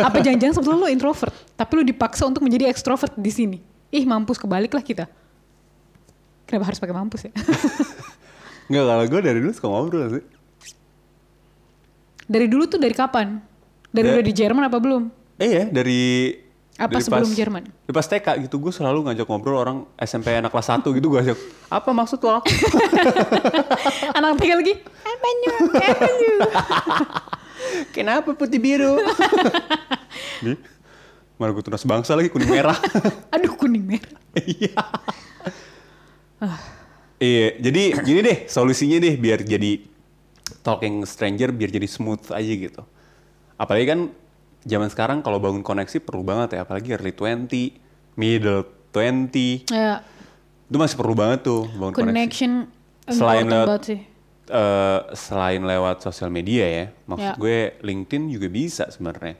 Apa 0.00 0.24
jangan-jangan 0.24 0.54
sebetulnya 0.56 0.80
lo 0.80 0.88
introvert, 0.88 1.34
tapi 1.54 1.72
lo 1.76 1.82
dipaksa 1.84 2.24
untuk 2.24 2.40
menjadi 2.40 2.72
ekstrovert 2.72 3.12
di 3.12 3.28
sini? 3.28 3.58
Ih 3.92 4.08
mampus 4.08 4.40
kebalik 4.40 4.72
lah 4.72 4.80
kita. 4.80 5.04
Kenapa 6.48 6.72
harus 6.72 6.80
pakai 6.80 6.96
mampus 6.96 7.28
ya? 7.28 7.32
Enggak, 8.72 8.84
kalau 8.86 9.04
gue 9.06 9.20
dari 9.20 9.38
dulu 9.44 9.52
suka 9.52 9.68
ngobrol 9.68 10.08
sih. 10.08 10.24
Dari 12.30 12.46
dulu 12.46 12.64
tuh 12.64 12.78
dari 12.78 12.94
kapan? 12.94 13.42
Dari 13.90 14.06
Da- 14.06 14.14
udah 14.14 14.24
di 14.24 14.32
Jerman 14.32 14.62
apa 14.64 14.78
belum? 14.78 15.10
Eh 15.34 15.50
ya, 15.50 15.64
dari 15.66 16.30
Apa 16.78 16.96
dari 16.96 17.02
sebelum 17.02 17.30
Jerman? 17.34 17.62
Di 17.66 17.90
pas 17.90 18.06
TK 18.06 18.46
gitu, 18.46 18.56
gue 18.56 18.70
selalu 18.70 19.04
ngajak 19.04 19.26
ngobrol 19.26 19.58
orang 19.58 19.78
SMP 19.98 20.30
anak 20.32 20.48
kelas 20.48 20.70
1 20.70 20.86
gitu 20.86 21.06
gue 21.10 21.20
ajak. 21.20 21.38
Apa 21.68 21.90
maksud 21.90 22.22
lo? 22.22 22.40
Anak 24.16 24.38
tiga 24.38 24.54
lagi. 24.56 24.78
Apa 24.80 25.26
nyu? 25.34 25.52
Apa 25.74 26.08
nyu? 26.14 26.34
Kenapa 27.96 28.30
putih 28.32 28.56
biru? 28.56 28.96
Nih, 30.44 30.56
mana 31.36 31.52
gue 31.52 31.60
tunas 31.60 31.84
bangsa 31.84 32.16
lagi 32.16 32.32
kuning 32.32 32.48
merah. 32.48 32.78
Aduh 33.28 33.52
kuning 33.52 33.84
merah. 33.84 34.16
Iya. 34.38 34.80
Iya, 37.20 37.60
jadi 37.60 37.82
gini 38.00 38.20
deh 38.24 38.38
solusinya 38.48 38.96
deh 38.96 39.20
biar 39.20 39.44
jadi 39.44 39.84
talking 40.60 41.02
stranger 41.02 41.50
biar 41.50 41.68
jadi 41.68 41.86
smooth 41.86 42.30
aja 42.30 42.52
gitu. 42.52 42.82
Apalagi 43.54 43.86
kan 43.86 44.00
zaman 44.62 44.88
sekarang 44.88 45.18
kalau 45.20 45.36
bangun 45.36 45.60
koneksi 45.60 46.00
perlu 46.00 46.20
banget 46.20 46.54
ya, 46.54 46.64
apalagi 46.64 46.92
early 46.92 47.12
20, 47.12 47.76
middle 48.14 48.62
20. 48.90 49.68
Ya, 49.68 50.02
Itu 50.66 50.76
masih 50.76 50.94
perlu 50.94 51.14
banget 51.14 51.42
tuh 51.42 51.66
bangun 51.70 51.92
koneksi. 51.92 52.10
connection 52.10 52.52
Selain 53.06 53.42
important 53.42 53.66
lewat 53.66 53.80
sih. 53.84 54.00
eh, 54.46 55.00
selain 55.14 55.62
lewat 55.62 55.96
sosial 56.00 56.26
media 56.28 56.66
ya, 56.66 56.84
maksud 57.04 57.22
Ya. 57.24 57.34
gue 57.36 57.58
LinkedIn 57.80 58.28
juga 58.28 58.46
bisa 58.46 58.86
sebenarnya. 58.86 59.38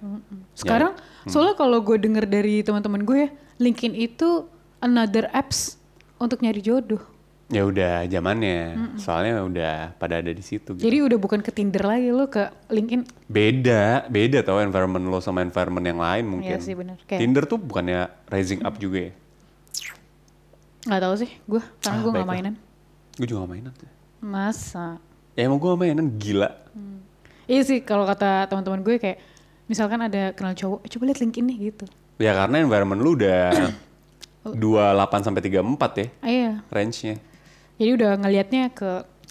Sekarang 0.54 0.94
Hmm. 0.94 1.26
soalnya 1.26 1.54
kalau 1.54 1.78
gue 1.80 1.96
denger 1.96 2.24
dari 2.24 2.62
teman-teman 2.62 3.02
gue, 3.02 3.18
ya, 3.20 3.30
LinkedIn 3.58 3.92
itu 3.92 4.46
another 4.78 5.26
apps 5.30 5.78
untuk 6.16 6.40
nyari 6.40 6.61
jodoh. 6.61 7.02
Ya 7.51 7.66
udah 7.66 8.07
zamannya, 8.07 8.59
soalnya 8.94 9.42
udah 9.42 9.74
pada 9.98 10.22
ada 10.22 10.30
di 10.30 10.38
situ. 10.38 10.70
Gitu. 10.70 10.86
Jadi 10.86 10.96
udah 11.03 11.18
bukan 11.18 11.42
ke 11.42 11.51
Tinder 11.51 11.82
lagi 11.82 12.09
lo 12.09 12.30
ke 12.30 12.46
LinkedIn. 12.70 13.26
Beda, 13.26 14.07
beda 14.07 14.38
tau 14.40 14.62
environment 14.62 15.03
lo 15.05 15.18
sama 15.18 15.42
environment 15.42 15.82
yang 15.82 15.98
lain 15.98 16.24
mungkin. 16.30 16.46
Iya 16.46 16.62
sih, 16.62 16.78
bener. 16.78 17.03
Kayak- 17.05 17.20
Tinder 17.20 17.44
tuh 17.44 17.59
bukannya 17.59 18.07
rising 18.26 18.62
up 18.62 18.78
juga 18.78 19.11
ya? 19.11 19.12
nggak 20.80 21.03
tahu 21.03 21.14
sih, 21.18 21.30
gue 21.44 21.61
karena 21.76 21.92
Ah, 21.92 22.01
gue 22.01 22.11
nggak 22.11 22.30
mainan. 22.30 22.55
Gue 23.12 23.26
juga 23.26 23.44
gak 23.44 23.53
mainan. 23.53 23.72
sih. 23.76 23.90
Masa? 24.18 24.96
Ya 25.34 25.44
emang 25.44 25.61
gue 25.61 25.68
mainan, 25.76 26.09
gila. 26.16 26.48
Iya 27.44 27.61
sih 27.66 27.82
kalau 27.82 28.09
kata 28.09 28.48
teman-teman 28.48 28.80
gue 28.80 28.96
kayak 28.96 29.18
misalkan 29.66 30.01
ada 30.01 30.32
kenal 30.32 30.57
cowok, 30.57 30.80
"Eh, 30.80 30.88
coba 30.88 31.03
lihat 31.05 31.18
LinkedIn 31.20 31.44
nih 31.46 31.57
gitu. 31.68 31.84
Ya 32.16 32.32
karena 32.32 32.62
environment 32.62 32.96
lu 32.96 33.12
udah 33.12 33.53
28 34.57 35.20
sampai 35.20 35.42
34 35.42 35.92
ya 35.96 36.07
iya. 36.22 36.53
range-nya. 36.70 37.20
Jadi 37.81 37.91
udah 37.97 38.12
ngelihatnya 38.20 38.68
ke 38.76 38.91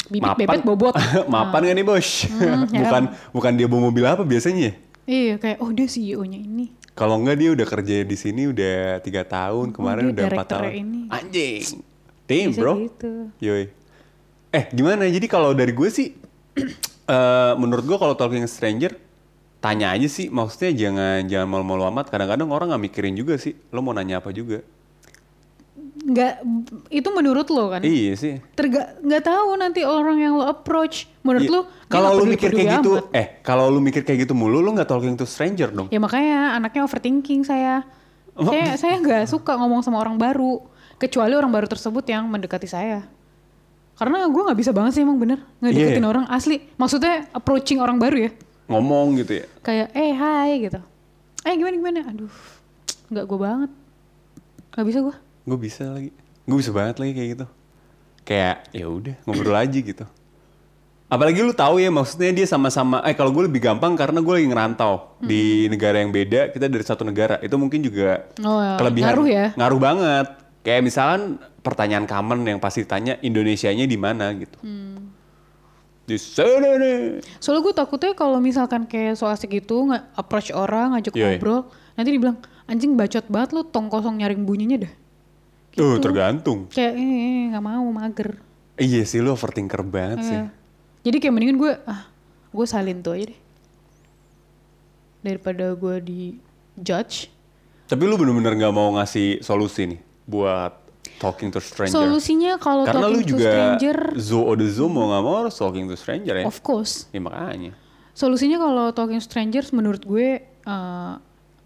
bibit 0.10 0.26
Mapan. 0.26 0.41
bebet 0.41 0.62
bobot. 0.66 0.95
Mapan 1.34 1.62
gak 1.70 1.76
nih 1.78 1.86
bos? 1.86 2.10
ya 2.26 2.54
bukan 2.82 3.04
bukan 3.30 3.52
dia 3.54 3.68
bawa 3.70 3.82
mobil 3.93 4.06
apa 4.10 4.26
biasanya? 4.26 4.74
ya? 4.74 4.74
Iya 5.06 5.36
kayak 5.38 5.58
oh 5.62 5.70
dia 5.70 5.86
CEO-nya 5.86 6.41
ini. 6.41 6.74
Kalau 6.97 7.22
enggak 7.22 7.38
dia 7.38 7.50
udah 7.54 7.68
kerja 7.70 7.95
di 8.02 8.18
sini 8.18 8.50
udah 8.50 9.00
tiga 9.06 9.22
tahun, 9.22 9.70
kemarin 9.72 10.12
dia 10.12 10.14
udah 10.18 10.26
empat 10.34 10.47
tahun. 10.50 10.72
ini. 10.74 11.02
Anjing. 11.14 11.62
Bisa 12.26 12.58
bro. 12.58 12.74
gitu. 12.89 13.14
Yoi. 13.38 13.70
Eh 14.50 14.64
gimana? 14.74 15.06
Jadi 15.06 15.30
kalau 15.30 15.54
dari 15.54 15.72
gue 15.72 15.89
sih, 15.93 16.18
eh 17.14 17.54
menurut 17.54 17.86
gue 17.86 17.97
kalau 18.02 18.18
talking 18.18 18.45
stranger, 18.50 18.97
tanya 19.62 19.93
aja 19.93 20.10
sih. 20.10 20.28
Maksudnya 20.34 20.74
jangan 20.74 21.22
jangan 21.30 21.47
malu-malu 21.47 21.86
amat. 21.93 22.10
Kadang-kadang 22.10 22.50
orang 22.50 22.74
nggak 22.74 22.84
mikirin 22.89 23.14
juga 23.14 23.38
sih. 23.38 23.54
Lo 23.70 23.86
mau 23.86 23.93
nanya 23.93 24.26
apa 24.26 24.34
juga? 24.34 24.66
Nggak 26.10 26.34
itu 26.89 27.10
menurut 27.10 27.47
lo 27.47 27.70
kan? 27.70 27.82
Iya 27.82 28.14
sih. 28.14 28.41
Terga 28.51 28.97
nggak 28.97 29.24
tahu 29.24 29.49
nanti 29.55 29.86
orang 29.86 30.18
yang 30.18 30.34
lo 30.34 30.43
approach 30.43 31.05
menurut 31.22 31.45
Iya. 31.45 31.53
lo 31.53 31.62
Kalau 31.86 32.10
peduli- 32.16 32.34
mikir 32.34 32.49
kayak 32.49 32.70
gitu, 32.80 32.91
amat. 32.97 33.14
eh 33.14 33.26
kalau 33.39 33.70
lu 33.70 33.78
mikir 33.78 34.01
kayak 34.01 34.26
gitu 34.26 34.34
mulu, 34.34 34.57
lu 34.57 34.74
nggak 34.74 34.88
talking 34.88 35.14
to 35.14 35.24
stranger 35.24 35.70
dong. 35.70 35.86
Ya 35.88 35.97
makanya 35.97 36.55
anaknya 36.55 36.82
overthinking 36.84 37.43
saya. 37.43 37.86
Oh. 38.34 38.47
Saya 38.47 38.74
saya 38.76 38.97
nggak 38.97 39.28
suka 39.28 39.53
ngomong 39.53 39.80
sama 39.80 39.99
orang 39.99 40.16
baru, 40.16 40.66
kecuali 40.95 41.32
orang 41.32 41.51
baru 41.51 41.68
tersebut 41.68 42.01
yang 42.03 42.26
mendekati 42.26 42.66
saya. 42.66 43.05
Karena 43.93 44.24
gue 44.26 44.41
nggak 44.41 44.55
bisa 44.57 44.72
banget 44.72 44.95
sih 44.95 45.03
emang 45.03 45.20
bener 45.20 45.43
nggak 45.60 45.70
Iya. 45.70 45.80
deketin 45.91 46.07
orang 46.07 46.26
asli. 46.26 46.57
Maksudnya 46.74 47.28
approaching 47.30 47.78
orang 47.78 47.99
baru 47.99 48.26
ya, 48.26 48.32
Ngomong 48.66 49.20
gitu 49.20 49.34
ya. 49.36 49.45
kayak 49.60 49.91
eh 49.91 50.12
hai 50.12 50.64
gitu. 50.64 50.80
Eh 51.41 51.53
gimana 51.53 51.76
gimana? 51.76 51.99
Aduh, 52.07 52.32
nggak 53.10 53.26
gue 53.26 53.38
banget. 53.38 53.72
Nggak 54.72 54.86
bisa 54.88 54.99
gue. 55.03 55.16
Gue 55.43 55.57
bisa 55.57 55.83
lagi. 55.87 56.11
Gue 56.43 56.57
bisa 56.57 56.71
banget 56.71 56.97
lagi 56.97 57.13
kayak 57.13 57.29
gitu. 57.35 57.45
Kayak 58.23 58.55
ya 58.71 58.85
udah 58.85 59.15
ngobrol 59.25 59.57
aja 59.57 59.79
gitu. 59.79 60.05
Apalagi 61.09 61.41
lu 61.41 61.49
tahu 61.57 61.81
ya 61.81 61.89
maksudnya 61.89 62.29
dia 62.29 62.45
sama-sama 62.45 63.01
eh 63.01 63.17
kalau 63.17 63.33
gue 63.33 63.49
lebih 63.49 63.65
gampang 63.65 63.97
karena 63.97 64.21
gue 64.21 64.29
lagi 64.29 64.45
ngerantau 64.45 65.17
di 65.17 65.65
negara 65.65 65.97
yang 65.97 66.13
beda, 66.13 66.53
kita 66.53 66.69
dari 66.69 66.85
satu 66.85 67.01
negara. 67.01 67.41
Itu 67.41 67.57
mungkin 67.57 67.81
juga 67.81 68.29
Oh, 68.45 68.61
ya. 68.61 68.77
kelebihan 68.77 69.07
Ngaruh 69.09 69.27
ya? 69.27 69.45
Ngaruh 69.57 69.79
banget. 69.81 70.27
Kayak 70.61 70.81
misalkan 70.85 71.21
pertanyaan 71.65 72.05
common 72.05 72.45
yang 72.45 72.61
pasti 72.61 72.85
tanya 72.85 73.17
Indonesianya 73.25 73.89
di 73.89 73.97
mana 73.97 74.29
gitu. 74.37 74.53
Hmm. 74.61 75.09
Di 76.05 76.17
sana 76.21 76.77
nih. 76.77 77.25
Soalnya 77.41 77.61
gue 77.65 77.73
takutnya 77.73 78.11
kalau 78.13 78.37
misalkan 78.37 78.85
kayak 78.85 79.17
so 79.17 79.25
asik 79.25 79.49
gitu 79.57 79.89
nggak 79.89 80.13
approach 80.13 80.53
orang 80.53 80.93
ngajak 80.93 81.13
Yoi. 81.17 81.37
ngobrol, 81.41 81.73
nanti 81.97 82.09
dibilang 82.13 82.37
anjing 82.69 82.93
bacot 82.93 83.25
banget 83.29 83.49
lu 83.57 83.65
tong 83.65 83.89
kosong 83.89 84.21
nyaring 84.21 84.45
bunyinya 84.45 84.85
dah. 84.85 84.93
Tuh, 85.80 85.95
Gitu. 85.95 86.03
tergantung. 86.03 86.59
Kayak 86.67 86.93
eh 86.93 87.43
nggak 87.49 87.63
mau 87.63 87.88
mager. 87.89 88.30
Iya 88.75 89.03
sih 89.03 89.19
lu 89.19 89.32
overthinker 89.32 89.80
banget 89.82 90.19
sih. 90.21 90.36
Iya. 90.36 90.51
Jadi 90.99 91.17
kayak 91.17 91.34
mendingan 91.34 91.57
gue 91.57 91.71
ah 91.84 92.07
gue 92.49 92.65
salin 92.65 92.99
tuh 92.99 93.15
aja 93.15 93.32
deh 93.32 93.39
daripada 95.21 95.71
gue 95.73 95.95
di 95.99 96.21
judge. 96.75 97.27
Tapi 97.86 98.03
lu 98.03 98.15
bener-bener 98.15 98.53
nggak 98.55 98.73
mau 98.73 98.95
ngasih 98.95 99.41
solusi 99.41 99.89
nih 99.89 99.99
buat 100.23 100.73
talking 101.17 101.49
to 101.49 101.59
stranger. 101.59 101.91
Solusinya 101.95 102.55
kalau 102.55 102.86
Karena 102.86 103.07
lu 103.07 103.19
talking 103.19 103.25
to 103.25 103.30
juga 103.30 103.49
stranger, 103.49 103.97
zoo 104.15 104.43
of 104.45 104.55
the 104.55 104.67
zoo 104.69 104.88
mau 104.88 105.09
nggak 105.09 105.23
mau 105.23 105.36
harus 105.43 105.55
talking 105.55 105.89
to 105.89 105.95
stranger 105.95 106.36
ya. 106.38 106.45
of 106.45 106.59
course. 106.61 107.09
Ya 107.11 107.19
makanya. 107.19 107.73
Solusinya 108.13 108.59
kalau 108.59 108.91
talking 108.91 109.19
to 109.19 109.25
strangers 109.25 109.71
menurut 109.71 110.03
gue 110.03 110.30
eh, 110.45 111.13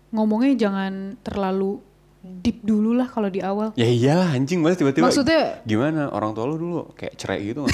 ngomongnya 0.09 0.53
jangan 0.55 1.17
terlalu 1.21 1.81
deep 2.23 2.63
dulu 2.63 2.95
lah 2.95 3.05
kalau 3.05 3.27
di 3.27 3.43
awal. 3.43 3.75
Ya 3.75 3.83
iyalah 3.83 4.31
anjing 4.31 4.63
mas 4.63 4.79
tiba-tiba. 4.79 5.11
Maksudnya- 5.11 5.59
gimana 5.63 6.07
orang 6.07 6.31
tua 6.31 6.47
lu 6.47 6.55
dulu 6.55 6.79
kayak 6.95 7.19
cerai 7.19 7.43
gitu? 7.43 7.67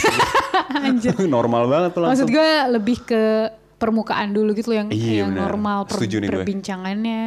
Anjir. 0.74 1.14
Normal 1.22 1.70
banget 1.70 1.90
tuh 1.94 2.02
langsung. 2.02 2.26
Maksud 2.26 2.34
gue 2.34 2.50
lebih 2.74 2.98
ke 3.04 3.24
permukaan 3.78 4.34
dulu 4.34 4.52
gitu 4.52 4.74
loh 4.74 4.78
yang, 4.82 4.90
Iya, 4.90 5.24
yang 5.24 5.32
benar. 5.32 5.44
normal 5.48 5.80
per- 5.86 5.96
Setuju 5.96 6.16
nih 6.20 6.28
gue. 6.28 6.34
perbincangannya. 6.36 7.26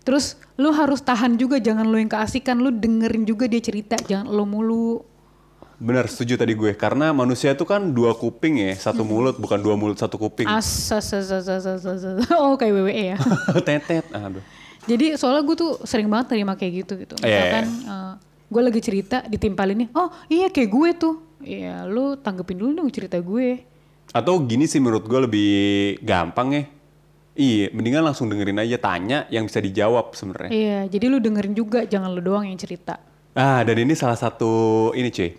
Terus 0.00 0.24
lu 0.56 0.72
harus 0.72 1.02
tahan 1.02 1.36
juga 1.36 1.60
jangan 1.60 1.84
lu 1.84 1.98
yang 1.98 2.08
keasikan, 2.08 2.56
lu 2.56 2.72
dengerin 2.72 3.28
juga 3.28 3.44
dia 3.44 3.60
cerita, 3.60 3.98
jangan 3.98 4.24
lu 4.26 4.48
mulu. 4.48 5.04
Bener 5.76 6.08
setuju 6.08 6.34
tadi 6.34 6.54
gue 6.54 6.72
karena 6.72 7.12
manusia 7.12 7.52
tuh 7.52 7.62
kan 7.62 7.92
dua 7.92 8.10
kuping 8.10 8.58
ya 8.58 8.74
satu 8.74 9.04
Hmm. 9.04 9.10
mulut 9.10 9.36
bukan 9.36 9.58
dua 9.58 9.74
mulut 9.74 9.94
satu 9.94 10.16
kuping. 10.16 10.48
Asas, 10.48 11.12
asas, 11.12 11.46
asas, 11.46 11.62
asas, 11.68 12.02
asas. 12.02 12.26
Oh 12.34 12.56
kayak 12.56 12.72
WWE 12.74 13.14
ya. 13.14 13.18
Tetet. 13.60 14.06
Aduh. 14.10 14.42
Jadi 14.88 15.06
soalnya 15.20 15.44
gue 15.44 15.56
tuh 15.56 15.72
sering 15.84 16.08
banget 16.08 16.32
terima 16.32 16.56
kayak 16.56 16.72
gitu 16.84 16.92
gitu. 16.96 17.14
Iya, 17.20 17.28
Misalkan 17.28 17.66
eh, 17.84 18.12
gue 18.48 18.62
lagi 18.64 18.80
cerita 18.80 19.16
ditimpalinnya, 19.28 19.92
oh 19.92 20.08
iya 20.32 20.48
kayak 20.48 20.70
gue 20.72 20.90
tuh. 20.96 21.14
Iya 21.44 21.84
lu 21.86 22.16
tanggepin 22.16 22.56
dulu 22.56 22.82
dong 22.82 22.90
cerita 22.90 23.20
gue. 23.20 23.62
Atau 24.16 24.40
gini 24.48 24.64
sih 24.64 24.80
menurut 24.80 25.04
gue 25.04 25.20
lebih 25.28 25.52
gampang 26.00 26.48
ya. 26.56 26.64
Iya, 27.38 27.70
mendingan 27.70 28.02
langsung 28.02 28.26
dengerin 28.26 28.58
aja 28.58 28.82
tanya 28.82 29.18
yang 29.30 29.46
bisa 29.46 29.62
dijawab 29.62 30.10
sebenarnya. 30.10 30.50
Iya, 30.50 30.78
jadi 30.90 31.06
lu 31.06 31.22
dengerin 31.22 31.54
juga, 31.54 31.86
jangan 31.86 32.10
lu 32.10 32.18
doang 32.18 32.42
yang 32.42 32.58
cerita. 32.58 32.98
Ah, 33.38 33.62
dan 33.62 33.78
ini 33.78 33.94
salah 33.94 34.18
satu 34.18 34.90
ini 34.98 35.06
cuy. 35.14 35.38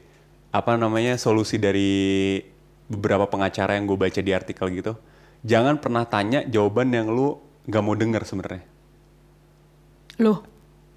Apa 0.56 0.80
namanya 0.80 1.20
solusi 1.20 1.60
dari 1.60 2.40
beberapa 2.88 3.28
pengacara 3.28 3.76
yang 3.76 3.84
gue 3.84 4.00
baca 4.00 4.22
di 4.24 4.32
artikel 4.32 4.72
gitu. 4.72 4.96
Jangan 5.44 5.84
pernah 5.84 6.08
tanya 6.08 6.48
jawaban 6.48 6.88
yang 6.96 7.12
lu 7.12 7.36
nggak 7.68 7.84
mau 7.84 8.00
denger 8.00 8.24
sebenarnya. 8.24 8.64
Loh, 10.20 10.44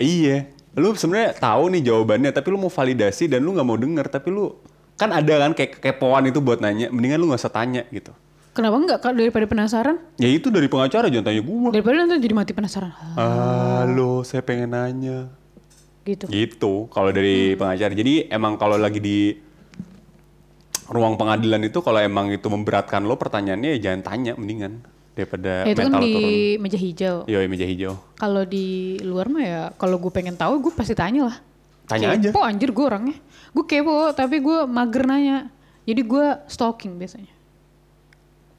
Iya, 0.03 0.51
lu 0.75 0.91
sebenarnya 0.99 1.39
tahu 1.39 1.70
nih 1.70 1.83
jawabannya, 1.87 2.31
tapi 2.35 2.51
lu 2.51 2.59
mau 2.59 2.73
validasi 2.73 3.31
dan 3.31 3.47
lu 3.47 3.55
nggak 3.55 3.68
mau 3.68 3.79
denger, 3.79 4.07
tapi 4.11 4.35
lu 4.35 4.51
kan 4.99 5.14
ada 5.14 5.47
kan 5.47 5.55
kayak 5.55 5.79
kepoan 5.79 6.27
itu 6.27 6.43
buat 6.43 6.59
nanya, 6.59 6.91
mendingan 6.91 7.23
lu 7.23 7.31
nggak 7.31 7.41
usah 7.41 7.55
tanya 7.55 7.87
gitu. 7.95 8.11
kenapa 8.53 8.77
enggak 8.77 8.99
Kak, 9.01 9.16
daripada 9.16 9.49
penasaran? 9.49 9.97
Ya 10.20 10.29
itu 10.29 10.53
dari 10.53 10.68
pengacara 10.68 11.09
jangan 11.09 11.33
tanya 11.33 11.41
gua. 11.41 11.73
Daripada 11.73 11.95
nanti 12.05 12.20
jadi 12.20 12.35
mati 12.37 12.53
penasaran. 12.53 12.93
Halo, 13.16 14.20
saya 14.27 14.45
pengen 14.45 14.77
nanya. 14.77 15.33
Gitu. 16.05 16.27
Gitu, 16.29 16.73
kalau 16.93 17.14
dari 17.14 17.55
pengacara. 17.57 17.95
Jadi 17.95 18.29
emang 18.29 18.59
kalau 18.61 18.77
lagi 18.77 19.01
di 19.01 19.33
ruang 20.93 21.16
pengadilan 21.16 21.62
itu 21.64 21.81
kalau 21.81 22.03
emang 22.03 22.29
itu 22.29 22.45
memberatkan 22.53 23.07
lo 23.09 23.16
pertanyaannya 23.16 23.79
ya 23.79 23.89
jangan 23.89 24.03
tanya 24.05 24.33
mendingan 24.37 24.85
daripada 25.13 25.69
Ya, 25.69 25.77
itu 25.77 25.81
kan 25.85 25.93
di 26.01 26.13
turun. 26.13 26.63
meja 26.65 26.79
hijau. 26.81 27.17
Yoi, 27.29 27.47
meja 27.49 27.67
hijau. 27.69 27.93
Kalau 28.17 28.43
di 28.49 28.97
luar 29.05 29.29
mah 29.29 29.45
ya, 29.45 29.63
kalau 29.77 30.01
gue 30.01 30.13
pengen 30.13 30.37
tahu 30.37 30.59
gue 30.69 30.73
pasti 30.73 30.97
tanya 30.97 31.29
lah. 31.29 31.37
Tanya 31.85 32.17
aja. 32.17 32.31
kepo 32.33 32.41
anjir 32.41 32.73
gue 32.73 32.85
orangnya. 32.85 33.17
Gue 33.53 33.65
kepo 33.69 34.13
tapi 34.17 34.41
gue 34.41 34.65
mager 34.65 35.05
nanya. 35.05 35.53
Jadi 35.85 36.01
gue 36.01 36.27
stalking 36.49 36.97
biasanya. 36.97 37.33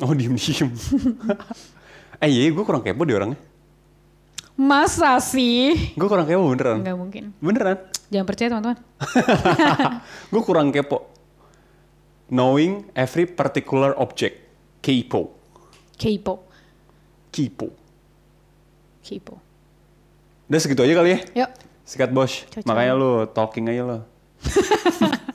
Oh, 0.04 0.12
diem-diem. 0.12 0.70
eh 2.24 2.30
iya, 2.30 2.52
gue 2.52 2.64
kurang 2.66 2.84
kepo 2.84 3.02
di 3.08 3.14
orangnya. 3.16 3.40
Masa 4.54 5.18
sih? 5.18 5.96
Gue 5.98 6.06
kurang 6.06 6.30
kepo 6.30 6.46
beneran. 6.46 6.86
Enggak 6.86 6.98
mungkin. 7.00 7.24
Beneran. 7.42 7.78
Jangan 8.14 8.26
percaya 8.30 8.48
teman-teman. 8.54 8.78
gue 10.34 10.42
kurang 10.46 10.70
kepo. 10.70 11.10
Knowing 12.30 12.94
every 12.94 13.26
particular 13.26 13.98
object. 13.98 14.38
Kepo. 14.84 15.43
Kepo. 15.98 16.44
Kipo. 17.34 17.68
Kepo. 19.02 19.36
Udah 20.50 20.60
segitu 20.62 20.86
aja 20.86 20.94
kali 20.94 21.10
ya. 21.18 21.20
Yuk. 21.46 21.52
Sikat 21.84 22.10
bos. 22.14 22.46
Cocok. 22.48 22.68
Makanya 22.70 22.94
lu 22.94 23.26
talking 23.34 23.66
aja 23.68 23.84
lo. 23.84 23.98